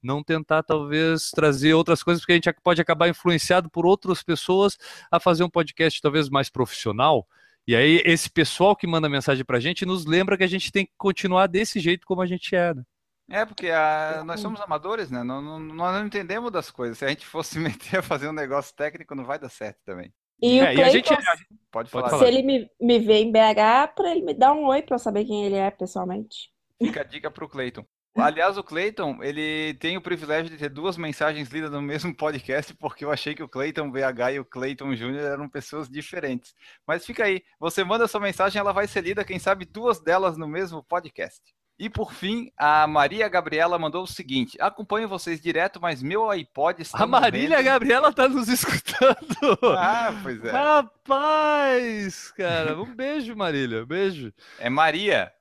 não 0.05 0.23
tentar 0.23 0.63
talvez 0.63 1.31
trazer 1.31 1.73
outras 1.73 2.03
coisas, 2.03 2.21
porque 2.21 2.33
a 2.33 2.35
gente 2.35 2.53
pode 2.63 2.79
acabar 2.79 3.09
influenciado 3.09 3.69
por 3.69 3.85
outras 3.85 4.23
pessoas 4.23 4.77
a 5.11 5.19
fazer 5.19 5.43
um 5.43 5.49
podcast 5.49 6.01
talvez 6.01 6.29
mais 6.29 6.49
profissional. 6.49 7.27
E 7.67 7.75
aí 7.75 8.01
esse 8.05 8.29
pessoal 8.29 8.75
que 8.75 8.85
manda 8.85 9.09
mensagem 9.09 9.43
para 9.43 9.57
a 9.57 9.59
gente 9.59 9.85
nos 9.85 10.05
lembra 10.05 10.37
que 10.37 10.43
a 10.43 10.47
gente 10.47 10.71
tem 10.71 10.85
que 10.85 10.93
continuar 10.97 11.47
desse 11.47 11.79
jeito 11.79 12.05
como 12.05 12.21
a 12.21 12.27
gente 12.27 12.55
é. 12.55 12.73
Né? 12.73 12.83
É, 13.29 13.45
porque 13.45 13.69
a, 13.69 14.23
nós 14.23 14.39
somos 14.39 14.61
amadores, 14.61 15.09
né? 15.09 15.23
Não, 15.23 15.41
não, 15.41 15.59
nós 15.59 15.95
não 15.95 16.05
entendemos 16.05 16.51
das 16.51 16.69
coisas. 16.69 16.99
Se 16.99 17.05
a 17.05 17.07
gente 17.09 17.25
fosse 17.25 17.57
meter 17.59 17.97
a 17.97 18.03
fazer 18.03 18.29
um 18.29 18.33
negócio 18.33 18.75
técnico, 18.75 19.15
não 19.15 19.25
vai 19.25 19.39
dar 19.39 19.49
certo 19.49 19.79
também. 19.83 20.13
E, 20.41 20.59
é, 20.59 20.63
o 20.63 20.65
Clayton, 20.65 20.81
e 20.81 20.83
a 20.83 20.89
gente, 20.89 21.13
a 21.13 21.35
gente, 21.35 21.47
pode 21.71 21.89
falar. 21.89 22.19
Se 22.19 22.25
ele 22.25 22.43
me, 22.43 22.69
me 22.79 22.99
vê 22.99 23.23
em 23.23 23.31
BH, 23.31 23.95
para 23.95 24.11
ele 24.11 24.21
me 24.21 24.33
dar 24.33 24.53
um 24.53 24.65
oi 24.65 24.81
para 24.81 24.95
eu 24.95 24.99
saber 24.99 25.25
quem 25.25 25.45
ele 25.45 25.55
é 25.55 25.71
pessoalmente. 25.71 26.51
Fica 26.77 27.01
a 27.01 27.03
dica 27.03 27.31
para 27.31 27.45
o 27.45 27.49
Cleiton. 27.49 27.85
Aliás, 28.15 28.57
o 28.57 28.63
Clayton, 28.63 29.21
ele 29.21 29.73
tem 29.73 29.97
o 29.97 30.01
privilégio 30.01 30.49
de 30.49 30.57
ter 30.57 30.69
duas 30.69 30.95
mensagens 30.95 31.49
lidas 31.49 31.71
no 31.71 31.81
mesmo 31.81 32.15
podcast, 32.15 32.73
porque 32.75 33.03
eu 33.03 33.11
achei 33.11 33.35
que 33.35 33.43
o 33.43 33.49
Clayton 33.49 33.91
BH 33.91 34.33
e 34.35 34.39
o 34.39 34.45
Clayton 34.45 34.95
Júnior 34.95 35.25
eram 35.25 35.49
pessoas 35.49 35.89
diferentes. 35.89 36.55
Mas 36.87 37.05
fica 37.05 37.25
aí, 37.25 37.43
você 37.59 37.83
manda 37.83 38.07
sua 38.07 38.21
mensagem, 38.21 38.59
ela 38.59 38.71
vai 38.71 38.87
ser 38.87 39.01
lida, 39.01 39.25
quem 39.25 39.37
sabe 39.37 39.65
duas 39.65 39.99
delas 39.99 40.37
no 40.37 40.47
mesmo 40.47 40.81
podcast. 40.81 41.41
E 41.77 41.89
por 41.89 42.13
fim, 42.13 42.49
a 42.57 42.87
Maria 42.87 43.27
Gabriela 43.27 43.77
mandou 43.77 44.03
o 44.03 44.07
seguinte: 44.07 44.57
acompanho 44.61 45.09
vocês 45.09 45.41
direto, 45.41 45.81
mas 45.81 46.01
meu 46.01 46.29
iPod 46.29 46.81
está. 46.81 47.03
A 47.03 47.05
Marília 47.05 47.61
Gabriela 47.61 48.09
está 48.09 48.29
nos 48.29 48.47
escutando. 48.47 49.59
Ah, 49.77 50.17
pois 50.23 50.41
é. 50.43 50.51
Rapaz, 50.51 52.31
cara, 52.31 52.81
um 52.81 52.95
beijo, 52.95 53.35
Marília, 53.35 53.83
um 53.83 53.85
beijo. 53.85 54.33
É 54.57 54.69
Maria. 54.69 55.33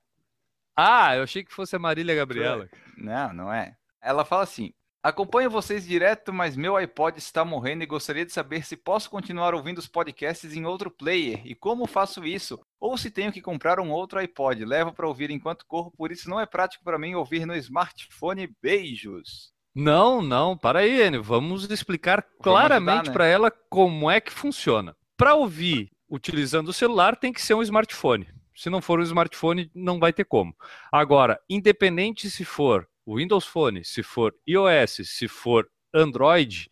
Ah, 0.76 1.16
eu 1.16 1.22
achei 1.22 1.44
que 1.44 1.54
fosse 1.54 1.76
a 1.76 1.78
Marília 1.78 2.14
Gabriela. 2.14 2.68
Não, 2.96 3.32
não 3.32 3.52
é. 3.52 3.76
Ela 4.02 4.24
fala 4.24 4.42
assim: 4.42 4.72
Acompanho 5.04 5.50
vocês 5.50 5.86
direto, 5.86 6.32
mas 6.32 6.56
meu 6.56 6.76
iPod 6.76 7.18
está 7.18 7.44
morrendo 7.44 7.82
e 7.82 7.86
gostaria 7.86 8.24
de 8.24 8.32
saber 8.32 8.64
se 8.64 8.74
posso 8.74 9.10
continuar 9.10 9.54
ouvindo 9.54 9.76
os 9.76 9.86
podcasts 9.86 10.56
em 10.56 10.64
outro 10.64 10.90
player 10.90 11.42
e 11.44 11.54
como 11.54 11.86
faço 11.86 12.24
isso, 12.24 12.58
ou 12.80 12.96
se 12.96 13.10
tenho 13.10 13.30
que 13.30 13.42
comprar 13.42 13.78
um 13.78 13.90
outro 13.90 14.18
iPod. 14.18 14.64
Levo 14.64 14.94
para 14.94 15.06
ouvir 15.06 15.30
enquanto 15.30 15.66
corro, 15.66 15.90
por 15.90 16.10
isso 16.10 16.30
não 16.30 16.40
é 16.40 16.46
prático 16.46 16.82
para 16.82 16.98
mim 16.98 17.14
ouvir 17.14 17.44
no 17.44 17.54
smartphone. 17.54 18.50
Beijos. 18.62 19.52
Não, 19.74 20.22
não, 20.22 20.56
para 20.56 20.78
aí, 20.78 21.02
Enio. 21.02 21.22
Vamos 21.22 21.70
explicar 21.70 22.24
claramente 22.42 23.08
né? 23.08 23.12
para 23.12 23.26
ela 23.26 23.50
como 23.50 24.10
é 24.10 24.22
que 24.22 24.32
funciona. 24.32 24.96
Para 25.18 25.34
ouvir 25.34 25.90
utilizando 26.08 26.68
o 26.68 26.72
celular, 26.72 27.14
tem 27.14 27.30
que 27.30 27.42
ser 27.42 27.52
um 27.52 27.62
smartphone. 27.62 28.26
Se 28.54 28.70
não 28.70 28.80
for 28.80 29.00
um 29.00 29.02
smartphone, 29.02 29.70
não 29.74 29.98
vai 29.98 30.12
ter 30.12 30.24
como. 30.24 30.54
Agora, 30.92 31.40
independente 31.48 32.30
se 32.30 32.44
for 32.44 32.88
Windows 33.06 33.44
Phone, 33.44 33.84
se 33.84 34.02
for 34.02 34.34
iOS, 34.46 35.00
se 35.04 35.28
for 35.28 35.68
Android, 35.92 36.70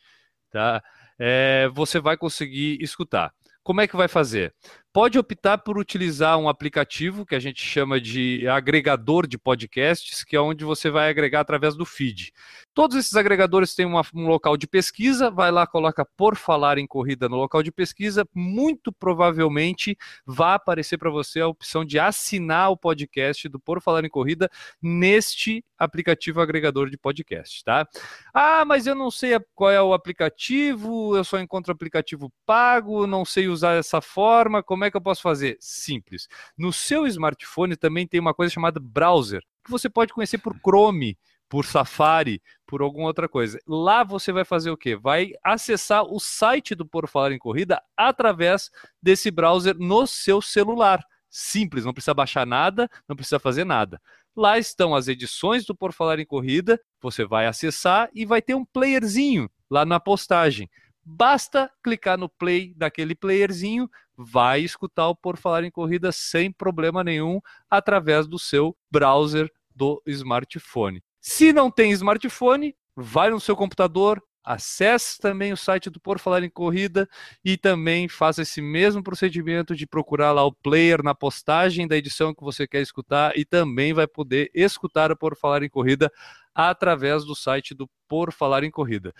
tá? 0.50 0.82
É, 1.18 1.68
você 1.72 2.00
vai 2.00 2.16
conseguir 2.16 2.78
escutar. 2.80 3.32
Como 3.62 3.80
é 3.80 3.86
que 3.86 3.96
vai 3.96 4.08
fazer? 4.08 4.52
Pode 4.92 5.16
optar 5.18 5.58
por 5.58 5.78
utilizar 5.78 6.36
um 6.36 6.48
aplicativo 6.48 7.24
que 7.24 7.36
a 7.36 7.38
gente 7.38 7.62
chama 7.64 8.00
de 8.00 8.46
agregador 8.48 9.24
de 9.24 9.38
podcasts, 9.38 10.24
que 10.24 10.34
é 10.34 10.40
onde 10.40 10.64
você 10.64 10.90
vai 10.90 11.08
agregar 11.08 11.40
através 11.40 11.76
do 11.76 11.86
feed. 11.86 12.32
Todos 12.74 12.96
esses 12.96 13.14
agregadores 13.14 13.74
têm 13.74 13.84
uma, 13.84 14.02
um 14.14 14.26
local 14.26 14.56
de 14.56 14.66
pesquisa, 14.66 15.30
vai 15.30 15.50
lá, 15.50 15.66
coloca 15.66 16.06
por 16.16 16.36
falar 16.36 16.78
em 16.78 16.86
corrida 16.86 17.28
no 17.28 17.36
local 17.36 17.62
de 17.62 17.70
pesquisa, 17.70 18.26
muito 18.34 18.90
provavelmente 18.90 19.96
vai 20.24 20.54
aparecer 20.54 20.96
para 20.96 21.10
você 21.10 21.40
a 21.40 21.48
opção 21.48 21.84
de 21.84 21.98
assinar 21.98 22.70
o 22.70 22.76
podcast 22.76 23.46
do 23.48 23.60
Por 23.60 23.82
Falar 23.82 24.04
em 24.04 24.08
Corrida 24.08 24.50
neste 24.80 25.62
aplicativo 25.78 26.40
agregador 26.40 26.88
de 26.88 26.96
podcast, 26.96 27.62
tá? 27.62 27.86
Ah, 28.32 28.64
mas 28.64 28.86
eu 28.86 28.94
não 28.94 29.10
sei 29.10 29.38
qual 29.54 29.70
é 29.70 29.82
o 29.82 29.92
aplicativo, 29.92 31.14
eu 31.14 31.24
só 31.24 31.38
encontro 31.38 31.72
aplicativo 31.72 32.32
pago, 32.46 33.06
não 33.06 33.24
sei 33.24 33.48
usar 33.48 33.74
essa 33.74 34.00
forma, 34.00 34.62
como 34.62 34.84
é 34.84 34.90
que 34.90 34.96
eu 34.96 35.00
posso 35.00 35.20
fazer? 35.20 35.58
Simples. 35.60 36.26
No 36.56 36.72
seu 36.72 37.06
smartphone 37.06 37.76
também 37.76 38.06
tem 38.06 38.18
uma 38.18 38.32
coisa 38.32 38.52
chamada 38.52 38.80
browser, 38.80 39.42
que 39.62 39.70
você 39.70 39.90
pode 39.90 40.12
conhecer 40.12 40.38
por 40.38 40.56
Chrome 40.56 41.18
por 41.52 41.66
Safari, 41.66 42.40
por 42.66 42.80
alguma 42.80 43.08
outra 43.08 43.28
coisa. 43.28 43.58
Lá 43.66 44.02
você 44.02 44.32
vai 44.32 44.42
fazer 44.42 44.70
o 44.70 44.76
quê? 44.76 44.96
Vai 44.96 45.32
acessar 45.44 46.02
o 46.02 46.18
site 46.18 46.74
do 46.74 46.86
Por 46.86 47.06
Falar 47.06 47.30
em 47.30 47.38
Corrida 47.38 47.82
através 47.94 48.70
desse 49.02 49.30
browser 49.30 49.76
no 49.78 50.06
seu 50.06 50.40
celular. 50.40 51.04
Simples, 51.28 51.84
não 51.84 51.92
precisa 51.92 52.14
baixar 52.14 52.46
nada, 52.46 52.88
não 53.06 53.14
precisa 53.14 53.38
fazer 53.38 53.66
nada. 53.66 54.00
Lá 54.34 54.58
estão 54.58 54.94
as 54.94 55.08
edições 55.08 55.66
do 55.66 55.74
Por 55.74 55.92
Falar 55.92 56.18
em 56.18 56.24
Corrida, 56.24 56.80
você 57.02 57.22
vai 57.22 57.46
acessar 57.46 58.08
e 58.14 58.24
vai 58.24 58.40
ter 58.40 58.54
um 58.54 58.64
playerzinho 58.64 59.46
lá 59.70 59.84
na 59.84 60.00
postagem. 60.00 60.70
Basta 61.04 61.70
clicar 61.84 62.16
no 62.16 62.30
play 62.30 62.72
daquele 62.74 63.14
playerzinho, 63.14 63.90
vai 64.16 64.62
escutar 64.62 65.06
o 65.08 65.14
Por 65.14 65.36
Falar 65.36 65.64
em 65.64 65.70
Corrida 65.70 66.12
sem 66.12 66.50
problema 66.50 67.04
nenhum 67.04 67.42
através 67.68 68.26
do 68.26 68.38
seu 68.38 68.74
browser 68.90 69.52
do 69.76 70.02
smartphone. 70.06 71.02
Se 71.24 71.52
não 71.52 71.70
tem 71.70 71.92
smartphone, 71.92 72.74
vai 72.96 73.30
no 73.30 73.38
seu 73.38 73.54
computador, 73.54 74.20
acesse 74.42 75.20
também 75.20 75.52
o 75.52 75.56
site 75.56 75.88
do 75.88 76.00
Por 76.00 76.18
Falar 76.18 76.42
em 76.42 76.50
Corrida 76.50 77.08
e 77.44 77.56
também 77.56 78.08
faça 78.08 78.42
esse 78.42 78.60
mesmo 78.60 79.04
procedimento 79.04 79.76
de 79.76 79.86
procurar 79.86 80.32
lá 80.32 80.44
o 80.44 80.52
player 80.52 81.00
na 81.00 81.14
postagem 81.14 81.86
da 81.86 81.96
edição 81.96 82.34
que 82.34 82.42
você 82.42 82.66
quer 82.66 82.82
escutar 82.82 83.38
e 83.38 83.44
também 83.44 83.92
vai 83.92 84.08
poder 84.08 84.50
escutar 84.52 85.12
o 85.12 85.16
Por 85.16 85.36
Falar 85.36 85.62
em 85.62 85.70
Corrida 85.70 86.10
através 86.52 87.24
do 87.24 87.36
site 87.36 87.72
do 87.72 87.88
Por 88.08 88.32
Falar 88.32 88.64
em 88.64 88.70
Corrida. 88.72 89.14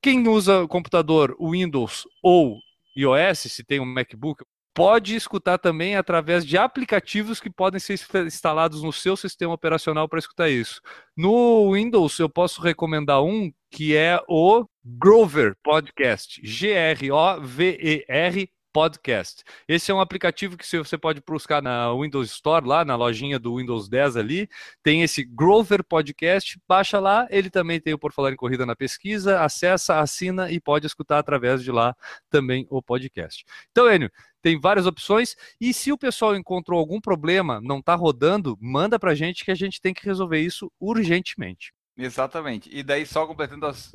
Quem 0.00 0.28
usa 0.28 0.68
computador 0.68 1.36
Windows 1.40 2.06
ou 2.22 2.60
iOS, 2.96 3.40
se 3.40 3.64
tem 3.64 3.80
um 3.80 3.84
MacBook 3.84 4.44
pode 4.74 5.14
escutar 5.14 5.56
também 5.56 5.96
através 5.96 6.44
de 6.44 6.58
aplicativos 6.58 7.40
que 7.40 7.48
podem 7.48 7.78
ser 7.78 7.98
instalados 8.26 8.82
no 8.82 8.92
seu 8.92 9.16
sistema 9.16 9.54
operacional 9.54 10.08
para 10.08 10.18
escutar 10.18 10.50
isso. 10.50 10.80
No 11.16 11.72
Windows, 11.72 12.18
eu 12.18 12.28
posso 12.28 12.60
recomendar 12.60 13.22
um 13.22 13.52
que 13.70 13.96
é 13.96 14.20
o 14.28 14.66
Grover 14.84 15.56
Podcast, 15.62 16.40
G-R-O-V-E-R 16.44 18.50
Podcast. 18.74 19.44
Esse 19.68 19.92
é 19.92 19.94
um 19.94 20.00
aplicativo 20.00 20.56
que 20.56 20.66
você 20.66 20.98
pode 20.98 21.22
buscar 21.24 21.62
na 21.62 21.94
Windows 21.94 22.28
Store, 22.32 22.66
lá 22.66 22.84
na 22.84 22.96
lojinha 22.96 23.38
do 23.38 23.58
Windows 23.58 23.88
10 23.88 24.16
ali. 24.16 24.48
Tem 24.82 25.02
esse 25.02 25.22
Grover 25.22 25.84
Podcast, 25.84 26.60
baixa 26.66 26.98
lá. 26.98 27.24
Ele 27.30 27.48
também 27.48 27.80
tem 27.80 27.94
o 27.94 27.98
Por 27.98 28.12
Falar 28.12 28.32
em 28.32 28.36
Corrida 28.36 28.66
na 28.66 28.74
pesquisa. 28.74 29.40
Acessa, 29.40 30.00
assina 30.00 30.50
e 30.50 30.60
pode 30.60 30.88
escutar 30.88 31.20
através 31.20 31.62
de 31.62 31.70
lá 31.70 31.94
também 32.28 32.66
o 32.68 32.82
podcast. 32.82 33.44
Então, 33.70 33.88
Enio, 33.88 34.10
tem 34.42 34.58
várias 34.60 34.86
opções. 34.86 35.36
E 35.60 35.72
se 35.72 35.92
o 35.92 35.96
pessoal 35.96 36.34
encontrou 36.34 36.80
algum 36.80 37.00
problema, 37.00 37.60
não 37.62 37.78
está 37.78 37.94
rodando, 37.94 38.58
manda 38.60 38.98
para 38.98 39.12
a 39.12 39.14
gente 39.14 39.44
que 39.44 39.52
a 39.52 39.54
gente 39.54 39.80
tem 39.80 39.94
que 39.94 40.04
resolver 40.04 40.40
isso 40.40 40.68
urgentemente. 40.80 41.72
Exatamente. 41.96 42.68
E 42.72 42.82
daí, 42.82 43.06
só 43.06 43.26
completando 43.26 43.66
as, 43.66 43.92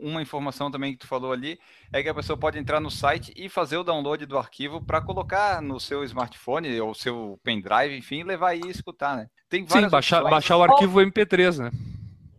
uma 0.00 0.22
informação 0.22 0.70
também 0.70 0.92
que 0.92 0.98
tu 0.98 1.06
falou 1.06 1.32
ali, 1.32 1.58
é 1.92 2.02
que 2.02 2.08
a 2.08 2.14
pessoa 2.14 2.36
pode 2.36 2.58
entrar 2.58 2.78
no 2.78 2.90
site 2.90 3.32
e 3.36 3.48
fazer 3.48 3.76
o 3.76 3.82
download 3.82 4.24
do 4.24 4.38
arquivo 4.38 4.80
para 4.80 5.00
colocar 5.00 5.60
no 5.60 5.80
seu 5.80 6.04
smartphone 6.04 6.80
ou 6.80 6.94
seu 6.94 7.38
pendrive, 7.42 7.96
enfim, 7.96 8.22
levar 8.22 8.50
aí 8.50 8.60
e 8.64 8.70
escutar, 8.70 9.16
né? 9.16 9.26
Tem 9.48 9.66
Sim, 9.66 9.88
baixar, 9.88 10.22
baixar 10.22 10.56
o 10.56 10.62
arquivo 10.62 11.00
ou, 11.00 11.04
MP3, 11.04 11.58
né? 11.58 11.70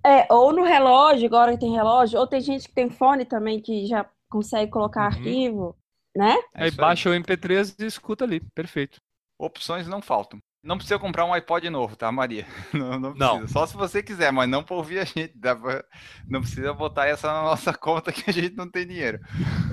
É, 0.03 0.33
ou 0.33 0.53
no 0.53 0.63
relógio, 0.63 1.27
agora 1.27 1.51
que 1.51 1.59
tem 1.59 1.73
relógio, 1.73 2.17
ou 2.17 2.25
tem 2.25 2.39
gente 2.39 2.69
que 2.69 2.73
tem 2.73 2.89
fone 2.89 3.25
também 3.25 3.61
que 3.61 3.85
já 3.85 4.09
consegue 4.29 4.71
colocar 4.71 5.01
uhum. 5.01 5.07
arquivo, 5.07 5.77
né? 6.15 6.37
É 6.55 6.65
aí 6.65 6.71
baixa 6.71 7.09
aí. 7.09 7.17
o 7.17 7.21
MP3 7.21 7.75
e 7.79 7.85
escuta 7.85 8.23
ali, 8.23 8.39
perfeito. 8.55 9.01
Opções 9.37 9.87
não 9.87 10.01
faltam. 10.01 10.39
Não 10.63 10.77
precisa 10.77 10.99
comprar 10.99 11.25
um 11.25 11.33
iPod 11.33 11.69
novo, 11.71 11.95
tá, 11.95 12.11
Maria? 12.11 12.45
Não, 12.71 12.99
não. 12.99 13.13
Não. 13.15 13.47
Só 13.47 13.65
se 13.65 13.75
você 13.75 14.03
quiser, 14.03 14.31
mas 14.31 14.47
não 14.47 14.63
para 14.63 14.75
ouvir 14.75 14.99
a 14.99 15.03
gente. 15.03 15.33
Pra- 15.39 15.83
Não 16.27 16.41
precisa 16.41 16.71
botar 16.73 17.07
essa 17.07 17.27
na 17.33 17.41
nossa 17.41 17.73
conta 17.77 18.11
que 18.11 18.29
a 18.29 18.33
gente 18.33 18.55
não 18.55 18.69
tem 18.69 18.85
dinheiro. 18.85 19.19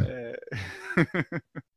É. 0.07 0.41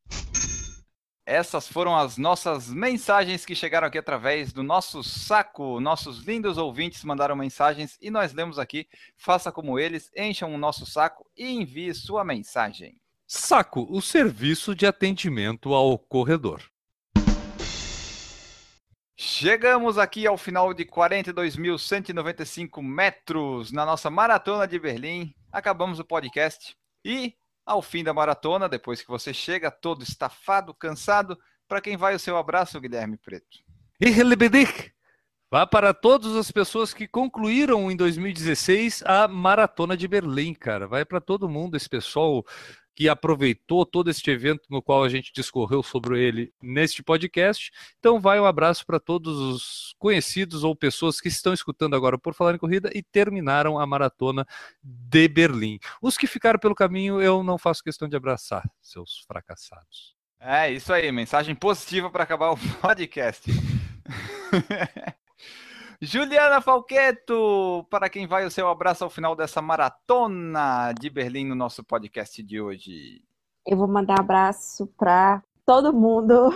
Essas 1.25 1.67
foram 1.67 1.95
as 1.95 2.17
nossas 2.17 2.67
mensagens 2.69 3.45
que 3.45 3.53
chegaram 3.55 3.87
aqui 3.87 3.97
através 3.97 4.51
do 4.51 4.63
nosso 4.63 5.03
saco. 5.03 5.79
Nossos 5.79 6.25
lindos 6.25 6.57
ouvintes 6.57 7.03
mandaram 7.03 7.35
mensagens 7.35 7.97
e 8.01 8.09
nós 8.09 8.33
lemos 8.33 8.57
aqui. 8.57 8.87
Faça 9.17 9.51
como 9.51 9.77
eles, 9.77 10.09
encham 10.17 10.53
o 10.53 10.57
nosso 10.57 10.85
saco 10.85 11.25
e 11.37 11.47
envie 11.47 11.93
sua 11.93 12.23
mensagem. 12.23 12.95
Saco, 13.27 13.87
o 13.89 14.01
serviço 14.01 14.73
de 14.75 14.85
atendimento 14.85 15.73
ao 15.73 15.97
corredor. 15.97 16.70
Chegamos 19.15 19.97
aqui 19.97 20.25
ao 20.25 20.37
final 20.37 20.73
de 20.73 20.85
42.195 20.85 22.81
metros 22.81 23.71
na 23.71 23.85
nossa 23.85 24.09
maratona 24.09 24.67
de 24.67 24.79
Berlim. 24.79 25.33
Acabamos 25.51 25.99
o 25.99 26.05
podcast 26.05 26.75
e 27.05 27.35
ao 27.65 27.81
fim 27.81 28.03
da 28.03 28.13
maratona, 28.13 28.67
depois 28.67 29.01
que 29.01 29.07
você 29.07 29.33
chega 29.33 29.71
todo 29.71 30.03
estafado, 30.03 30.73
cansado, 30.73 31.37
para 31.67 31.81
quem 31.81 31.95
vai 31.95 32.15
o 32.15 32.19
seu 32.19 32.35
abraço, 32.37 32.79
Guilherme 32.79 33.17
Preto? 33.17 33.59
Irrelebedik! 33.99 34.91
Vá 35.49 35.67
para 35.67 35.93
todas 35.93 36.35
as 36.35 36.49
pessoas 36.49 36.93
que 36.93 37.05
concluíram 37.07 37.91
em 37.91 37.95
2016 37.95 39.03
a 39.05 39.27
Maratona 39.27 39.97
de 39.97 40.07
Berlim, 40.07 40.53
cara. 40.53 40.87
Vai 40.87 41.03
para 41.03 41.19
todo 41.19 41.49
mundo, 41.49 41.75
esse 41.75 41.89
pessoal 41.89 42.45
que 43.01 43.09
aproveitou 43.09 43.83
todo 43.83 44.11
este 44.11 44.29
evento 44.29 44.67
no 44.69 44.79
qual 44.79 45.03
a 45.03 45.09
gente 45.09 45.33
discorreu 45.33 45.81
sobre 45.81 46.23
ele 46.23 46.53
neste 46.61 47.01
podcast. 47.01 47.71
Então 47.97 48.19
vai 48.19 48.39
um 48.39 48.45
abraço 48.45 48.85
para 48.85 48.99
todos 48.99 49.39
os 49.39 49.95
conhecidos 49.97 50.63
ou 50.63 50.75
pessoas 50.75 51.19
que 51.19 51.27
estão 51.27 51.51
escutando 51.51 51.95
agora 51.95 52.15
por 52.15 52.35
falar 52.35 52.53
em 52.53 52.59
corrida 52.59 52.91
e 52.93 53.01
terminaram 53.01 53.79
a 53.79 53.87
maratona 53.87 54.45
de 54.83 55.27
Berlim. 55.27 55.79
Os 55.99 56.15
que 56.15 56.27
ficaram 56.27 56.59
pelo 56.59 56.75
caminho 56.75 57.19
eu 57.19 57.41
não 57.41 57.57
faço 57.57 57.83
questão 57.83 58.07
de 58.07 58.15
abraçar, 58.15 58.69
seus 58.79 59.25
fracassados. 59.27 60.15
É 60.39 60.71
isso 60.71 60.93
aí, 60.93 61.11
mensagem 61.11 61.55
positiva 61.55 62.07
para 62.07 62.21
acabar 62.21 62.51
o 62.51 62.57
podcast. 62.83 63.49
Juliana 66.03 66.59
Falqueto, 66.61 67.85
para 67.87 68.09
quem 68.09 68.25
vai 68.25 68.43
o 68.43 68.49
seu 68.49 68.67
abraço 68.67 69.03
ao 69.03 69.09
final 69.09 69.35
dessa 69.35 69.61
maratona 69.61 70.91
de 70.99 71.11
Berlim 71.11 71.45
no 71.45 71.53
nosso 71.53 71.83
podcast 71.83 72.41
de 72.41 72.59
hoje. 72.59 73.21
Eu 73.67 73.77
vou 73.77 73.87
mandar 73.87 74.17
um 74.17 74.23
abraço 74.23 74.87
para 74.97 75.43
todo 75.63 75.93
mundo 75.93 76.49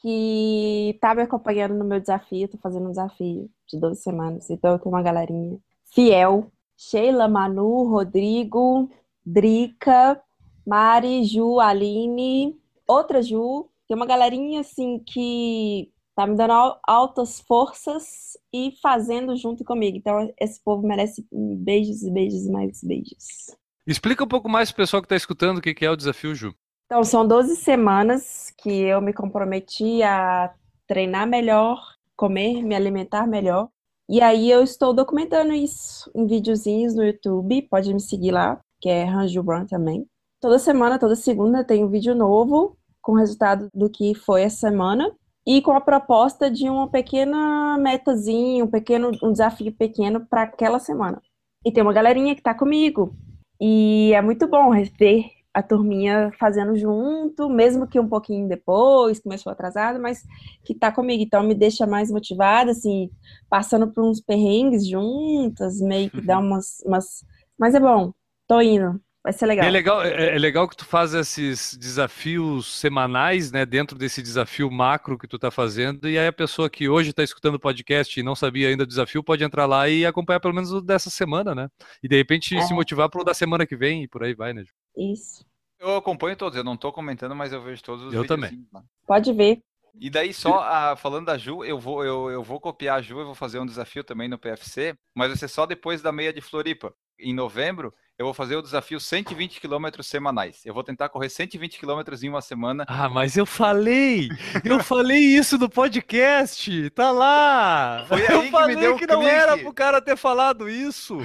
que 0.00 0.96
tá 1.00 1.12
me 1.12 1.22
acompanhando 1.22 1.74
no 1.74 1.84
meu 1.84 1.98
desafio. 1.98 2.46
Tô 2.46 2.56
fazendo 2.58 2.86
um 2.86 2.90
desafio 2.90 3.50
de 3.66 3.80
12 3.80 4.00
semanas, 4.00 4.48
então 4.48 4.70
eu 4.70 4.78
tenho 4.78 4.94
uma 4.94 5.02
galerinha 5.02 5.58
fiel. 5.92 6.52
Sheila, 6.76 7.26
Manu, 7.26 7.90
Rodrigo, 7.90 8.88
Drica, 9.26 10.22
Mari, 10.64 11.24
Ju, 11.24 11.58
Aline, 11.58 12.56
outra 12.86 13.20
Ju. 13.20 13.68
Tem 13.88 13.96
uma 13.96 14.06
galerinha 14.06 14.60
assim 14.60 15.00
que 15.00 15.92
tá 16.14 16.26
me 16.26 16.36
dando 16.36 16.52
al- 16.52 16.80
altas 16.86 17.40
forças 17.40 18.36
e 18.52 18.72
fazendo 18.82 19.36
junto 19.36 19.64
comigo. 19.64 19.96
Então 19.96 20.32
esse 20.40 20.62
povo 20.62 20.86
merece 20.86 21.26
beijos 21.32 22.02
e 22.02 22.10
beijos 22.10 22.46
e 22.46 22.50
mais 22.50 22.82
beijos. 22.82 23.56
Explica 23.86 24.24
um 24.24 24.28
pouco 24.28 24.48
mais 24.48 24.70
pro 24.70 24.78
pessoal 24.82 25.02
que 25.02 25.06
está 25.06 25.16
escutando 25.16 25.58
o 25.58 25.60
que 25.60 25.74
que 25.74 25.84
é 25.84 25.90
o 25.90 25.96
desafio, 25.96 26.34
Ju. 26.34 26.54
Então, 26.86 27.02
são 27.02 27.26
12 27.26 27.56
semanas 27.56 28.52
que 28.58 28.70
eu 28.70 29.00
me 29.00 29.12
comprometi 29.12 30.02
a 30.02 30.54
treinar 30.86 31.26
melhor, 31.26 31.80
comer, 32.16 32.62
me 32.62 32.74
alimentar 32.74 33.26
melhor. 33.26 33.68
E 34.08 34.20
aí 34.20 34.50
eu 34.50 34.62
estou 34.62 34.92
documentando 34.92 35.52
isso 35.52 36.10
em 36.14 36.26
videozinhos 36.26 36.94
no 36.94 37.04
YouTube. 37.04 37.62
Pode 37.70 37.92
me 37.92 38.00
seguir 38.00 38.32
lá, 38.32 38.60
que 38.80 38.88
é 38.88 39.04
Ranju 39.04 39.40
Run 39.42 39.66
também. 39.66 40.06
Toda 40.40 40.58
semana, 40.58 40.98
toda 40.98 41.16
segunda, 41.16 41.64
tem 41.64 41.82
um 41.82 41.88
vídeo 41.88 42.14
novo 42.14 42.76
com 43.00 43.12
o 43.12 43.16
resultado 43.16 43.68
do 43.74 43.88
que 43.90 44.14
foi 44.14 44.44
a 44.44 44.50
semana 44.50 45.10
e 45.46 45.60
com 45.60 45.72
a 45.72 45.80
proposta 45.80 46.50
de 46.50 46.68
uma 46.68 46.88
pequena 46.88 47.76
metazinha, 47.78 48.64
um 48.64 48.70
pequeno, 48.70 49.10
um 49.22 49.32
desafio 49.32 49.72
pequeno 49.72 50.24
para 50.26 50.42
aquela 50.42 50.78
semana. 50.78 51.20
E 51.64 51.72
tem 51.72 51.82
uma 51.82 51.92
galerinha 51.92 52.34
que 52.34 52.40
está 52.40 52.54
comigo. 52.54 53.14
E 53.60 54.12
é 54.14 54.22
muito 54.22 54.46
bom 54.48 54.70
ver 54.98 55.30
a 55.54 55.62
turminha 55.62 56.32
fazendo 56.38 56.76
junto, 56.76 57.48
mesmo 57.48 57.86
que 57.86 58.00
um 58.00 58.08
pouquinho 58.08 58.48
depois, 58.48 59.20
começou 59.20 59.52
atrasado, 59.52 60.00
mas 60.00 60.24
que 60.64 60.74
tá 60.74 60.90
comigo, 60.90 61.22
então 61.22 61.44
me 61.44 61.54
deixa 61.54 61.86
mais 61.86 62.10
motivada, 62.10 62.72
assim, 62.72 63.08
passando 63.48 63.86
por 63.92 64.02
uns 64.02 64.20
perrengues 64.20 64.84
juntas, 64.86 65.80
meio 65.80 66.10
que 66.10 66.20
dá 66.20 66.38
umas, 66.40 66.80
umas... 66.84 67.24
Mas 67.56 67.72
é 67.72 67.80
bom, 67.80 68.12
tô 68.48 68.60
indo, 68.60 69.00
vai 69.24 69.32
ser 69.32 69.46
legal. 69.46 69.66
É 69.66 69.70
legal, 69.70 70.02
é, 70.04 70.36
é 70.36 70.38
legal 70.38 70.68
que 70.68 70.76
tu 70.76 70.84
faz 70.84 71.14
esses 71.14 71.74
desafios 71.76 72.78
semanais, 72.78 73.50
né, 73.50 73.64
dentro 73.66 73.98
desse 73.98 74.22
desafio 74.22 74.70
macro 74.70 75.18
que 75.18 75.26
tu 75.26 75.38
tá 75.38 75.50
fazendo, 75.50 76.06
e 76.08 76.18
aí 76.18 76.26
a 76.26 76.32
pessoa 76.32 76.68
que 76.70 76.88
hoje 76.88 77.10
está 77.10 77.22
escutando 77.24 77.54
o 77.54 77.58
podcast 77.60 78.20
e 78.20 78.22
não 78.22 78.34
sabia 78.36 78.68
ainda 78.68 78.84
do 78.84 78.88
desafio 78.88 79.24
pode 79.24 79.42
entrar 79.42 79.64
lá 79.66 79.88
e 79.88 80.04
acompanhar 80.06 80.40
pelo 80.40 80.54
menos 80.54 80.70
o 80.72 80.80
dessa 80.80 81.08
semana, 81.10 81.54
né? 81.54 81.68
E 82.02 82.08
de 82.08 82.16
repente 82.16 82.54
É. 82.56 82.60
se 82.62 82.74
motivar 82.74 83.08
pro 83.08 83.24
da 83.24 83.34
semana 83.34 83.66
que 83.66 83.74
vem 83.74 84.02
e 84.04 84.08
por 84.08 84.22
aí 84.22 84.34
vai, 84.34 84.52
né? 84.52 84.62
Isso, 84.96 85.44
Eu 85.80 85.96
acompanho 85.96 86.36
todos, 86.36 86.56
eu 86.56 86.64
não 86.64 86.76
tô 86.76 86.92
comentando, 86.92 87.34
mas 87.34 87.52
eu 87.52 87.60
vejo 87.62 87.82
todos 87.82 88.04
os 88.06 88.14
Eu 88.14 88.22
videozinhos 88.22 88.66
lá. 88.72 88.82
pode 89.06 89.32
ver. 89.32 89.58
E 90.00 90.10
daí, 90.10 90.34
só 90.34 90.60
ah, 90.60 90.96
falando 90.96 91.26
da 91.26 91.38
Ju, 91.38 91.64
eu 91.64 91.78
vou, 91.78 92.04
eu, 92.04 92.30
eu 92.30 92.42
vou 92.42 92.60
copiar 92.60 92.98
a 92.98 93.02
Ju, 93.02 93.20
eu 93.20 93.26
vou 93.26 93.34
fazer 93.34 93.58
um 93.58 93.66
desafio 93.66 94.02
também 94.02 94.28
no 94.28 94.38
PFC, 94.38 94.94
mas 95.14 95.28
vai 95.28 95.36
ser 95.36 95.48
só 95.48 95.66
depois 95.66 96.02
da 96.02 96.10
meia 96.12 96.32
de 96.32 96.40
Floripa. 96.40 96.92
Em 97.18 97.32
novembro, 97.32 97.94
eu 98.16 98.26
vou 98.26 98.34
fazer 98.34 98.54
o 98.54 98.62
desafio 98.62 99.00
120 99.00 99.60
quilômetros 99.60 100.06
semanais. 100.06 100.64
Eu 100.64 100.72
vou 100.72 100.84
tentar 100.84 101.08
correr 101.08 101.28
120 101.28 101.78
quilômetros 101.80 102.22
em 102.22 102.28
uma 102.28 102.40
semana. 102.40 102.84
Ah, 102.88 103.08
mas 103.08 103.36
eu 103.36 103.44
falei! 103.44 104.28
Eu 104.64 104.78
falei 104.78 105.18
isso 105.18 105.58
no 105.58 105.68
podcast! 105.68 106.90
Tá 106.90 107.10
lá! 107.10 108.04
Foi 108.06 108.22
eu 108.22 108.42
que 108.42 108.50
falei 108.50 108.88
o 108.88 108.96
que 108.96 109.06
não 109.06 109.20
clique. 109.20 109.34
era 109.34 109.58
pro 109.58 109.74
cara 109.74 110.00
ter 110.00 110.16
falado 110.16 110.68
isso! 110.68 111.18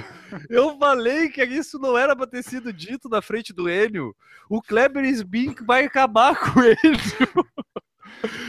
Eu 0.48 0.76
falei 0.78 1.28
que 1.28 1.44
isso 1.44 1.78
não 1.78 1.96
era 1.96 2.16
pra 2.16 2.26
ter 2.26 2.42
sido 2.42 2.72
dito 2.72 3.08
na 3.08 3.22
frente 3.22 3.52
do 3.52 3.68
Enio. 3.68 4.14
O 4.48 4.60
Kleber 4.60 5.04
Spink 5.14 5.62
vai 5.64 5.84
acabar 5.84 6.34
com 6.52 6.60
ele. 6.60 6.98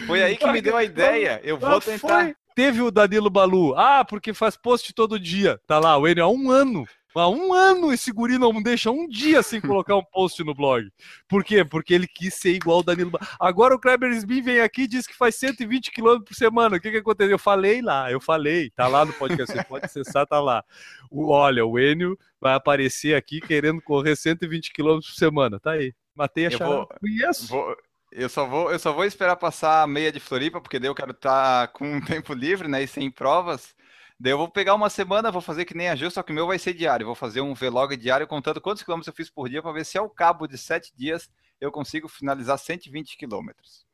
Foi 0.07 0.22
aí 0.24 0.38
que 0.38 0.51
me 0.51 0.62
deu 0.62 0.76
a 0.78 0.84
ideia. 0.84 1.39
Eu 1.43 1.57
vou 1.57 1.70
Ah, 1.70 1.82
tentar. 1.82 1.97
foi. 2.26 2.36
Teve 2.55 2.82
o 2.82 2.91
Danilo 2.91 3.30
Balu. 3.30 3.74
Ah, 3.78 4.03
porque 4.03 4.34
faz 4.34 4.57
post 4.57 4.93
todo 4.93 5.20
dia. 5.20 5.59
Tá 5.66 5.80
lá, 5.80 5.97
o 5.97 6.07
Enio 6.07 6.26
há 6.26 6.30
um 6.30 6.51
ano. 6.51 6.86
Há 7.14 7.28
um 7.28 7.53
ano 7.53 7.91
esse 7.91 8.09
guri 8.09 8.38
não 8.38 8.62
deixa 8.64 8.89
um 8.89 9.05
dia 9.07 9.43
sem 9.43 9.59
colocar 9.84 9.95
um 9.97 10.03
post 10.03 10.41
no 10.45 10.53
blog. 10.53 10.89
Por 11.28 11.43
quê? 11.43 11.64
Porque 11.66 11.93
ele 11.93 12.07
quis 12.07 12.34
ser 12.36 12.53
igual 12.53 12.80
o 12.80 12.84
Danilo 12.84 13.09
Balu. 13.12 13.26
Agora 13.39 13.76
o 13.76 13.80
Kleber 13.80 14.12
Smith 14.12 14.43
vem 14.45 14.59
aqui 14.62 14.84
e 14.84 14.88
diz 14.88 15.05
que 15.07 15.16
faz 15.16 15.36
120 15.36 15.91
km 15.91 16.20
por 16.26 16.34
semana. 16.36 16.78
O 16.78 16.80
que, 16.80 16.89
que 16.91 16.97
aconteceu? 16.97 17.32
Eu 17.32 17.39
falei 17.39 17.82
lá, 17.82 18.09
eu 18.12 18.20
falei. 18.22 18.70
Tá 18.72 18.88
lá 18.88 19.03
no 19.05 19.12
podcast, 19.14 19.53
você 19.55 19.64
pode 19.64 19.86
acessar, 19.86 20.26
tá 20.28 20.39
lá. 20.39 20.64
O- 21.09 21.30
olha, 21.32 21.66
o 21.66 21.78
Enio 21.80 22.18
vai 22.39 22.53
aparecer 22.53 23.16
aqui 23.16 23.39
querendo 23.41 23.82
correr 23.82 24.16
120 24.16 24.72
km 24.74 24.95
por 24.99 25.14
semana. 25.16 25.59
Tá 25.59 25.72
aí. 25.72 25.93
Matei 26.16 26.45
a 26.47 26.51
charada. 26.51 26.76
vou- 26.76 26.88
Conheço. 26.99 27.47
Vou- 27.47 27.76
eu, 28.12 28.30
só 28.30 28.45
vou, 28.45 28.72
eu 28.72 28.80
só 28.80 28.91
vou 28.91 29.05
esperar 29.05 29.36
passar 29.36 29.84
a 29.84 29.88
meia 29.88 30.12
de 30.12 30.20
Floripa, 30.20 30.59
porque 30.59 30.80
daí 30.80 30.89
eu 30.89 30.95
quero 30.95 31.12
estar 31.12 31.70
com 31.70 31.86
um 31.86 32.01
tempo 32.05 32.34
livre, 32.34 32.68
né? 32.68 32.84
E 32.84 32.88
sem 32.88 33.09
provas. 33.09 33.76
Daí 34.20 34.34
eu 34.34 34.38
vou 34.38 34.49
pegar 34.49 34.76
uma 34.76 34.89
semana, 34.89 35.32
vou 35.32 35.41
fazer 35.41 35.66
que 35.66 35.76
nem 35.76 35.89
a 35.89 35.95
Ju, 35.95 36.12
só 36.12 36.22
que 36.22 36.32
o 36.32 36.36
meu 36.36 36.45
vai 36.45 36.59
ser 36.59 36.74
diário. 36.74 37.05
Vou 37.05 37.16
fazer 37.16 37.41
um 37.41 37.53
vlog 37.53 37.95
diário 37.97 38.28
contando 38.28 38.62
quantos 38.62 38.84
quilômetros 38.84 39.07
eu 39.07 39.14
fiz 39.14 39.30
por 39.30 39.49
dia 39.49 39.62
para 39.62 39.72
ver 39.72 39.86
se 39.86 39.97
ao 39.97 40.09
cabo 40.09 40.45
de 40.45 40.57
sete 40.57 40.91
dias 40.95 41.30
eu 41.59 41.72
consigo 41.72 42.07
finalizar 42.07 42.57
120 42.57 43.18
quilômetros. 43.18 43.86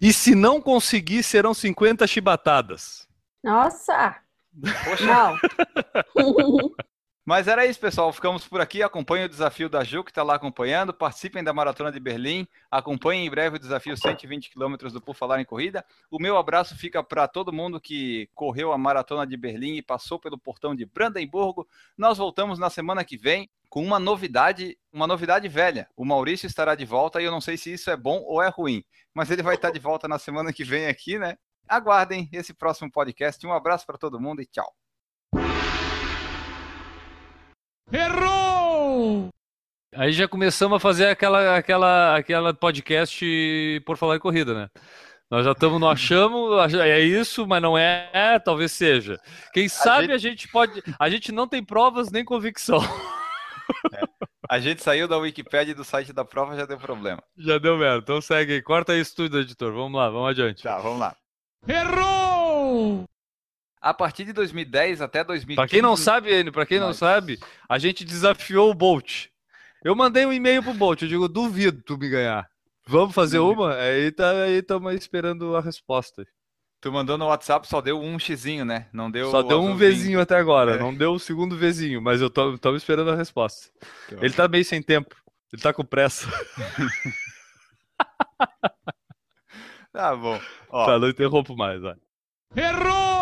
E 0.00 0.12
se 0.12 0.34
não 0.34 0.60
conseguir, 0.60 1.22
serão 1.22 1.52
50 1.52 2.06
chibatadas. 2.06 3.08
Nossa! 3.42 4.16
Poxa, 4.84 5.04
Não! 5.06 5.38
Mas 7.26 7.48
era 7.48 7.64
isso, 7.64 7.80
pessoal. 7.80 8.12
Ficamos 8.12 8.46
por 8.46 8.60
aqui. 8.60 8.82
Acompanhem 8.82 9.24
o 9.24 9.28
desafio 9.28 9.66
da 9.66 9.82
Ju, 9.82 10.04
que 10.04 10.10
está 10.10 10.22
lá 10.22 10.34
acompanhando. 10.34 10.92
Participem 10.92 11.42
da 11.42 11.54
Maratona 11.54 11.90
de 11.90 11.98
Berlim. 11.98 12.46
Acompanhem 12.70 13.26
em 13.26 13.30
breve 13.30 13.56
o 13.56 13.58
desafio 13.58 13.96
120 13.96 14.50
km 14.50 14.76
do 14.92 15.00
Por 15.00 15.14
Falar 15.14 15.40
em 15.40 15.44
Corrida. 15.44 15.82
O 16.10 16.18
meu 16.18 16.36
abraço 16.36 16.76
fica 16.76 17.02
para 17.02 17.26
todo 17.26 17.50
mundo 17.50 17.80
que 17.80 18.28
correu 18.34 18.72
a 18.72 18.78
Maratona 18.78 19.26
de 19.26 19.38
Berlim 19.38 19.76
e 19.76 19.82
passou 19.82 20.18
pelo 20.18 20.36
portão 20.36 20.74
de 20.74 20.84
Brandemburgo. 20.84 21.66
Nós 21.96 22.18
voltamos 22.18 22.58
na 22.58 22.68
semana 22.68 23.02
que 23.02 23.16
vem 23.16 23.48
com 23.70 23.82
uma 23.82 23.98
novidade, 23.98 24.78
uma 24.92 25.06
novidade 25.06 25.48
velha. 25.48 25.88
O 25.96 26.04
Maurício 26.04 26.46
estará 26.46 26.74
de 26.74 26.84
volta 26.84 27.22
e 27.22 27.24
eu 27.24 27.32
não 27.32 27.40
sei 27.40 27.56
se 27.56 27.72
isso 27.72 27.90
é 27.90 27.96
bom 27.96 28.22
ou 28.26 28.42
é 28.42 28.48
ruim, 28.48 28.84
mas 29.14 29.30
ele 29.30 29.42
vai 29.42 29.54
estar 29.54 29.70
de 29.70 29.78
volta 29.78 30.06
na 30.06 30.18
semana 30.18 30.52
que 30.52 30.62
vem 30.62 30.86
aqui, 30.86 31.18
né? 31.18 31.38
Aguardem 31.66 32.28
esse 32.32 32.52
próximo 32.52 32.92
podcast. 32.92 33.44
Um 33.46 33.52
abraço 33.52 33.86
para 33.86 33.96
todo 33.96 34.20
mundo 34.20 34.42
e 34.42 34.46
tchau. 34.46 34.83
Errou! 37.92 39.28
Aí 39.94 40.12
já 40.12 40.26
começamos 40.26 40.76
a 40.76 40.80
fazer 40.80 41.06
aquela, 41.06 41.56
aquela, 41.56 42.16
aquela 42.16 42.54
podcast 42.54 43.82
por 43.86 43.96
falar 43.96 44.16
em 44.16 44.20
corrida, 44.20 44.54
né? 44.54 44.68
Nós 45.30 45.44
já 45.44 45.52
estamos 45.52 45.80
no 45.80 45.88
achamos, 45.88 46.74
é 46.74 47.00
isso, 47.00 47.46
mas 47.46 47.62
não 47.62 47.78
é, 47.78 48.10
é 48.12 48.38
talvez 48.38 48.72
seja. 48.72 49.18
Quem 49.52 49.68
sabe 49.68 50.12
a 50.12 50.16
gente... 50.18 50.26
a 50.26 50.30
gente 50.30 50.48
pode. 50.48 50.82
A 50.98 51.08
gente 51.08 51.32
não 51.32 51.48
tem 51.48 51.64
provas 51.64 52.10
nem 52.10 52.24
convicção. 52.24 52.78
É. 53.92 54.02
A 54.48 54.58
gente 54.58 54.82
saiu 54.82 55.08
da 55.08 55.16
Wikipedia 55.16 55.72
e 55.72 55.74
do 55.74 55.84
site 55.84 56.12
da 56.12 56.24
prova, 56.24 56.54
já 56.54 56.66
deu 56.66 56.78
problema. 56.78 57.22
Já 57.36 57.58
deu 57.58 57.78
merda. 57.78 58.00
Então 58.02 58.20
segue 58.20 58.52
aí. 58.52 58.62
Corta 58.62 58.94
isso 58.94 59.16
tudo, 59.16 59.40
editor. 59.40 59.72
Vamos 59.72 59.98
lá, 59.98 60.10
vamos 60.10 60.30
adiante. 60.30 60.62
Tá, 60.62 60.78
vamos 60.78 61.00
lá. 61.00 61.16
Errou! 61.66 62.13
A 63.84 63.92
partir 63.92 64.24
de 64.24 64.32
2010 64.32 65.02
até 65.02 65.22
2015... 65.22 65.56
Pra 65.56 65.68
quem 65.68 65.82
não 65.82 65.94
sabe, 65.94 66.32
Enio, 66.32 66.50
pra 66.50 66.64
quem 66.64 66.80
não 66.80 66.94
sabe, 66.94 67.38
a 67.68 67.78
gente 67.78 68.02
desafiou 68.02 68.70
o 68.70 68.74
Bolt. 68.74 69.26
Eu 69.84 69.94
mandei 69.94 70.24
um 70.24 70.32
e-mail 70.32 70.62
pro 70.62 70.72
Bolt, 70.72 71.02
eu 71.02 71.08
digo, 71.08 71.28
duvido 71.28 71.82
tu 71.82 71.98
me 71.98 72.08
ganhar. 72.08 72.48
Vamos 72.86 73.14
fazer 73.14 73.40
uma? 73.40 73.74
Aí 73.74 74.10
tá 74.10 74.30
aí 74.30 74.54
estamos 74.54 74.94
esperando 74.94 75.54
a 75.54 75.60
resposta. 75.60 76.26
Tu 76.80 76.90
mandou 76.90 77.18
no 77.18 77.26
WhatsApp, 77.26 77.68
só 77.68 77.82
deu 77.82 78.00
um 78.00 78.18
xizinho, 78.18 78.64
né? 78.64 78.88
Não 78.90 79.10
deu 79.10 79.30
Só 79.30 79.42
deu 79.42 79.60
um 79.60 79.76
Vzinho 79.76 80.18
até 80.18 80.38
agora, 80.38 80.76
é. 80.76 80.78
não 80.78 80.94
deu 80.94 81.12
o 81.12 81.18
segundo 81.18 81.54
Vzinho, 81.54 82.00
mas 82.00 82.22
eu 82.22 82.30
tô, 82.30 82.56
tô 82.56 82.74
esperando 82.74 83.10
a 83.10 83.16
resposta. 83.16 83.68
Então. 84.06 84.24
Ele 84.24 84.32
tá 84.32 84.48
meio 84.48 84.64
sem 84.64 84.82
tempo, 84.82 85.14
ele 85.52 85.60
tá 85.60 85.74
com 85.74 85.84
pressa. 85.84 86.26
tá 89.92 90.16
bom. 90.16 90.40
Ó. 90.70 90.86
Tá, 90.86 90.98
não 90.98 91.10
interrompo 91.10 91.54
mais, 91.54 91.82
vai. 91.82 91.96
Errou! 92.56 93.13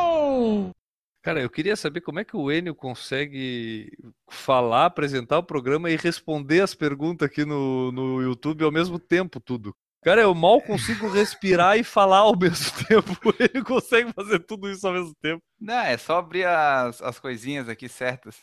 Cara, 1.23 1.41
eu 1.41 1.49
queria 1.49 1.77
saber 1.77 2.01
como 2.01 2.19
é 2.19 2.25
que 2.25 2.37
o 2.37 2.51
Enio 2.51 2.75
consegue 2.75 3.91
falar, 4.29 4.87
apresentar 4.87 5.39
o 5.39 5.45
programa 5.45 5.89
e 5.89 5.97
responder 5.97 6.61
as 6.61 6.75
perguntas 6.75 7.29
aqui 7.29 7.45
no, 7.45 7.93
no 7.93 8.21
YouTube 8.21 8.65
ao 8.65 8.73
mesmo 8.73 8.99
tempo, 8.99 9.39
tudo. 9.39 9.73
Cara, 10.03 10.23
eu 10.23 10.35
mal 10.35 10.61
consigo 10.61 11.09
respirar 11.09 11.79
e 11.79 11.85
falar 11.85 12.19
ao 12.19 12.35
mesmo 12.37 12.73
tempo. 12.89 13.13
Ele 13.39 13.63
consegue 13.63 14.13
fazer 14.13 14.41
tudo 14.41 14.69
isso 14.69 14.85
ao 14.85 14.93
mesmo 14.93 15.15
tempo. 15.23 15.41
Não, 15.61 15.79
é 15.79 15.97
só 15.97 16.19
abrir 16.19 16.45
as, 16.45 17.01
as 17.01 17.21
coisinhas 17.21 17.69
aqui 17.69 17.89
certas. 17.89 18.43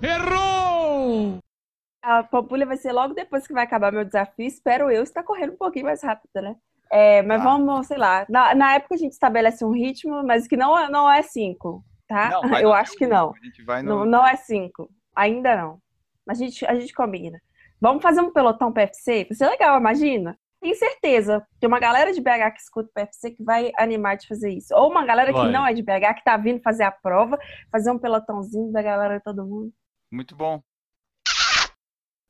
Errou! 0.00 1.38
A 2.00 2.22
Pampulha 2.22 2.64
vai 2.64 2.76
ser 2.76 2.92
logo 2.92 3.12
depois 3.12 3.44
que 3.44 3.52
vai 3.52 3.64
acabar 3.64 3.90
meu 3.90 4.04
desafio. 4.04 4.46
Espero 4.46 4.88
eu 4.88 5.02
estar 5.02 5.24
correndo 5.24 5.54
um 5.54 5.56
pouquinho 5.56 5.86
mais 5.86 6.00
rápido, 6.00 6.30
né? 6.40 6.54
É, 6.92 7.22
mas 7.22 7.42
tá. 7.42 7.44
vamos, 7.44 7.86
sei 7.88 7.96
lá. 7.96 8.24
Na, 8.28 8.54
na, 8.54 8.74
época 8.74 8.94
a 8.94 8.98
gente 8.98 9.12
estabelece 9.12 9.64
um 9.64 9.72
ritmo, 9.72 10.22
mas 10.22 10.46
que 10.46 10.56
não, 10.56 10.78
é, 10.78 10.88
não 10.88 11.10
é 11.10 11.22
cinco, 11.22 11.82
tá? 12.08 12.30
Não, 12.30 12.42
eu 12.58 12.72
acho 12.72 12.92
que 12.96 13.06
não. 13.06 13.32
No... 13.82 13.82
não. 13.82 14.04
Não 14.04 14.26
é 14.26 14.36
cinco. 14.36 14.90
Ainda 15.14 15.56
não. 15.56 15.78
A 16.28 16.34
gente, 16.34 16.64
a 16.66 16.74
gente 16.74 16.92
combina. 16.92 17.40
Vamos 17.80 18.02
fazer 18.02 18.20
um 18.20 18.32
pelotão 18.32 18.72
PFC? 18.72 19.24
Vai 19.24 19.34
ser 19.36 19.46
legal, 19.48 19.78
imagina 19.78 20.38
tenho 20.64 20.74
certeza. 20.76 21.46
Tem 21.60 21.68
uma 21.68 21.78
galera 21.78 22.12
de 22.12 22.20
BH 22.22 22.54
que 22.54 22.60
escuta 22.60 22.88
o 22.88 22.92
PFC 22.92 23.32
que 23.32 23.44
vai 23.44 23.70
animar 23.78 24.16
de 24.16 24.26
fazer 24.26 24.50
isso. 24.50 24.74
Ou 24.74 24.90
uma 24.90 25.04
galera 25.04 25.30
vai. 25.30 25.46
que 25.46 25.52
não 25.52 25.66
é 25.66 25.74
de 25.74 25.82
BH, 25.82 26.14
que 26.16 26.24
tá 26.24 26.38
vindo 26.38 26.62
fazer 26.62 26.84
a 26.84 26.90
prova, 26.90 27.38
fazer 27.70 27.90
um 27.90 27.98
pelotãozinho 27.98 28.72
da 28.72 28.80
galera 28.80 29.20
todo 29.20 29.44
mundo. 29.44 29.70
Muito 30.10 30.34
bom. 30.34 30.62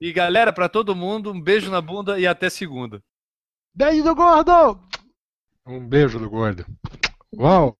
E 0.00 0.12
galera, 0.12 0.52
para 0.52 0.68
todo 0.68 0.96
mundo, 0.96 1.32
um 1.32 1.40
beijo 1.40 1.70
na 1.70 1.80
bunda 1.80 2.18
e 2.18 2.26
até 2.26 2.50
segunda. 2.50 3.00
Beijo 3.72 4.02
do 4.02 4.14
gordo! 4.14 4.80
Um 5.64 5.86
beijo 5.86 6.18
do 6.18 6.28
gordo. 6.28 6.66
Uau! 7.36 7.76